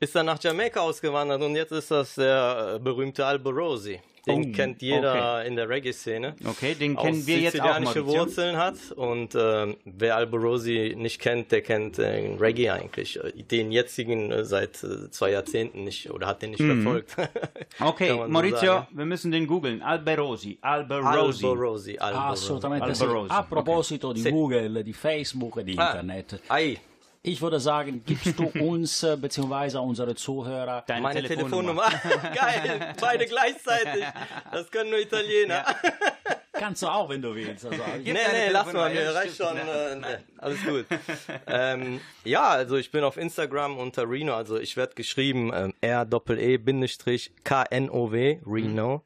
ist 0.00 0.14
dann 0.14 0.24
nach 0.26 0.42
Jamaika 0.42 0.80
ausgewandert 0.80 1.42
und 1.42 1.54
jetzt 1.56 1.72
ist 1.72 1.90
das 1.90 2.14
der 2.14 2.78
berühmte 2.78 3.26
Alborosi. 3.26 4.00
Den 4.28 4.50
Oh, 4.50 4.56
kennt 4.56 4.82
jeder 4.82 5.44
in 5.44 5.56
der 5.56 5.68
Reggae-Szene. 5.68 6.36
Okay, 6.44 6.74
den 6.74 6.96
Aus 6.96 7.04
kennen 7.04 7.26
wir 7.26 7.38
jetzt 7.38 7.60
auch, 7.60 7.64
sizilianische 7.64 8.00
Maurizio. 8.02 8.20
Wurzeln 8.20 8.56
hat 8.56 8.74
und 8.94 9.34
ähm, 9.34 9.76
wer 9.84 10.16
Alborosi 10.16 10.94
nicht 10.96 11.20
kennt, 11.20 11.50
der 11.50 11.62
kennt 11.62 11.98
äh, 11.98 12.36
Reggae 12.38 12.70
eigentlich. 12.70 13.18
Äh, 13.22 13.32
Den 13.42 13.72
jetzigen 13.72 14.30
äh, 14.30 14.44
seit 14.44 14.82
äh, 14.84 15.10
zwei 15.10 15.30
Jahrzehnten 15.32 15.84
nicht 15.84 16.10
oder 16.10 16.26
hat 16.26 16.42
den 16.42 16.50
nicht 16.50 16.62
verfolgt. 16.62 17.16
Mhm. 17.16 17.24
Okay, 17.86 18.08
so 18.10 18.28
Maurizio, 18.28 18.58
sagen. 18.58 18.86
wir 18.90 19.04
müssen 19.04 19.30
den 19.30 19.46
googeln. 19.46 19.82
Alberosi, 19.82 20.58
Alberosi. 20.60 21.06
Alborosi, 21.46 21.98
Alborosi. 21.98 22.32
Assolutamente 22.32 22.94
sì. 22.94 23.02
Alborosi, 23.02 23.32
A 23.32 23.42
proposito 23.42 24.12
di 24.12 24.20
Sì. 24.20 24.30
Google, 24.30 24.82
di 24.82 24.92
Facebook 24.92 25.58
e 25.58 25.64
di 25.64 25.74
Ah, 25.76 25.86
Internet, 25.86 26.40
Ei, 26.50 26.78
ich 27.28 27.40
würde 27.42 27.60
sagen, 27.60 28.02
gibst 28.04 28.38
du 28.38 28.44
uns 28.60 29.02
äh, 29.02 29.16
beziehungsweise 29.16 29.80
unsere 29.80 30.14
Zuhörer 30.14 30.84
Deine 30.86 31.02
meine 31.02 31.22
Telefonnummer. 31.22 31.84
Telefonnummer. 31.90 32.34
Geil, 32.34 32.94
beide 33.00 33.26
gleichzeitig. 33.26 34.04
Das 34.52 34.70
können 34.70 34.90
nur 34.90 34.98
Italiener. 34.98 35.64
kannst 36.52 36.82
du 36.82 36.86
auch, 36.88 37.08
wenn 37.08 37.22
du 37.22 37.34
willst. 37.34 37.64
Also, 37.66 37.78
Nee, 38.02 38.12
nee, 38.12 38.18
lass 38.50 38.72
mal, 38.72 38.90
mir 38.92 39.02
ja, 39.04 39.10
reicht 39.12 39.36
schon. 39.36 39.56
Äh, 39.56 39.96
nee, 39.96 40.06
alles 40.38 40.58
gut. 40.64 40.86
ähm, 41.46 42.00
ja, 42.24 42.48
also 42.48 42.76
ich 42.76 42.90
bin 42.90 43.04
auf 43.04 43.16
Instagram 43.16 43.78
unter 43.78 44.08
Reno, 44.10 44.34
also 44.34 44.58
ich 44.58 44.76
werde 44.76 44.94
geschrieben 44.94 45.52
ähm, 45.54 45.72
R-E-K-N-O-W, 47.40 48.38
Reno. 48.46 49.02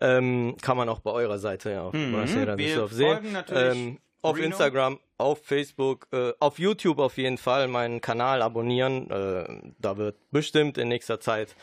Ähm, 0.00 0.56
kann 0.60 0.76
man 0.76 0.88
auch 0.90 1.00
bei 1.00 1.10
eurer 1.10 1.38
Seite 1.38 1.70
ja 1.70 1.82
auf 1.84 1.94
Mhm. 1.94 2.12
Wir 2.12 2.56
Düsseldorf 2.56 2.92
sehen. 2.92 3.12
folgen 3.12 3.32
natürlich 3.32 3.76
Ähm, 3.76 3.98
auf 4.26 4.36
Reno. 4.36 4.46
Instagram, 4.46 5.00
auf 5.18 5.44
Facebook, 5.44 6.08
äh, 6.12 6.32
auf 6.40 6.58
YouTube 6.58 6.98
auf 6.98 7.16
jeden 7.16 7.38
Fall 7.38 7.68
meinen 7.68 8.00
Kanal 8.00 8.42
abonnieren. 8.42 9.10
Äh, 9.10 9.72
da 9.78 9.96
wird 9.96 10.16
bestimmt 10.30 10.78
in 10.78 10.88
nächster 10.88 11.20
Zeit 11.20 11.54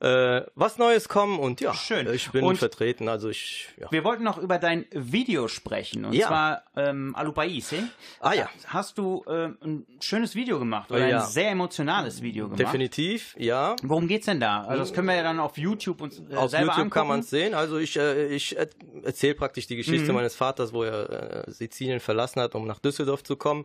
äh, 0.00 0.42
was 0.54 0.78
Neues 0.78 1.08
kommen 1.08 1.38
und 1.38 1.60
ja, 1.60 1.74
Schön. 1.74 2.08
ich 2.12 2.30
bin 2.30 2.44
Und- 2.44 2.56
vertreten. 2.58 3.08
Also 3.08 3.28
ich, 3.30 3.68
ja. 3.80 3.88
Wir 3.90 4.04
wollten 4.04 4.22
noch 4.22 4.38
über 4.38 4.58
dein 4.58 4.86
Video 4.92 5.48
sprechen, 5.48 6.04
und 6.04 6.12
Ja. 6.12 6.28
zwar 6.28 6.62
ähm, 6.76 7.14
Alu 7.16 7.32
Paise. 7.32 7.88
Ah 8.20 8.32
ja. 8.34 8.48
Hast 8.66 8.98
du 8.98 9.24
ähm, 9.28 9.58
ein 9.64 9.86
schönes 10.00 10.34
Video 10.36 10.58
gemacht, 10.60 10.90
oder 10.92 11.08
Ja. 11.08 11.20
ein 11.22 11.26
sehr 11.26 11.50
emotionales 11.50 12.22
Video 12.22 12.44
gemacht. 12.44 12.60
Definitiv, 12.60 13.34
ja. 13.36 13.74
Worum 13.82 14.06
geht's 14.06 14.26
denn 14.26 14.38
da? 14.40 14.62
Also 14.62 14.80
das 14.80 14.92
können 14.92 15.08
wir 15.08 15.16
ja 15.16 15.22
dann 15.24 15.40
auf 15.40 15.58
YouTube 15.58 16.00
uns 16.00 16.20
äh, 16.30 16.36
Auf 16.36 16.50
selber 16.50 16.66
YouTube 16.66 16.68
angucken. 16.78 16.90
kann 16.90 17.06
man 17.08 17.20
es 17.20 17.30
sehen. 17.30 17.54
Also 17.54 17.78
ich, 17.78 17.96
äh, 17.96 18.26
ich 18.28 18.56
äh, 18.56 18.68
erzähle 19.02 19.34
praktisch 19.34 19.66
die 19.66 19.76
Geschichte 19.76 20.08
Mhm. 20.10 20.14
meines 20.14 20.36
Vaters, 20.36 20.72
wo 20.72 20.84
er 20.84 21.44
äh, 21.48 21.50
Sizilien 21.50 21.98
verlassen 22.00 22.40
hat, 22.40 22.54
um 22.54 22.66
nach 22.66 22.78
Düsseldorf 22.78 23.24
zu 23.24 23.36
kommen. 23.36 23.64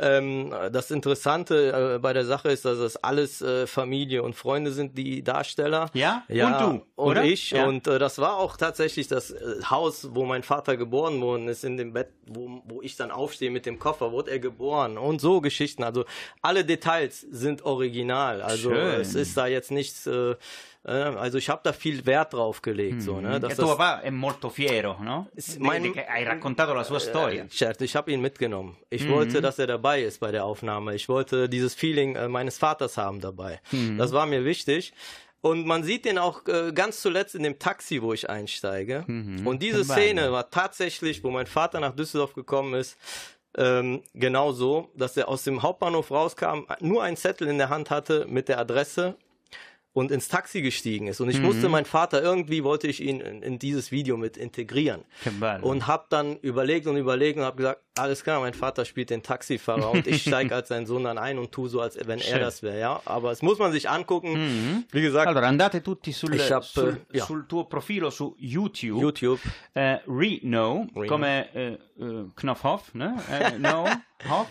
Ähm, 0.00 0.50
das 0.72 0.90
Interessante 0.90 1.94
äh, 1.94 1.98
bei 1.98 2.12
der 2.12 2.24
Sache 2.24 2.48
ist, 2.50 2.64
dass 2.64 2.78
es 2.78 2.96
alles 2.96 3.42
äh, 3.42 3.66
Familie 3.66 4.22
und 4.22 4.34
Freunde 4.34 4.72
sind, 4.72 4.96
die 4.98 5.22
Darsteller. 5.70 5.90
Ja? 5.94 6.22
ja 6.28 6.46
Und 6.46 6.60
du, 6.78 6.84
Und 6.96 7.10
oder? 7.10 7.24
ich. 7.24 7.50
Ja. 7.50 7.66
Und 7.66 7.86
äh, 7.86 7.98
das 7.98 8.18
war 8.18 8.36
auch 8.36 8.56
tatsächlich 8.56 9.08
das 9.08 9.30
äh, 9.30 9.62
Haus, 9.68 10.08
wo 10.14 10.24
mein 10.24 10.42
Vater 10.42 10.76
geboren 10.76 11.20
worden 11.20 11.48
ist, 11.48 11.64
in 11.64 11.76
dem 11.76 11.92
Bett, 11.92 12.08
wo, 12.26 12.62
wo 12.66 12.82
ich 12.82 12.96
dann 12.96 13.10
aufstehe 13.10 13.50
mit 13.50 13.66
dem 13.66 13.78
Koffer, 13.78 14.12
wurde 14.12 14.30
er 14.30 14.38
geboren. 14.38 14.98
Und 14.98 15.20
so 15.20 15.40
Geschichten. 15.40 15.82
Also 15.82 16.04
alle 16.42 16.64
Details 16.64 17.20
sind 17.20 17.62
original. 17.64 18.42
Also 18.42 18.70
Schön. 18.70 19.00
es 19.00 19.14
ist 19.14 19.36
da 19.36 19.46
jetzt 19.46 19.70
nichts. 19.70 20.06
Äh, 20.06 20.36
äh, 20.84 20.90
also 20.92 21.38
ich 21.38 21.48
habe 21.50 21.60
da 21.64 21.72
viel 21.72 22.06
Wert 22.06 22.32
drauf 22.32 22.62
gelegt. 22.62 23.02
So, 23.02 23.20
ne? 23.20 23.36
E 23.36 23.40
dass 23.40 23.56
tuo 23.56 23.66
das, 23.66 23.76
papà 23.76 24.00
è 24.02 24.10
molto 24.10 24.48
fiero, 24.48 24.96
no? 25.00 25.28
mein- 25.58 25.92
che 25.92 26.06
hai 26.06 26.24
raccontato 26.24 26.72
la 26.72 26.84
sua 26.84 27.00
storia. 27.00 27.44
Äh, 27.44 27.48
certo, 27.48 27.84
ich 27.84 27.94
habe 27.96 28.12
ihn 28.12 28.20
mitgenommen. 28.20 28.76
Ich 28.90 29.04
Mhm. 29.04 29.10
wollte, 29.12 29.40
dass 29.40 29.58
er 29.58 29.66
dabei 29.66 30.02
ist 30.02 30.20
bei 30.20 30.30
der 30.30 30.44
Aufnahme. 30.44 30.94
Ich 30.94 31.08
wollte 31.08 31.48
dieses 31.48 31.74
Feeling 31.74 32.14
äh, 32.16 32.28
meines 32.28 32.58
Vaters 32.58 32.96
haben 32.96 33.20
dabei. 33.20 33.60
Mhm. 33.72 33.98
Das 33.98 34.12
war 34.12 34.26
mir 34.26 34.44
wichtig. 34.44 34.92
Und 35.40 35.66
man 35.66 35.84
sieht 35.84 36.04
den 36.04 36.18
auch 36.18 36.46
äh, 36.46 36.72
ganz 36.72 37.00
zuletzt 37.00 37.34
in 37.34 37.42
dem 37.42 37.58
Taxi, 37.58 38.02
wo 38.02 38.12
ich 38.12 38.28
einsteige. 38.28 39.04
Mhm. 39.06 39.46
Und 39.46 39.62
diese 39.62 39.84
Szene 39.84 40.32
war 40.32 40.50
tatsächlich, 40.50 41.22
wo 41.22 41.30
mein 41.30 41.46
Vater 41.46 41.78
nach 41.80 41.94
Düsseldorf 41.94 42.34
gekommen 42.34 42.74
ist, 42.74 42.96
ähm, 43.56 44.02
genau 44.14 44.52
so, 44.52 44.90
dass 44.94 45.16
er 45.16 45.28
aus 45.28 45.44
dem 45.44 45.62
Hauptbahnhof 45.62 46.10
rauskam, 46.10 46.66
nur 46.80 47.02
einen 47.02 47.16
Zettel 47.16 47.48
in 47.48 47.58
der 47.58 47.68
Hand 47.68 47.90
hatte 47.90 48.26
mit 48.28 48.48
der 48.48 48.58
Adresse 48.58 49.16
und 49.98 50.10
ins 50.10 50.28
Taxi 50.28 50.62
gestiegen 50.62 51.06
ist. 51.08 51.20
Und 51.20 51.28
ich 51.28 51.38
Mhm. 51.38 51.44
musste 51.46 51.68
meinen 51.68 51.84
Vater 51.84 52.22
irgendwie, 52.22 52.64
wollte 52.64 52.86
ich 52.88 53.02
ihn 53.02 53.20
in, 53.20 53.42
in 53.42 53.58
dieses 53.58 53.90
Video 53.92 54.16
mit 54.16 54.36
integrieren. 54.36 55.04
Bello. 55.40 55.66
Und 55.68 55.86
habe 55.86 56.06
dann 56.08 56.36
überlegt 56.38 56.86
und 56.86 56.96
überlegt 56.96 57.38
und 57.38 57.44
habe 57.44 57.56
gesagt, 57.56 57.82
alles 57.98 58.22
klar, 58.22 58.40
mein 58.40 58.54
Vater 58.54 58.84
spielt 58.84 59.10
den 59.10 59.22
Taxifahrer 59.22 59.90
und 59.90 60.06
ich 60.06 60.22
steige 60.22 60.54
als 60.54 60.68
sein 60.68 60.86
Sohn 60.86 61.04
dann 61.04 61.18
ein 61.18 61.38
und 61.38 61.50
tu 61.52 61.66
so, 61.68 61.80
als 61.80 61.98
wenn 62.06 62.20
Schön. 62.20 62.34
er 62.34 62.38
das 62.38 62.62
wäre. 62.62 62.78
Ja, 62.78 63.00
aber 63.04 63.32
es 63.32 63.42
muss 63.42 63.58
man 63.58 63.72
sich 63.72 63.88
angucken. 63.90 64.84
Wie 64.92 65.02
gesagt, 65.02 65.26
Allora, 65.26 65.48
andate 65.48 65.82
tutti 65.82 66.12
sul, 66.12 66.34
Ich 66.34 66.50
hab, 66.52 66.64
sul, 66.64 67.00
eh, 67.12 67.18
ja. 67.18 67.26
sul 67.26 67.46
tuo 67.48 67.64
profilo 67.64 68.10
su 68.10 68.34
YouTube. 68.38 69.00
YouTube. 69.02 69.40
Eh, 69.74 69.98
Reno, 70.06 70.86
Reno. 70.94 71.06
come 71.08 71.48
eh, 71.54 71.78
eh, 72.00 72.24
Knopfhoff, 72.36 72.94
ne? 72.94 73.16
Eh, 73.30 73.58
no, 73.58 73.84
Hoff. 74.28 74.48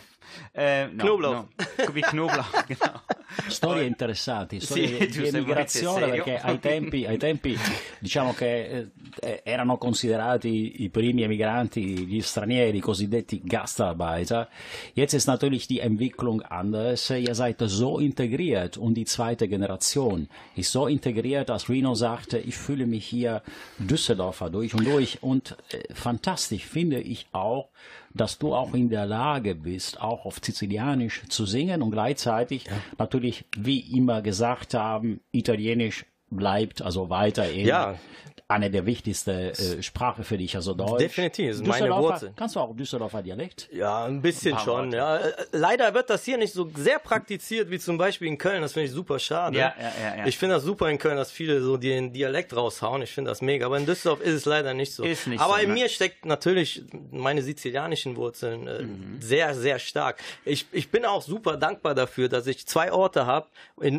Eh, 0.51 0.88
no, 0.91 1.03
Knoblauch. 1.03 1.34
no, 1.34 1.93
Wie 1.93 2.01
Knoblauch, 2.01 2.65
genau. 2.67 3.01
Storie 3.47 3.86
interessanti, 3.86 4.59
storie 4.59 5.09
Sì, 5.09 5.21
di 5.21 5.28
emigrazione 5.28 6.07
perché 6.07 6.39
ai 6.39 6.59
tempi, 6.59 7.05
ai 7.05 7.17
tempi 7.17 7.55
diciamo 7.99 8.34
che 8.34 8.88
eh, 9.19 9.41
erano 9.43 9.78
considerati 9.78 10.84
i 10.84 10.89
primi 10.89 11.23
emigranti 11.23 12.07
gli 12.07 12.21
stranieri, 12.21 12.78
i 12.78 12.82
cosiddetti 12.82 13.41
Gastarbeiter. 13.43 14.49
Jetzt 14.93 15.13
ist 15.13 15.28
natürlich 15.28 15.67
die 15.67 15.80
Entwicklung 15.80 16.41
anders. 16.41 17.09
Ihr 17.09 17.36
seid 17.36 17.61
so 17.67 17.99
integriert 17.99 18.78
und 18.78 18.95
die 18.95 19.05
zweite 19.05 19.47
Generation 19.47 20.28
ist 20.55 20.71
so 20.71 20.88
integriert, 20.88 21.49
dass 21.49 21.69
Reno 21.69 21.93
sagte, 21.93 22.38
ich 22.39 22.55
fühle 22.55 22.86
mich 22.86 23.05
hier 23.05 23.41
Düsseldorfer 23.78 24.49
durch 24.49 24.73
und 24.73 24.86
durch 24.86 25.21
und 25.21 25.55
äh, 25.69 25.93
fantastisch 25.93 26.65
finde 26.65 26.99
ich 26.99 27.28
auch, 27.32 27.69
dass 28.18 28.38
du 28.38 28.53
auch 28.53 28.74
in 28.74 28.89
der 28.89 29.05
Lage 29.05 29.55
bist, 29.55 30.01
auch 30.01 30.26
auf 30.26 30.39
Sizilianisch 30.41 31.24
zu 31.30 31.45
singen 31.45 31.82
und 31.82 31.91
gleichzeitig 31.91 32.65
natürlich, 32.97 33.45
wie 33.55 33.80
immer 33.80 34.22
gesagt 34.22 34.74
haben, 34.74 35.22
Italienisch 35.32 36.05
bleibt 36.30 36.82
also 36.82 37.09
weiterhin 37.09 37.65
Ja. 37.67 37.95
eine 38.49 38.69
der 38.71 38.86
wichtigsten 38.86 39.30
äh, 39.32 39.84
Sprache 39.84 40.23
für 40.23 40.38
dich, 40.38 40.55
also 40.55 40.73
Deutsch. 40.73 40.99
Definitiv, 41.01 41.51
ist 41.51 41.67
meine 41.67 41.89
Wurzel. 41.93 42.32
Kannst 42.34 42.55
du 42.55 42.61
auch 42.61 42.73
Düsseldorfer 42.73 43.21
Dialekt? 43.21 43.67
Ja, 43.73 44.05
ein 44.05 44.21
bisschen 44.21 44.53
Ein 44.53 44.59
schon. 44.63 44.86
Worte. 44.86 44.95
Ja. 44.97 45.17
Äh, 45.17 45.34
Leider 45.51 45.93
wird 45.93 46.09
das 46.09 46.23
hier 46.23 46.38
nicht 46.38 46.53
so 46.53 46.69
sehr 46.78 46.99
praktiziert 46.99 47.69
wie 47.69 47.78
zum 47.78 47.97
Beispiel 47.97 48.30
in 48.30 48.38
Köln. 48.38 48.61
Das 48.61 48.71
finde 48.71 48.86
ich 48.88 48.93
super 48.93 49.19
schade. 49.19 49.57
Ja, 49.57 49.73
ja. 50.17 50.25
Ich 50.25 50.38
finde 50.38 50.55
das 50.55 50.63
super 50.63 50.89
in 50.89 50.97
Köln, 50.97 51.17
dass 51.17 51.30
viele 51.30 51.61
so 51.61 51.75
den 51.75 52.13
Dialekt 52.13 52.55
raushauen. 52.55 53.01
Ich 53.01 53.11
finde 53.11 53.32
das 53.32 53.41
mega. 53.41 53.65
Aber 53.65 53.78
in 53.78 53.86
Düsseldorf 53.86 54.21
ist 54.21 54.34
es 54.34 54.45
leider 54.45 54.73
nicht 54.73 54.93
so. 54.93 55.03
Ist 55.03 55.28
nicht 55.28 55.41
Aber 55.41 55.55
so, 55.55 55.61
in 55.63 55.67
ne? 55.69 55.73
mir 55.73 55.89
steckt 55.89 56.25
natürlich 56.25 56.84
meine 57.11 57.41
sizilianischen 57.41 58.15
Wurzeln 58.15 58.67
äh, 58.67 58.84
Mhm. 58.84 59.17
sehr, 59.21 59.55
sehr 59.55 59.78
stark. 59.80 60.21
Ich, 60.45 60.67
ich 60.71 60.89
bin 60.89 61.03
auch 61.03 61.21
super 61.21 61.57
dankbar 61.57 61.95
dafür, 61.95 62.30
dass 62.30 62.47
ich 62.47 62.65
zwei 62.65 62.93
Orte 62.93 63.25
habe, 63.25 63.47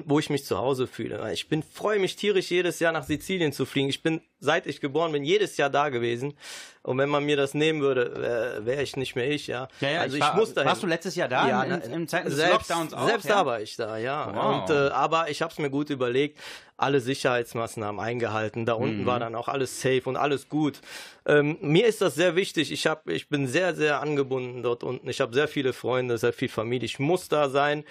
wo 0.06 0.18
ich 0.18 0.30
mich 0.30 0.46
zu 0.46 0.56
Hause 0.56 0.86
fühle. 0.86 1.30
Ich 1.34 1.48
bin 1.48 1.62
freue 1.62 1.98
mich 1.98 2.16
tierisch 2.18 2.50
jedes 2.50 2.78
Jahr 2.80 2.92
nach 2.92 3.04
Sizilien 3.04 3.52
zu 3.52 3.64
fliegen. 3.64 3.88
Ich 3.88 4.02
bin 4.02 4.20
seit 4.40 4.66
ich 4.68 4.80
geboren 4.80 5.10
bin 5.12 5.24
jedes 5.24 5.56
Jahr 5.56 5.68
da 5.70 5.88
gewesen. 5.88 6.34
Und 6.82 6.96
wenn 6.98 7.08
man 7.08 7.24
mir 7.24 7.36
das 7.36 7.54
nehmen 7.54 7.80
würde, 7.80 8.12
wäre 8.16 8.64
wär 8.66 8.82
ich 8.82 8.96
nicht 8.96 9.16
mehr 9.16 9.28
ich, 9.30 9.46
ja. 9.48 9.68
Ja, 9.80 9.90
ja, 9.90 10.00
also 10.00 10.16
ich 10.16 10.22
ich, 10.22 10.28
war- 10.28 10.36
muss 10.36 10.54
dahin. 10.54 10.68
warst 10.70 10.82
du 10.82 10.86
letztes 10.86 11.16
Jahr 11.16 11.28
da, 11.28 11.48
Ja, 11.48 11.62
in- 11.64 11.92
in 11.92 12.08
Zeiten 12.08 12.28
des 12.28 12.36
selbst, 12.36 12.68
Lockdowns 12.70 12.94
auch, 12.94 13.06
Selbst 13.08 13.24
ja? 13.28 13.34
da 13.34 13.46
war 13.46 13.60
ich 13.60 13.76
da, 13.76 13.96
ja. 13.98 14.32
Wow. 14.34 14.70
Und, 14.70 14.74
äh, 14.76 14.88
aber 14.90 15.28
ich 15.28 15.42
habe 15.42 15.52
es 15.52 15.58
mir 15.58 15.70
gut 15.70 15.90
überlegt, 15.90 16.38
alle 16.76 17.00
Sicherheitsmaßnahmen 17.00 18.00
eingehalten. 18.00 18.64
Da 18.64 18.74
unten 18.74 19.02
Mhm. 19.02 19.06
war 19.06 19.18
dann 19.20 19.34
auch 19.34 19.48
alles 19.48 19.80
safe 19.80 20.02
und 20.04 20.16
alles 20.16 20.48
gut. 20.48 20.80
Ähm, 21.26 21.58
mir 21.60 21.86
ist 21.86 22.00
das 22.00 22.14
sehr 22.14 22.36
wichtig. 22.36 22.70
Ich 22.72 22.86
hab, 22.86 23.08
ich 23.08 23.28
bin 23.28 23.46
sehr, 23.48 23.74
sehr 23.74 24.00
angebunden 24.00 24.62
dort 24.62 24.84
unten. 24.84 25.08
Ich 25.08 25.20
habe 25.20 25.34
sehr 25.34 25.48
viele 25.48 25.72
Freunde, 25.72 26.16
sehr 26.18 26.32
viel 26.32 26.48
Familie. 26.48 26.86
Ich 26.86 26.98
muss 27.00 27.28
da 27.28 27.48
sein 27.50 27.84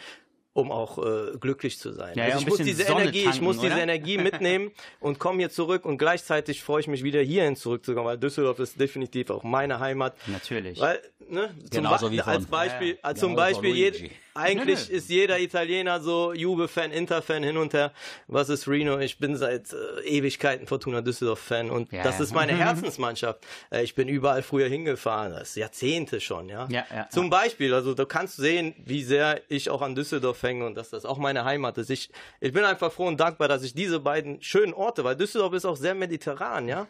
um 0.58 0.72
auch 0.72 0.98
äh, 0.98 1.38
glücklich 1.40 1.78
zu 1.78 1.92
sein. 1.94 2.18
Ja, 2.18 2.28
ja, 2.30 2.34
also 2.34 2.38
ein 2.38 2.42
ich 2.42 2.48
muss 2.50 2.58
diese 2.66 2.84
Sonne 2.84 3.02
Energie, 3.04 3.20
ich 3.20 3.26
tanken, 3.26 3.44
muss 3.46 3.60
diese 3.60 3.74
oder? 3.74 3.84
Energie 3.84 4.18
mitnehmen 4.30 4.72
und 5.00 5.20
komme 5.20 5.38
hier 5.40 5.50
zurück 5.52 5.86
und 5.86 6.00
gleichzeitig 6.00 6.64
freue 6.64 6.80
ich 6.82 6.88
mich 6.88 7.04
wieder 7.04 7.22
hierhin 7.22 7.56
zurückzukommen, 7.56 8.08
weil 8.08 8.18
Düsseldorf 8.18 8.58
ist 8.60 8.80
definitiv 8.80 9.30
auch 9.30 9.44
meine 9.44 9.80
Heimat. 9.80 10.16
Natürlich. 10.26 10.80
Weil, 10.80 11.00
ne, 11.30 11.54
zum 11.70 11.84
Ba- 11.84 12.00
wie 12.10 12.18
von- 12.18 12.28
als 12.34 12.46
Beispiel, 12.48 12.90
Ja, 12.94 12.98
als 13.04 13.20
zum 13.20 13.36
Beispiel 13.36 13.76
jed, 13.76 14.10
eigentlich 14.38 14.90
ist 14.90 15.10
jeder 15.10 15.40
Italiener 15.40 16.00
so 16.00 16.34
Juve-Fan, 16.34 16.92
Inter-Fan 16.92 17.44
hin 17.44 17.58
und 17.58 17.74
her. 17.74 17.92
Was 18.28 18.50
ist 18.50 18.68
Reno? 18.68 19.00
Ich 19.00 19.18
bin 19.20 19.36
seit 19.36 19.74
äh, 19.74 20.02
Ewigkeiten 20.08 20.68
Fortuna 20.68 21.02
Düsseldorf-Fan 21.02 21.70
und 21.70 21.92
Ja. 21.92 22.04
das 22.04 22.20
ist 22.20 22.34
meine 22.34 22.56
Herzensmannschaft. 22.56 23.46
Äh, 23.72 23.84
ich 23.84 23.96
bin 23.96 24.08
überall 24.08 24.44
früher 24.44 24.68
hingefahren, 24.68 25.32
das 25.34 25.50
ist 25.50 25.56
Jahrzehnte 25.56 26.22
schon, 26.22 26.50
ja. 26.50 26.68
Ja, 26.70 26.86
ja, 26.94 27.10
Zum 27.10 27.30
Beispiel, 27.30 27.74
also 27.74 27.94
du 27.94 28.06
kannst 28.06 28.38
sehen, 28.38 28.76
wie 28.86 29.04
sehr 29.04 29.42
ich 29.50 29.70
auch 29.70 29.82
an 29.82 29.96
Düsseldorf 29.96 30.42
hänge 30.44 30.66
und 30.66 30.76
dass 30.76 30.90
das 30.90 31.06
auch 31.06 31.18
meine 31.18 31.44
Heimat 31.46 31.78
ist. 31.78 31.90
Ich, 31.90 32.10
ich 32.40 32.54
bin 32.54 32.64
einfach 32.64 32.92
froh 32.92 33.08
und 33.08 33.20
dankbar, 33.20 33.48
dass 33.48 33.64
ich 33.64 33.74
diese 33.74 34.00
beiden 34.00 34.42
schönen 34.42 34.74
Orte, 34.74 35.04
weil 35.04 35.16
Düsseldorf 35.16 35.54
ist 35.54 35.66
auch 35.66 35.78
sehr 35.78 35.96
mediterran, 35.96 36.68
ja. 36.68 36.88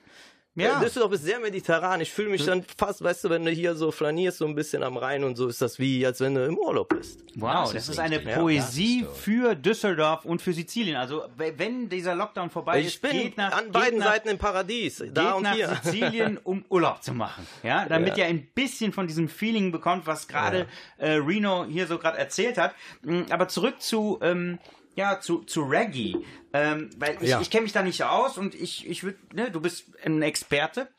Ja. 0.58 0.80
Äh, 0.82 0.84
Düsseldorf 0.84 1.14
ist 1.14 1.24
sehr 1.24 1.39
mediterran. 1.39 2.01
Ich 2.01 2.12
fühle 2.12 2.30
mich 2.30 2.43
dann 2.45 2.64
fast, 2.78 3.03
weißt 3.03 3.24
du, 3.26 3.30
wenn 3.30 3.45
du 3.45 3.51
hier 3.51 3.76
so 3.76 3.91
flanierst, 3.91 4.39
so 4.39 4.45
ein 4.47 4.55
bisschen 4.55 4.82
am 4.84 4.97
Rhein 4.97 5.24
und 5.24 5.36
so, 5.36 5.47
ist 5.47 5.62
das 5.62 5.78
wie, 5.80 6.05
als 6.05 6.20
wenn 6.20 6.34
du 6.36 6.43
im 6.45 6.58
Urlaub 6.58 6.89
bist. 6.89 7.20
Wow, 7.36 7.66
Das 7.66 7.74
das 7.74 7.84
ist 7.84 7.89
ist 7.89 7.99
eine. 7.99 8.24
Ja, 8.24 8.39
Poesie 8.39 9.01
ist 9.01 9.18
für 9.18 9.53
Düsseldorf 9.55 10.26
und 10.26 10.41
für 10.41 10.53
Sizilien. 10.53 10.97
Also 10.97 11.24
wenn 11.38 11.88
dieser 11.89 12.16
Lockdown 12.16 12.49
vorbei 12.49 12.82
ist, 12.82 12.88
Ich 12.88 13.01
bin 13.01 13.12
geht 13.12 13.38
nach, 13.38 13.51
an 13.55 13.66
geht 13.66 13.74
beiden 13.74 13.99
nach, 13.99 14.08
Seiten 14.08 14.30
im 14.30 14.38
Paradies, 14.39 14.97
da 15.14 15.24
geht 15.24 15.34
und 15.36 15.43
nach 15.43 15.53
hier. 15.53 15.80
Sizilien, 15.84 16.38
um 16.43 16.66
Urlaub 16.70 17.03
zu 17.03 17.14
machen. 17.14 17.45
Ja, 17.62 17.86
damit 17.88 18.18
Ja. 18.18 18.24
ihr 18.24 18.30
ein 18.32 18.47
bisschen 18.55 18.91
von 18.91 19.05
diesem 19.08 19.30
Feeling 19.30 19.72
bekommt, 19.72 20.08
was 20.08 20.28
gerade 20.28 20.66
äh, 20.97 21.12
Reno 21.12 21.66
hier 21.66 21.86
so 21.86 21.99
gerade 21.99 22.18
erzählt 22.18 22.58
hat. 22.58 22.74
Mm, 23.03 23.22
Aber 23.30 23.47
zurück 23.47 23.80
zu 23.80 24.18
ähm, 24.24 24.58
ja 24.97 25.21
zu, 25.21 25.43
zu 25.43 25.61
Reggae, 25.63 26.17
ähm, 26.51 26.89
weil 26.97 27.17
ich, 27.21 27.29
Ja. 27.29 27.39
ich 27.39 27.49
kenne 27.49 27.63
mich 27.63 27.71
da 27.71 27.81
nicht 27.83 28.03
aus 28.03 28.37
und 28.37 28.53
ich 28.53 28.85
ich 28.89 29.03
würde, 29.03 29.17
ne, 29.33 29.49
du 29.49 29.61
bist 29.61 29.85
ein 30.03 30.21
Experte. 30.21 30.89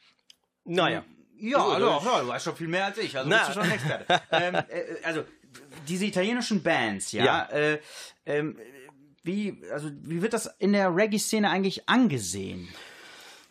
Naja. 0.64 1.04
Ja, 1.40 1.58
So, 1.60 1.64
also, 1.72 1.86
ja, 1.86 2.20
du 2.22 2.28
weißt 2.28 2.44
schon 2.46 2.56
viel 2.56 2.68
mehr 2.68 2.86
als 2.86 2.98
ich, 2.98 3.16
also 3.16 3.28
Na. 3.28 3.38
bist 3.38 3.48
du 3.50 3.52
schon 3.54 3.62
ein 3.64 3.72
Experte. 3.72 4.20
ähm, 4.32 4.54
äh, 4.54 5.04
also 5.04 5.24
diese 5.86 6.06
italienischen 6.06 6.62
Bands, 6.62 7.12
ja, 7.12 7.24
Ja. 7.24 7.44
Äh, 7.50 7.80
ähm, 8.26 8.58
wie, 9.22 9.60
also 9.72 9.90
wie 10.02 10.22
wird 10.22 10.32
das 10.32 10.46
in 10.58 10.72
der 10.72 10.94
Reggae-Szene 10.94 11.50
eigentlich 11.50 11.88
angesehen? 11.88 12.68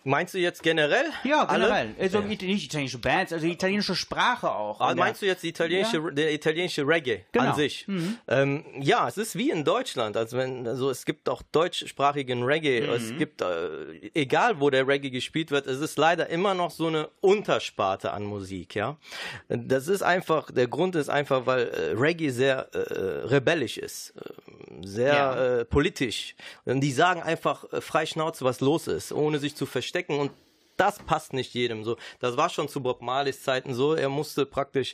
Meinst 0.08 0.34
du 0.34 0.38
jetzt 0.39 0.64
generell? 0.64 1.05
Ja, 1.26 1.43
Alle? 1.45 1.66
generell. 1.66 1.95
Also 1.99 2.20
nicht 2.22 2.41
italienische 2.41 2.97
Bands, 2.97 3.34
also 3.34 3.45
die 3.45 3.51
italienische 3.51 3.93
Sprache 3.95 4.49
auch. 4.49 4.80
Der- 4.80 4.95
meinst 4.95 5.22
du 5.22 5.26
jetzt 5.26 5.43
die 5.43 5.49
italienische, 5.49 6.01
der 6.14 6.34
italienische 6.34 6.88
Reggae 6.88 7.26
Genau. 7.34 7.49
an 7.49 7.55
sich? 7.55 7.86
Ähm, 8.30 8.64
ja, 8.80 9.08
es 9.08 9.18
ist 9.18 9.38
wie 9.38 9.51
in 9.51 9.66
Deutschland. 9.66 10.16
Also 10.16 10.38
wenn, 10.38 10.66
also 10.66 10.89
es 10.89 11.03
gibt 11.05 11.28
auch 11.28 11.41
deutschsprachigen 11.51 12.43
Reggae. 12.43 12.80
Es 12.88 13.18
gibt, 13.18 13.41
äh, 13.41 14.10
egal 14.14 14.62
wo 14.62 14.70
der 14.70 14.88
Reggae 14.88 15.10
gespielt 15.10 15.51
wird, 15.51 15.68
es 15.68 15.80
ist 15.82 15.97
leider 15.97 16.30
immer 16.30 16.53
noch 16.53 16.72
so 16.72 16.88
eine 16.88 17.10
Untersparte 17.20 18.12
an 18.14 18.24
Musik, 18.24 18.76
ja. 18.76 18.97
Das 19.49 19.88
ist 19.89 20.03
einfach, 20.03 20.51
der 20.51 20.68
Grund 20.68 20.95
ist 20.95 21.10
einfach, 21.10 21.45
weil 21.45 21.68
äh, 21.68 21.91
Reggae 21.99 22.30
sehr 22.30 22.70
äh, 22.74 23.26
rebellisch 23.28 23.78
ist. 23.78 24.14
Äh, 24.16 24.86
sehr 24.86 25.14
Ja. 25.14 25.58
äh, 25.60 25.66
politisch. 25.66 26.36
Und 26.66 26.82
die 26.82 26.91
sagen 26.91 27.22
einfach 27.24 27.66
äh, 27.74 27.82
frei 27.82 28.05
Schnauze, 28.05 28.45
was 28.45 28.62
los 28.62 28.88
ist, 28.88 29.12
ohne 29.12 29.39
sich 29.39 29.55
zu 29.55 29.66
verstecken 29.97 30.19
und 30.19 30.31
das 30.77 30.99
passt 30.99 31.33
nicht 31.33 31.53
jedem 31.55 31.83
so. 31.83 31.97
Das 32.19 32.37
war 32.37 32.49
schon 32.49 32.69
zu 32.69 32.81
Bob 32.81 33.01
Marleys 33.01 33.41
Zeiten 33.41 33.73
so. 33.73 33.95
Er 33.95 34.09
musste 34.09 34.45
praktisch 34.45 34.93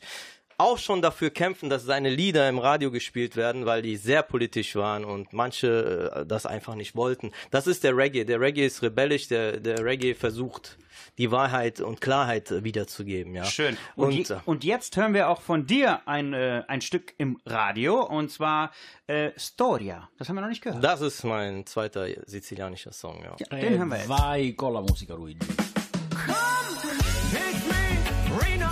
auch 0.57 0.77
schon 0.77 1.01
dafür 1.01 1.29
kämpfen, 1.29 1.69
dass 1.69 1.83
seine 1.83 2.09
Lieder 2.09 2.47
im 2.49 2.59
Radio 2.59 2.91
gespielt 2.91 3.35
werden, 3.35 3.65
weil 3.65 3.81
die 3.81 3.97
sehr 3.97 4.23
politisch 4.23 4.75
waren 4.75 5.05
und 5.05 5.33
manche 5.33 6.11
äh, 6.15 6.25
das 6.25 6.45
einfach 6.45 6.75
nicht 6.75 6.95
wollten. 6.95 7.31
Das 7.51 7.67
ist 7.67 7.83
der 7.83 7.95
Reggae. 7.97 8.25
Der 8.25 8.39
Reggae 8.39 8.65
ist 8.65 8.81
rebellisch, 8.81 9.27
der, 9.27 9.59
der 9.59 9.83
Reggae 9.83 10.13
versucht, 10.15 10.77
die 11.17 11.31
Wahrheit 11.31 11.79
und 11.81 12.01
Klarheit 12.01 12.51
äh, 12.51 12.63
wiederzugeben. 12.63 13.35
Ja. 13.35 13.45
Schön. 13.45 13.77
Und, 13.95 14.05
Und, 14.07 14.29
je, 14.29 14.35
und 14.45 14.63
jetzt 14.63 14.95
hören 14.97 15.13
wir 15.13 15.29
auch 15.29 15.41
von 15.41 15.65
dir 15.67 16.07
ein, 16.07 16.33
äh, 16.33 16.63
ein 16.67 16.81
Stück 16.81 17.13
im 17.17 17.39
Radio 17.45 18.01
und 18.03 18.31
zwar 18.31 18.71
äh, 19.07 19.31
Storia. 19.37 20.09
Das 20.17 20.29
haben 20.29 20.35
wir 20.35 20.41
noch 20.41 20.49
nicht 20.49 20.61
gehört. 20.63 20.83
das 20.83 21.01
ist 21.01 21.23
mein 21.23 21.65
zweiter 21.65 22.07
sizilianischer 22.25 22.91
Song. 22.93 23.21
Ja. 23.23 23.35
Ja, 23.39 23.57
den 23.59 23.77
hören 23.77 23.89
wir 23.89 23.97
jetzt. 23.97 24.09
Vai 24.09 24.51
con 24.53 24.73
la 24.73 24.81
musica 24.81 25.13
Luigi. 25.15 25.39
It's 27.35 27.65
me, 27.67 28.37
Reno 28.39 28.69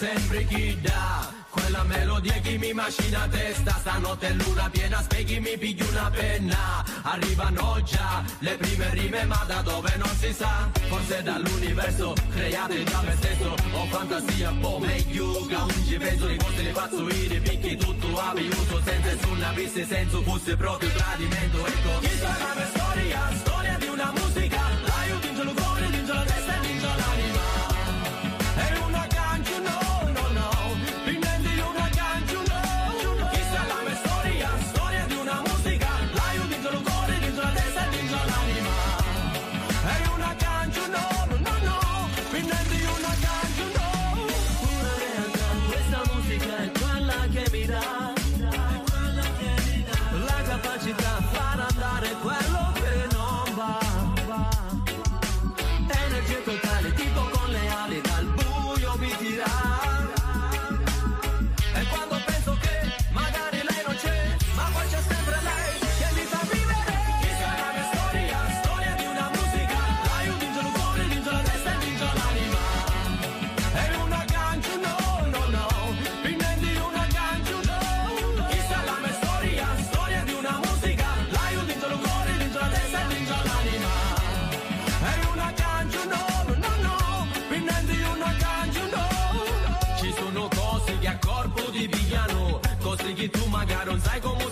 Sempre 0.00 0.46
chi 0.46 0.80
dà. 0.80 1.28
Quella 1.50 1.82
melodia 1.82 2.32
che 2.40 2.56
mi 2.56 2.72
macina 2.72 3.28
testa. 3.30 3.76
Stanotte 3.80 4.30
luna 4.30 4.70
piena, 4.70 5.02
spieghi 5.02 5.40
mi 5.40 5.58
piglio 5.58 5.86
una 5.90 6.10
penna. 6.10 6.82
Arrivano 7.02 7.82
già 7.84 8.24
le 8.38 8.56
prime 8.56 8.88
rime 8.94 9.24
ma 9.26 9.44
da 9.46 9.60
dove 9.60 9.94
non 9.98 10.08
si 10.18 10.32
sa. 10.32 10.70
Forse 10.88 11.22
dall'universo 11.22 12.14
create 12.30 12.82
da 12.84 13.02
me 13.02 13.14
stesso. 13.16 13.54
Ho 13.72 13.84
fantasia 13.90 14.54
come 14.58 15.04
Yuga. 15.06 15.58
Non 15.58 15.84
ci 15.86 15.98
penso 15.98 16.26
di 16.28 16.36
cose 16.38 16.62
le 16.62 16.72
faccio 16.72 17.08
ire. 17.10 17.40
Picchi 17.40 17.76
tutto 17.76 18.18
a 18.18 18.32
uso 18.32 18.80
senza 18.82 19.12
nessun 19.12 19.42
avesse 19.42 19.84
senso. 19.84 20.22
Fosse 20.22 20.56
proprio 20.56 20.88
tradimento 20.92 21.66
ecco. 21.66 21.98
Chi 22.00 22.16
sarà 22.18 22.38
la 22.38 22.54
mia 22.54 22.68
storia? 22.68 23.30
Storia 23.36 23.76
di 23.78 23.86
una 23.88 24.12
musica 24.12 24.39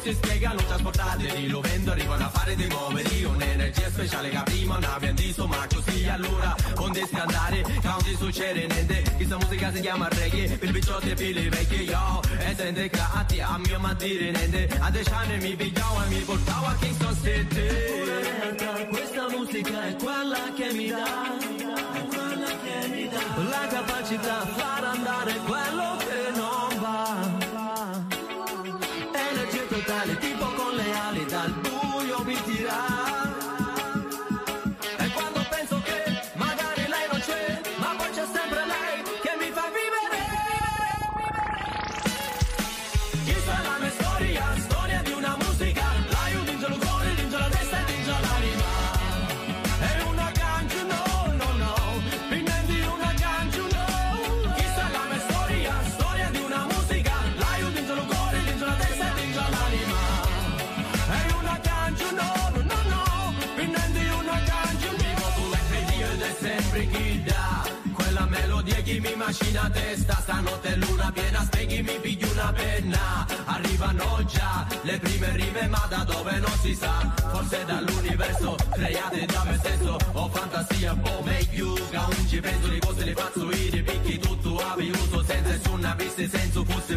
si 0.08 0.14
spiegano. 0.14 0.62
Trasportate 0.64 1.34
di 1.34 1.48
lovendo 1.48 1.90
arrivano 1.90 2.24
a 2.24 2.28
fare 2.30 2.56
dei 2.56 2.66
poveri, 2.66 3.24
un'energia 3.24 3.90
speciale 3.90 4.30
che 4.30 4.40
prima 4.44 4.78
non 4.78 4.90
abbiamo 4.90 5.16
visto, 5.16 5.46
ma 5.46 5.66
così 5.72 6.08
allora 6.08 6.56
onde 6.76 7.06
scandare, 7.06 7.62
non 7.82 8.02
ti 8.02 8.16
succede 8.16 8.66
niente. 8.66 9.02
Questa 9.16 9.36
musica 9.36 9.72
si 9.72 9.80
chiama 9.80 10.08
reggae, 10.08 10.56
per 10.56 10.70
picciotti 10.70 11.10
e 11.10 11.14
per 11.14 11.32
le 11.34 11.48
vecchie, 11.48 11.82
yo, 11.82 12.20
e 12.38 12.54
sente 12.56 12.88
catti 12.90 13.40
a 13.40 13.58
mio 13.58 13.78
ma 13.78 13.94
dire 13.94 14.30
niente. 14.30 14.68
A 14.78 14.90
dieci 14.90 15.10
anni 15.10 15.38
mi 15.38 15.56
pigliavo 15.56 16.04
e 16.04 16.08
mi 16.08 16.20
portavo 16.20 16.66
a 16.66 16.74
Kingston 16.80 17.16
City. 17.22 17.66
Questa 18.88 19.28
musica 19.28 19.88
è 19.88 19.96
quella 19.96 20.52
che 20.56 20.72
mi 20.72 20.88
dà, 20.88 21.38
è 21.92 22.06
quella 22.06 22.52
che 22.64 22.88
mi 22.88 23.08
dà 23.08 23.20
la 23.42 23.66
capacità 23.68 24.42
di 24.44 24.50
far 24.56 24.84
andare 24.84 25.36
quello 25.44 25.96
che 25.98 26.30
non 26.34 26.80
va. 26.80 27.37
dale, 29.88 30.27
macina 69.28 69.68
testa. 69.70 70.14
Stanotte 70.22 70.76
luna 70.76 71.12
piena, 71.12 71.40
spieghi 71.44 71.82
mi 71.82 71.98
piglio 72.00 72.30
una 72.32 72.52
penna. 72.52 73.26
Arrivano 73.44 74.24
già 74.24 74.66
le 74.82 74.98
prime 74.98 75.36
rime, 75.36 75.66
ma 75.68 75.86
da 75.88 76.04
dove 76.04 76.38
non 76.38 76.56
si 76.62 76.74
sa. 76.74 77.12
Forse 77.30 77.64
dall'universo, 77.66 78.56
create 78.70 79.26
da 79.26 79.44
me 79.44 79.56
stesso. 79.58 79.96
Ho 80.12 80.28
fantasia 80.28 80.92
un 80.92 81.00
po' 81.00 81.22
meglio. 81.24 81.74
Che 81.74 81.96
non 81.96 82.26
ci 82.28 82.40
penso 82.40 82.68
di 82.68 82.78
cose 82.78 83.04
le 83.04 83.12
faccio 83.12 83.50
ire. 83.50 83.82
Picchi 83.82 84.18
tutto 84.18 84.56
a 84.56 84.74
uso 84.76 85.22
senza 85.24 85.50
nessun 85.50 85.84
avesse 85.84 86.28
senso. 86.28 86.64
Fosse 86.64 86.87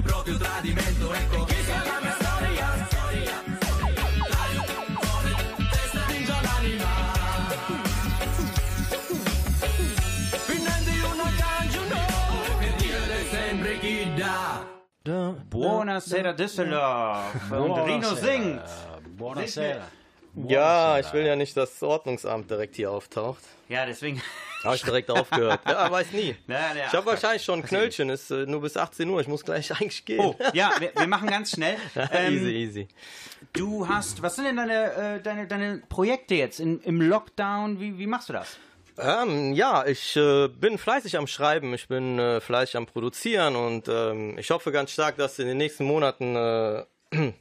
Buonasera 15.91 16.31
Düsseldorf 16.31 17.51
und 17.51 17.79
Rino 17.79 18.15
singt. 18.15 18.61
Buonasera. 19.17 19.81
Ja, 20.47 20.97
ich 20.99 21.11
will 21.11 21.25
ja 21.25 21.35
nicht, 21.35 21.57
dass 21.57 21.71
das 21.73 21.83
Ordnungsamt 21.83 22.49
direkt 22.49 22.77
hier 22.77 22.91
auftaucht. 22.91 23.43
Ja, 23.67 23.85
deswegen. 23.85 24.21
Habe 24.63 24.75
ich 24.77 24.83
direkt 24.83 25.11
aufgehört. 25.11 25.59
Ja, 25.67 25.91
weiß 25.91 26.13
nie. 26.13 26.37
Ja, 26.47 26.73
ja. 26.73 26.85
Ich 26.87 26.93
habe 26.93 27.07
wahrscheinlich 27.07 27.43
schon 27.43 27.59
ein 27.59 27.65
Knöllchen, 27.65 28.09
ist 28.09 28.31
äh, 28.31 28.45
nur 28.45 28.61
bis 28.61 28.77
18 28.77 29.09
Uhr. 29.09 29.19
Ich 29.19 29.27
muss 29.27 29.43
gleich 29.43 29.71
eigentlich 29.71 30.05
gehen. 30.05 30.21
Oh, 30.21 30.35
ja, 30.53 30.71
wir, 30.79 30.93
wir 30.95 31.07
machen 31.07 31.29
ganz 31.29 31.51
schnell. 31.51 31.75
Ähm, 31.95 32.35
easy, 32.35 32.51
easy. 32.51 32.87
Du 33.53 33.87
hast, 33.89 34.21
was 34.21 34.35
sind 34.35 34.45
denn 34.45 34.55
deine, 34.55 34.93
äh, 34.93 35.21
deine, 35.21 35.47
deine 35.47 35.81
Projekte 35.89 36.35
jetzt 36.35 36.59
in, 36.59 36.79
im 36.83 37.01
Lockdown? 37.01 37.81
Wie, 37.81 37.97
wie 37.97 38.07
machst 38.07 38.29
du 38.29 38.33
das? 38.33 38.57
Ähm, 38.97 39.53
ja, 39.53 39.85
ich 39.85 40.15
äh, 40.15 40.47
bin 40.47 40.77
fleißig 40.77 41.17
am 41.17 41.27
Schreiben, 41.27 41.73
ich 41.73 41.87
bin 41.87 42.19
äh, 42.19 42.41
fleißig 42.41 42.77
am 42.77 42.85
Produzieren 42.85 43.55
und 43.55 43.87
ähm, 43.87 44.37
ich 44.37 44.51
hoffe 44.51 44.71
ganz 44.71 44.91
stark, 44.91 45.17
dass 45.17 45.39
in 45.39 45.47
den 45.47 45.57
nächsten 45.57 45.85
Monaten 45.85 46.35
äh, 46.35 46.83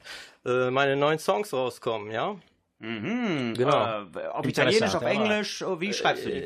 äh, 0.47 0.71
meine 0.71 0.97
neuen 0.97 1.19
Songs 1.19 1.53
rauskommen, 1.53 2.11
ja? 2.11 2.37
Mhm. 2.81 3.55
Genau. 3.59 4.07
Äh, 4.15 4.27
auf 4.29 4.47
Italienisch, 4.47 4.95
auf 4.95 5.03
Englisch, 5.03 5.63
oh, 5.63 5.81
wie 5.81 5.93
schreibst 5.93 6.25
du 6.25 6.31
die? 6.31 6.43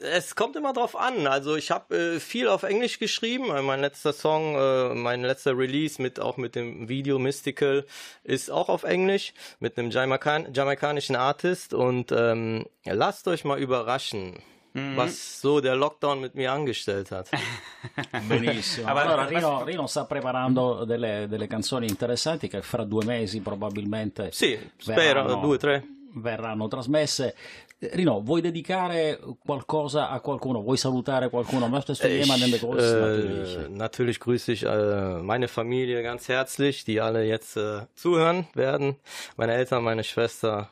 Es 0.00 0.34
kommt 0.34 0.56
immer 0.56 0.72
drauf 0.72 0.96
an. 0.96 1.26
Also 1.26 1.56
ich 1.56 1.70
habe 1.70 1.94
äh, 2.16 2.20
viel 2.20 2.48
auf 2.48 2.62
Englisch 2.62 2.98
geschrieben. 2.98 3.54
Äh, 3.54 3.60
Mein 3.60 3.82
letzter 3.82 4.14
Song, 4.14 4.56
äh, 4.56 4.94
mein 4.94 5.22
letzter 5.22 5.56
Release 5.56 6.00
mit 6.00 6.20
auch 6.20 6.38
mit 6.38 6.54
dem 6.54 6.88
Video 6.88 7.18
Mystical 7.18 7.84
ist 8.22 8.50
auch 8.50 8.70
auf 8.70 8.84
Englisch 8.84 9.34
mit 9.60 9.78
einem 9.78 9.90
Jamaikan 9.90 10.54
jamaikanischen 10.54 11.16
Artist 11.16 11.74
und 11.74 12.12
ähm, 12.12 12.64
lasst 12.84 13.28
euch 13.28 13.44
mal 13.44 13.58
überraschen. 13.58 14.42
Was 14.74 15.40
so 15.40 15.60
der 15.60 15.76
Lockdown 15.76 16.20
mit 16.20 16.34
mir 16.34 16.50
angestellt 16.52 17.10
hat. 17.12 17.28
Benissimo. 18.26 18.88
Allora 18.88 19.24
Rino, 19.24 19.62
Rino 19.62 19.86
sta 19.86 20.04
preparando 20.04 20.84
delle, 20.84 21.26
delle 21.28 21.46
canzoni 21.46 21.86
interessanti 21.86 22.48
che 22.48 22.60
fra 22.62 22.84
due 22.84 23.04
mesi 23.04 23.40
probabilmente 23.40 24.30
Sì, 24.32 24.58
spero, 24.76 25.22
verranno- 25.22 25.40
due, 25.40 25.58
tre. 25.58 25.84
verranno 26.14 26.66
trasmesse. 26.68 27.34
Rino, 27.78 28.20
vuoi 28.22 28.40
dedicare 28.40 29.20
qualcosa 29.44 30.08
a 30.08 30.20
qualcuno? 30.20 30.62
Vuoi 30.62 30.76
salutare 30.78 31.28
qualcuno? 31.28 31.68
Möchtest 31.68 32.00
du 32.02 32.08
jemanden 32.08 32.46
Ich, 32.46 32.60
begrüßen? 32.60 32.96
äh, 32.96 33.00
natürlich? 33.00 33.68
natürlich 33.68 34.20
grüße 34.20 34.52
ich 34.52 34.62
äh, 34.64 35.20
meine 35.20 35.48
Familie 35.48 36.02
ganz 36.02 36.28
herzlich, 36.28 36.84
die 36.84 37.00
alle 37.00 37.24
jetzt 37.24 37.56
äh, 37.56 37.82
zuhören 37.94 38.46
werden. 38.54 38.96
Meine 39.36 39.52
Eltern, 39.54 39.82
meine 39.82 40.02
Schwester, 40.02 40.70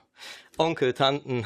Onkel, 0.56 0.94
Tanten, 0.94 1.44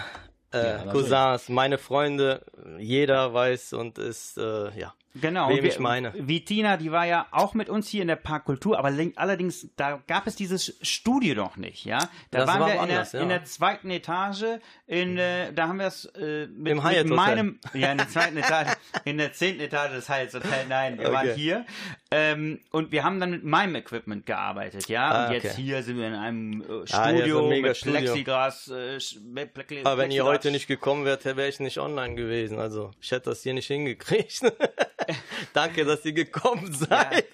äh. 0.57 0.91
Cousins, 0.91 1.49
meine 1.49 1.79
Freunde. 1.79 2.43
Jeder 2.79 3.33
weiß 3.33 3.73
und 3.75 3.99
ist, 3.99 4.39
äh, 4.39 4.79
ja, 4.79 4.95
Genau, 5.21 5.49
wem 5.49 5.63
wir- 5.63 5.71
ich 5.71 5.79
meine. 5.79 6.13
Vitina, 6.17 6.77
die 6.77 6.93
war 6.93 7.07
ja 7.07 7.27
auch 7.31 7.55
mit 7.55 7.69
uns 7.69 7.89
hier 7.89 8.03
in 8.03 8.09
der 8.09 8.17
Parkkultur, 8.17 8.79
aber 8.79 8.93
allerdings, 9.17 9.69
da 9.77 10.01
gab 10.07 10.27
es 10.27 10.37
dieses 10.37 10.77
Studio 10.83 11.35
noch 11.35 11.57
nicht, 11.57 11.85
ja? 11.85 11.99
Da 12.31 12.41
Das 12.41 12.49
waren 12.49 12.61
war 12.61 12.69
wir 12.69 12.83
in 12.83 12.89
der, 12.89 13.07
ja. 13.13 13.21
in 13.21 13.29
der 13.29 13.45
zweiten 13.45 13.91
Etage, 13.91 14.45
in, 14.87 15.17
äh, 15.19 15.53
da 15.53 15.69
haben 15.69 15.79
wir 15.79 15.87
es 15.87 16.05
äh, 16.17 16.47
mit, 16.49 16.73
Im 16.73 16.83
mit 16.83 17.07
meinem, 17.09 17.59
ja, 17.75 17.93
in 17.93 17.99
der 17.99 18.09
zweiten 18.09 18.37
Etage, 18.37 18.69
in 19.05 19.19
der 19.19 19.33
zehnten 19.33 19.61
Etage 19.63 19.93
des 19.93 20.09
Hyatt 20.09 20.35
Hotel, 20.35 20.67
nein, 20.69 20.99
wir 20.99 21.13
waren 21.13 21.29
Okay. 21.29 21.35
hier. 21.37 21.67
Ähm, 22.11 22.61
und 22.71 22.93
wir 22.93 23.03
haben 23.05 23.19
dann 23.21 23.31
mit 23.31 23.45
meinem 23.45 23.75
Equipment 23.75 24.27
gearbeitet, 24.27 24.89
ja? 24.89 25.11
Ah, 25.11 25.27
und 25.27 25.33
jetzt 25.35 25.47
okay. 25.53 25.63
hier 25.63 25.83
sind 25.83 25.99
wir 25.99 26.07
in 26.07 26.15
einem 26.15 26.63
äh, 26.63 26.65
Ah, 26.93 27.09
Studio 27.11 27.43
ein 27.43 27.49
mega 27.49 27.69
mit 27.69 27.77
Studio. 27.77 27.99
Plexiglas, 28.01 28.69
äh, 28.69 28.97
Sch- 28.97 29.21
mit 29.21 29.55
Plexi- 29.57 29.81
Aber 29.85 29.99
wenn 29.99 30.11
ihr 30.11 30.23
Plexiglas- 30.23 30.27
heute 30.27 30.51
nicht 30.53 30.67
gekommen 30.69 31.05
wärt, 31.05 31.25
wäre 31.25 31.49
ich 31.49 31.59
nicht 31.61 31.79
online 31.79 32.15
gewesen. 32.15 32.59
Also 32.59 32.93
ich 33.01 33.11
hätte 33.11 33.31
das 33.31 33.43
hier 33.43 33.55
nicht 33.55 33.67
hingekriegt. 33.67 34.41
Danke, 35.53 35.85
dass 35.85 36.05
ihr 36.05 36.13
gekommen 36.13 36.73
seid. 36.73 37.27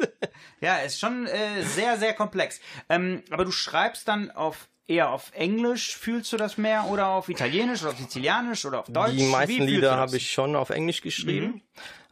Ja, 0.60 0.78
ist 0.78 1.00
schon 1.00 1.26
äh, 1.26 1.62
sehr, 1.62 1.98
sehr 1.98 2.14
komplex. 2.14 2.60
Ähm, 2.88 3.22
aber 3.30 3.44
du 3.44 3.50
schreibst 3.50 4.08
dann 4.08 4.30
auf 4.30 4.68
eher 4.86 5.10
auf 5.10 5.30
Englisch, 5.34 5.96
fühlst 5.96 6.32
du 6.32 6.36
das 6.36 6.58
mehr 6.58 6.86
oder 6.90 7.08
auf 7.08 7.28
Italienisch 7.28 7.82
oder 7.82 7.92
auf 7.92 7.98
Sizilianisch 7.98 8.64
oder 8.64 8.80
auf 8.80 8.86
Deutsch? 8.88 9.16
Die 9.16 9.24
meisten 9.24 9.62
Lieder 9.62 9.96
habe 9.96 10.16
ich 10.16 10.30
schon 10.30 10.54
auf 10.56 10.70
Englisch 10.70 11.00
geschrieben. 11.00 11.62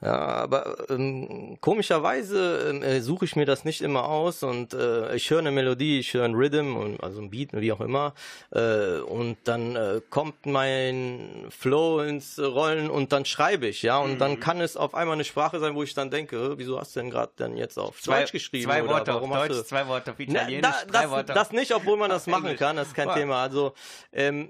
Ja, 0.02 0.16
aber 0.16 0.88
ähm, 0.88 1.58
komischerweise 1.60 2.70
ähm, 2.70 2.82
äh, 2.82 3.02
suche 3.02 3.26
ich 3.26 3.36
mir 3.36 3.44
das 3.44 3.66
nicht 3.66 3.82
immer 3.82 4.08
aus 4.08 4.42
und 4.42 4.72
äh, 4.72 5.14
ich 5.14 5.28
höre 5.28 5.40
eine 5.40 5.50
Melodie, 5.50 5.98
ich 5.98 6.14
höre 6.14 6.24
ein 6.24 6.34
Rhythm 6.34 6.74
und 6.76 7.02
also 7.04 7.20
ein 7.20 7.28
Beat, 7.28 7.50
wie 7.52 7.70
auch 7.70 7.82
immer, 7.82 8.14
äh, 8.50 9.00
und 9.00 9.36
dann 9.44 9.76
äh, 9.76 10.00
kommt 10.08 10.46
mein 10.46 11.44
Flow 11.50 12.00
ins 12.00 12.38
Rollen 12.38 12.88
und 12.88 13.12
dann 13.12 13.26
schreibe 13.26 13.66
ich, 13.66 13.82
ja, 13.82 13.98
und 13.98 14.18
dann 14.20 14.40
kann 14.40 14.62
es 14.62 14.74
auf 14.78 14.94
einmal 14.94 15.14
eine 15.16 15.24
Sprache 15.24 15.60
sein, 15.60 15.74
wo 15.74 15.82
ich 15.82 15.92
dann 15.92 16.10
denke, 16.10 16.36
"Hä, 16.38 16.54
wieso 16.56 16.80
hast 16.80 16.96
du 16.96 17.00
denn 17.00 17.10
gerade 17.10 17.32
dann 17.36 17.58
jetzt 17.58 17.78
auf 17.78 18.00
Zwei, 18.00 18.20
Deutsch 18.20 18.32
geschrieben? 18.32 18.64
zwei 18.64 18.86
Worte 18.88 19.12
auf 19.14 19.28
Deutsch, 19.28 19.48
du- 19.50 19.64
zwei 19.64 19.86
Worte 19.86 20.12
auf 20.12 20.16
Na, 20.18 20.24
Italienisch, 20.24 20.70
da, 20.70 20.90
drei 20.90 21.02
das, 21.02 21.10
Worte 21.10 21.32
das 21.34 21.52
nicht, 21.52 21.74
obwohl 21.74 21.98
man 21.98 22.08
das 22.08 22.26
machen 22.26 22.44
Englisch. 22.46 22.58
kann, 22.58 22.76
das 22.76 22.88
ist 22.88 22.94
kein 22.94 23.08
Boah. 23.08 23.16
Thema. 23.16 23.42
Also 23.42 23.74
ähm, 24.14 24.48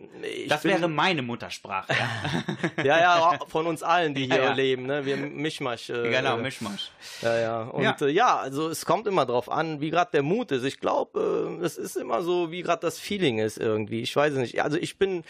Das 0.49 0.63
bin, 0.63 0.71
wäre 0.71 0.87
meine 0.87 1.23
Muttersprache, 1.23 1.93
ja. 2.79 2.85
ja, 2.85 2.99
ja, 3.01 3.39
von 3.49 3.67
uns 3.67 3.83
allen, 3.83 4.15
die 4.15 4.27
hier 4.27 4.37
Ja, 4.37 4.45
ja. 4.45 4.53
leben, 4.53 4.87
ne? 4.87 5.00
Wir 5.07 5.17
Mischmasch. 5.17 5.91
Äh, 5.91 6.11
genau, 6.11 6.37
Mischmasch. 6.37 6.91
Ja, 7.23 7.39
ja. 7.39 7.63
Und 7.63 7.83
Ja. 7.83 7.97
äh, 8.01 8.09
ja 8.11 8.37
also 8.39 8.69
es 8.69 8.85
kommt 8.85 9.07
immer 9.07 9.27
drauf 9.27 9.51
an, 9.51 9.81
wie 9.81 9.91
gerade 9.91 10.11
der 10.13 10.23
Mut 10.23 10.53
ist. 10.53 10.65
Ich 10.65 10.81
glaube, 10.81 11.59
äh, 11.61 11.65
es 11.65 11.77
ist 11.79 11.97
immer 11.97 12.23
so, 12.23 12.51
wie 12.51 12.63
gerade 12.63 12.81
das 12.83 12.99
Feeling 12.99 13.39
ist 13.39 13.59
irgendwie. 13.59 14.01
Ich 14.03 14.15
weiß 14.15 14.33
es 14.35 14.39
nicht. 14.39 14.63
Also 14.63 14.77
ich 14.79 14.99
bin, 14.99 15.25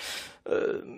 äh, 0.44 0.52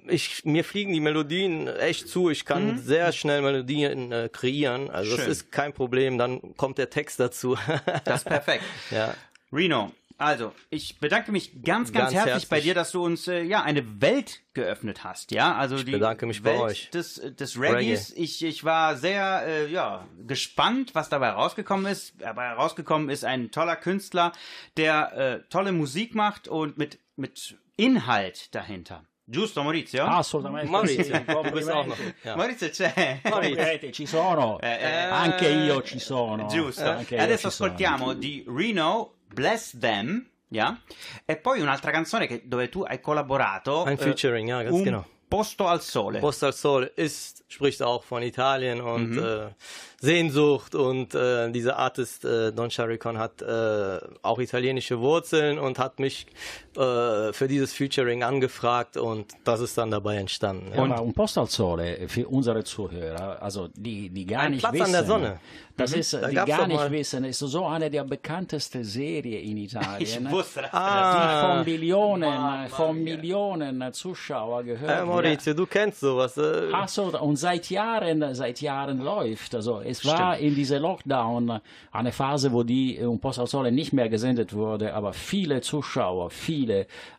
ich 0.09 0.45
mir 0.45 0.65
fliegen 0.65 0.93
die 0.93 1.01
Melodien 1.01 1.69
echt 1.69 2.09
zu. 2.09 2.31
Ich 2.31 2.45
kann 2.45 2.79
sehr 2.79 3.13
schnell 3.13 3.43
Melodien 3.43 4.13
äh, 4.13 4.29
kreieren. 4.33 4.91
Also 4.91 5.13
Mhm. 5.13 5.17
Schön. 5.17 5.29
das 5.29 5.37
ist 5.39 5.53
kein 5.53 5.73
Problem. 5.73 6.19
Dann 6.19 6.57
kommt 6.57 6.79
der 6.79 6.91
Text 6.91 7.19
dazu. 7.21 7.57
Das 8.05 8.21
ist 8.23 8.25
perfekt. 8.27 8.65
ja. 8.91 9.15
Reno, 9.53 9.93
also 10.23 10.53
ich 10.71 10.99
bedanke 10.99 11.33
mich 11.33 11.53
ganz, 11.63 11.93
ganz, 11.93 11.93
Ganz 11.93 12.15
herzlich, 12.15 12.33
herzlich. 12.33 12.49
bei 12.49 12.61
dir, 12.61 12.75
dass 12.75 12.93
du 12.93 13.05
uns 13.05 13.29
äh, 13.29 13.43
ja 13.43 13.63
eine 13.63 14.01
Welt 14.01 14.41
geöffnet 14.55 15.05
hast, 15.05 15.31
ja, 15.33 15.55
also 15.55 15.83
die 15.83 15.93
bedanke 15.93 16.27
mich 16.27 16.43
bei 16.43 16.51
Welt 16.53 16.61
euch. 16.63 16.91
des 16.91 17.15
des 17.39 17.59
Reggaes. 17.61 18.11
Ich, 18.17 18.45
ich 18.45 18.65
war 18.65 18.97
sehr 18.97 19.45
äh, 19.47 19.67
ja 19.71 20.07
gespannt, 20.27 20.95
was 20.95 21.09
dabei 21.09 21.31
rausgekommen 21.31 21.87
ist. 21.91 22.15
Dabei 22.21 22.53
rausgekommen 22.53 23.09
ist 23.11 23.25
ein 23.25 23.51
toller 23.51 23.77
Künstler, 23.77 24.33
der 24.77 25.13
äh, 25.17 25.41
tolle 25.49 25.73
Musik 25.73 26.15
macht 26.15 26.49
und 26.49 26.79
mit 26.79 26.99
mit 27.17 27.57
Inhalt 27.77 28.55
dahinter. 28.55 29.05
Giusto, 29.29 29.63
Maurizio? 29.63 30.05
Assolutamente 30.05 30.71
Maurizio, 30.71 31.05
sì, 31.05 31.51
bist 31.53 31.71
auch 31.71 31.87
noch. 31.87 31.97
Maurizio 32.37 32.69
c'è. 32.71 33.21
Complimenti, 33.23 33.93
ci 33.93 34.05
sono. 34.05 34.59
eh. 34.61 34.85
Anche 35.11 35.49
io 35.49 35.81
ci 35.83 36.01
sono. 36.01 36.49
Giusto. 36.49 36.85
Anche 36.91 37.17
E 37.17 37.21
adesso 37.21 37.49
ci 37.49 37.55
sono. 37.57 37.69
ascoltiamo 37.71 38.13
di 38.15 38.45
Reno, 38.49 39.15
Bless 39.35 39.77
Them, 39.79 40.27
ja? 40.49 40.79
E 41.25 41.37
poi 41.37 41.61
un'altra 41.61 41.91
canzone 41.91 42.27
che- 42.27 42.43
dove 42.45 42.69
tu 42.69 42.83
hai 42.83 43.01
collaborato. 43.01 43.85
Ein 43.85 43.95
eh, 43.95 43.97
Featuring, 44.03 44.49
ja, 44.49 44.63
ganz 44.63 44.75
un 44.75 44.83
genau. 44.83 45.05
Posto 45.29 45.67
al 45.67 45.81
Sole. 45.81 46.19
Post 46.21 46.43
al 46.43 46.53
Sol 46.53 46.93
ist, 46.95 47.43
spricht 47.49 47.81
auch 47.83 48.05
von 48.05 48.23
Italien 48.23 48.83
und 48.83 49.13
Mhm. 49.13 49.19
äh, 49.25 49.49
Sehnsucht 49.99 50.75
und 50.75 51.15
äh, 51.15 51.51
dieser 51.51 51.79
Artist 51.79 52.25
äh, 52.27 52.53
Don 52.53 52.71
Sharikon 52.71 53.17
hat 53.17 53.41
äh, 53.41 53.99
auch 54.21 54.39
italienische 54.41 55.01
Wurzeln 55.01 55.59
und 55.59 55.79
hat 55.79 56.01
mich 56.01 56.27
äh, 56.77 57.33
für 57.33 57.49
dieses 57.49 57.73
Featuring 57.73 58.23
angefragt 58.23 58.97
und 58.97 59.27
das 59.45 59.61
ist 59.61 59.77
dann 59.79 59.91
dabei 59.91 60.17
entstanden. 60.17 60.73
Ja, 60.75 60.83
aber 60.83 61.03
un 61.03 61.13
posto 61.13 61.41
al 61.43 61.47
sole 61.49 62.09
für 62.09 62.27
unsere 62.29 62.65
Zuhörer, 62.65 63.41
also 63.43 63.69
die, 63.75 64.09
die 64.11 64.25
gar 64.27 64.43
Ein 64.43 64.53
nicht 64.53 64.61
Platz 64.61 64.75
wissen. 64.75 64.85
an 64.87 64.93
der 64.93 65.05
Sonne. 65.05 65.41
Das 65.75 65.93
Mhm. 65.95 66.01
ist, 66.01 66.13
Da 66.13 66.29
die 66.29 66.35
gar 66.35 66.67
nicht 66.67 66.91
wissen, 66.91 67.25
ist 67.25 67.39
so 67.39 67.65
eine 67.65 67.91
der 67.91 68.05
bekanntesten 68.05 68.85
Serien 68.85 69.43
in 69.43 69.57
Ich 69.57 69.73
Italien. 69.73 70.31
wusste 70.31 70.61
das. 70.63 70.71
die 70.71 70.77
Ah, 70.77 71.57
von 71.57 71.65
Millionen, 71.65 72.69
von 72.69 73.03
Millionen 73.03 73.93
Zuschauer 73.95 74.65
gehört 74.65 74.91
äh, 74.91 74.97
wird. 74.99 75.07
Maurizio, 75.07 75.55
du 75.55 75.65
kennst 75.67 76.01
sowas. 76.01 76.37
Äh, 76.37 76.69
Ach 76.75 76.89
so, 76.89 77.05
und 77.19 77.37
seit 77.37 77.71
Jahren, 77.71 78.35
seit 78.35 78.61
Jahren 78.61 78.99
läuft. 79.01 79.55
Also 79.55 79.81
es 79.81 80.05
war 80.05 80.37
in 80.37 80.55
dieser 80.55 80.79
Lockdown 80.79 81.61
eine 81.91 82.13
Phase, 82.13 82.53
wo 82.53 82.63
die 82.65 82.99
äh, 82.99 83.07
Un 83.07 83.19
Post 83.19 83.39
al 83.39 83.47
Sole 83.47 83.73
nicht 83.73 83.95
mehr 83.95 84.11
gesendet 84.11 84.53
wurde, 84.53 84.93
aber 84.93 85.15
viele 85.15 85.63
Zuschauer, 85.63 86.29
viele 86.31 86.62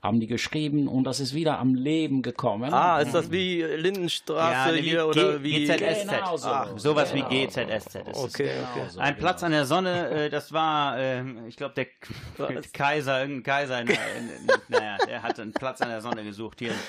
haben 0.01 0.19
die 0.19 0.27
geschrieben 0.27 0.87
und 0.87 1.03
das 1.05 1.19
ist 1.19 1.33
wieder 1.33 1.59
am 1.59 1.75
Leben 1.75 2.21
gekommen. 2.21 2.73
ah, 2.73 2.99
ist 2.99 3.13
das 3.13 3.31
wie 3.31 3.61
Lindenstraße 3.63 4.75
Ja, 4.75 4.81
hier 4.81 5.07
oder 5.07 5.37
G- 5.39 5.43
wie? 5.43 5.65
GZSZ. 5.65 6.07
Genau 6.09 6.37
so. 6.37 6.47
Ach, 6.49 6.77
sowas 6.77 7.11
Genau 7.13 7.29
wie 7.29 7.45
GZSZ. 7.45 7.95
ist. 7.95 7.95
Okay, 8.17 8.49
okay. 8.71 8.85
so, 8.89 8.99
Ein 8.99 9.13
genau. 9.15 9.19
Platz 9.19 9.43
an 9.43 9.51
der 9.51 9.65
Sonne, 9.65 10.09
äh, 10.09 10.29
das 10.29 10.51
war, 10.53 10.97
äh, 10.97 11.23
ich 11.47 11.55
glaube, 11.57 11.73
der 11.75 11.87
Kaiser, 12.73 13.21
irgendein 13.21 13.43
Kaiser, 13.43 13.81
in, 13.81 13.87
in, 13.87 13.97
naja, 14.69 14.97
der 15.07 15.23
hat 15.23 15.39
einen 15.39 15.53
Platz 15.53 15.81
an 15.81 15.89
der 15.89 16.01
Sonne 16.01 16.23
gesucht 16.23 16.59
hier. 16.59 16.73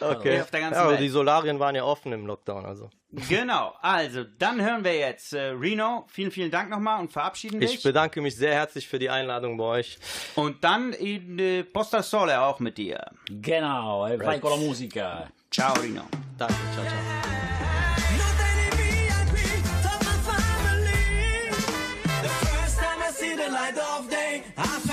Okay. 0.00 0.40
Auf 0.40 0.50
der 0.50 0.60
ganzen 0.60 0.74
ja, 0.74 0.82
aber 0.82 0.92
Welt. 0.92 1.00
die 1.00 1.08
Solarien 1.08 1.58
waren 1.58 1.74
ja 1.74 1.84
offen 1.84 2.12
im 2.12 2.26
Lockdown, 2.26 2.64
also. 2.66 2.90
Genau, 3.28 3.74
also 3.80 4.24
dann 4.24 4.60
hören 4.60 4.82
wir 4.82 4.96
jetzt 4.96 5.32
äh, 5.34 5.50
Reno. 5.50 6.04
Vielen, 6.08 6.32
vielen 6.32 6.50
Dank 6.50 6.68
nochmal 6.68 7.00
und 7.00 7.12
verabschieden 7.12 7.60
dich. 7.60 7.74
Ich 7.74 7.82
bedanke 7.82 8.20
mich 8.20 8.34
sehr 8.34 8.54
herzlich 8.54 8.88
für 8.88 8.98
die 8.98 9.08
Einladung 9.08 9.56
bei 9.56 9.64
euch. 9.64 9.98
Und 10.34 10.64
dann 10.64 10.92
in 10.92 11.38
äh, 11.38 11.62
Posta 11.62 12.02
Sole 12.02 12.40
auch 12.40 12.58
mit 12.58 12.76
dir. 12.76 13.04
Genau, 13.30 14.00
vai 14.18 14.38
con 14.40 14.50
la 14.50 14.56
musica. 14.56 15.28
Ciao 15.50 15.72
Rino. 15.74 16.02
Danke, 16.36 16.54
ciao, 16.74 16.84
ciao. 16.84 16.98
Nothing 18.16 18.70
VIP 18.78 19.38
from 19.82 19.98
my 20.00 20.16
family. 20.26 21.50
The 22.22 22.28
first 22.28 22.78
time 22.80 23.00
I 23.00 23.12
see 23.12 23.36
the 23.36 23.48
light 23.52 23.78
of 23.78 24.10
day, 24.10 24.42
I 24.58 24.83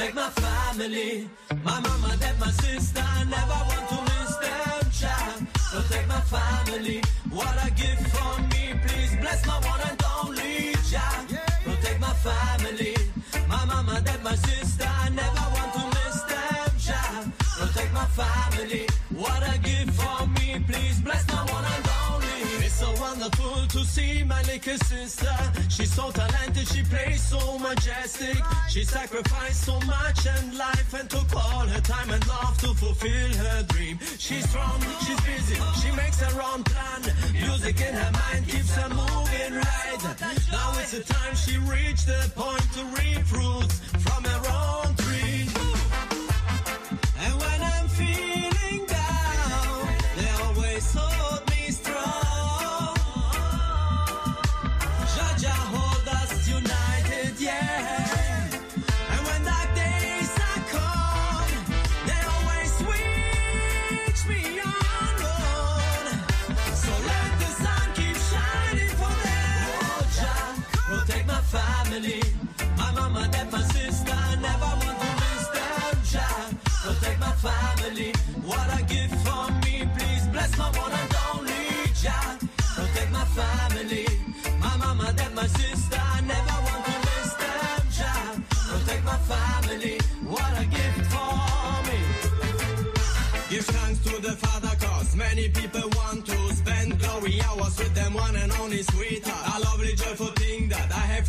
protect 0.00 0.14
my 0.14 0.30
family, 0.30 1.28
my 1.62 1.78
mama, 1.80 2.16
dad, 2.18 2.40
my 2.40 2.50
sister. 2.50 3.02
I 3.04 3.24
never 3.24 3.60
want 3.68 3.86
to 3.90 3.98
miss 4.08 4.36
them. 4.36 4.90
Jah, 4.98 5.46
protect 5.72 6.08
my 6.08 6.20
family. 6.20 7.02
What 7.30 7.54
a 7.66 7.70
gift 7.72 8.08
from 8.08 8.48
me, 8.48 8.80
please 8.86 9.14
bless 9.16 9.46
my 9.46 9.58
one 9.60 9.80
and 9.90 10.02
only. 10.18 10.72
Jah, 10.90 11.26
protect 11.64 12.00
my 12.00 12.14
family, 12.14 12.96
my 13.46 13.64
mama, 13.66 14.00
dad, 14.00 14.22
my 14.24 14.34
sister. 14.36 14.88
I 14.88 15.10
never 15.10 15.44
want 15.54 15.72
to 15.76 15.84
miss 15.96 16.22
them. 16.32 16.70
Jah, 16.78 17.32
protect 17.58 17.92
my 17.92 18.06
family. 18.06 18.86
What 19.10 19.42
a 19.54 19.58
gift 19.58 19.92
from 20.00 20.32
me, 20.34 20.64
please 20.66 21.00
bless 21.00 21.26
my 21.28 21.49
so 22.80 22.92
wonderful 22.98 23.66
to 23.66 23.84
see 23.84 24.24
Malika 24.24 24.78
sister. 24.84 25.36
She's 25.68 25.92
so 25.92 26.10
talented, 26.10 26.66
she 26.66 26.82
plays 26.82 27.20
so 27.20 27.58
majestic. 27.58 28.38
She 28.70 28.84
sacrificed 28.84 29.64
so 29.66 29.78
much 29.80 30.20
in 30.24 30.56
life 30.56 30.94
and 30.94 31.08
took 31.10 31.30
all 31.36 31.66
her 31.74 31.82
time 31.82 32.08
and 32.10 32.26
love 32.26 32.56
to 32.64 32.68
fulfill 32.72 33.32
her 33.44 33.62
dream. 33.64 33.98
She's 34.18 34.48
strong, 34.48 34.80
she's 35.04 35.20
busy, 35.20 35.58
she 35.82 35.90
makes 35.94 36.20
her 36.20 36.36
own 36.40 36.64
plan. 36.64 37.00
Music 37.32 37.76
in 37.86 37.94
her 38.02 38.12
mind 38.22 38.48
keeps 38.48 38.74
her 38.76 38.88
moving 38.88 39.52
right. 39.60 40.02
Now 40.50 40.70
it's 40.80 40.92
the 40.92 41.04
time 41.04 41.34
she 41.36 41.58
reached 41.58 42.06
the 42.06 42.32
point 42.34 42.66
to 42.76 42.82
reap 42.96 43.22
fruits 43.26 43.76
from 44.06 44.24
her 44.24 44.42
own 44.48 44.94
dream. 44.94 45.09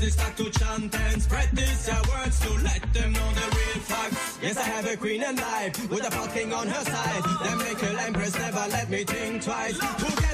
they 0.01 0.09
start 0.09 0.35
to 0.35 0.49
chant 0.49 0.95
and 0.95 1.21
spread 1.21 1.49
this 1.53 1.87
your 1.87 1.95
uh, 1.95 2.03
words 2.09 2.39
to 2.39 2.49
let 2.63 2.81
them 2.91 3.13
know 3.13 3.29
the 3.33 3.47
real 3.55 3.81
facts. 3.85 4.39
Yes, 4.41 4.57
I 4.57 4.63
have 4.63 4.87
a 4.87 4.97
queen 4.97 5.21
and 5.21 5.37
life 5.37 5.89
with 5.91 6.07
a 6.07 6.09
fucking 6.09 6.51
on 6.51 6.67
her 6.67 6.83
side. 6.83 7.23
Then 7.43 7.57
make 7.59 7.79
her 7.79 7.97
empress, 8.07 8.35
never 8.35 8.65
let 8.69 8.89
me 8.89 9.03
think 9.03 9.43
twice. 9.43 9.77
Together 9.77 10.30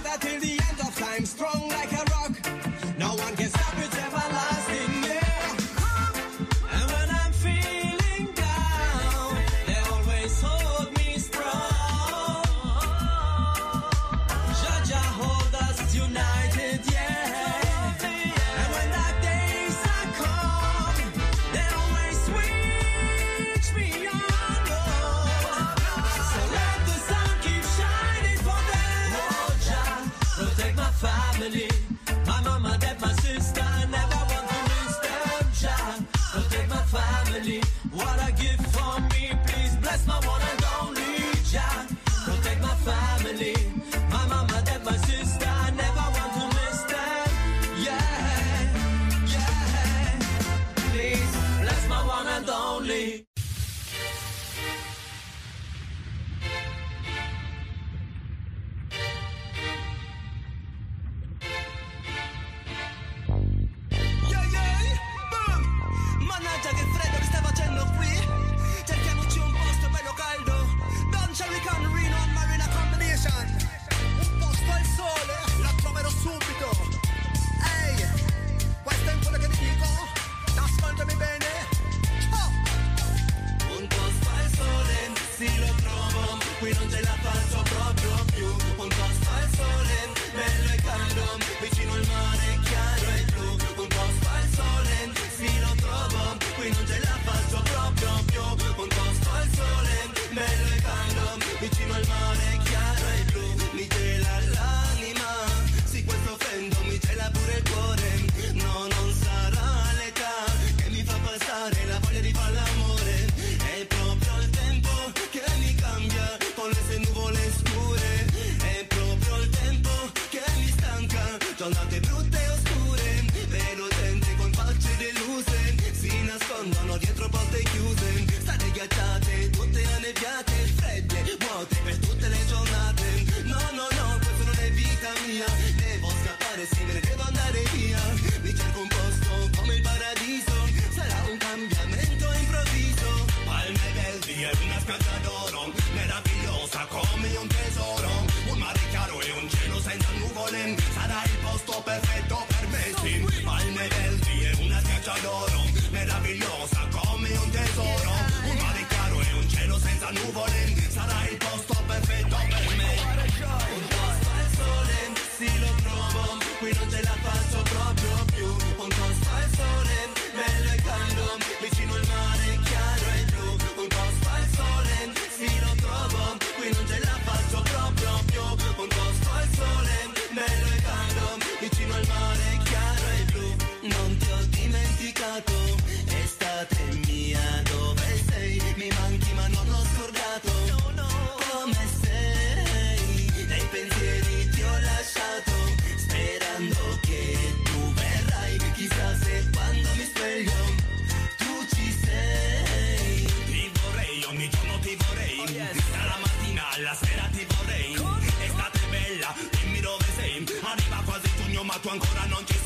ancora 211.90 212.26
non 212.26 212.46
ci 212.46 212.57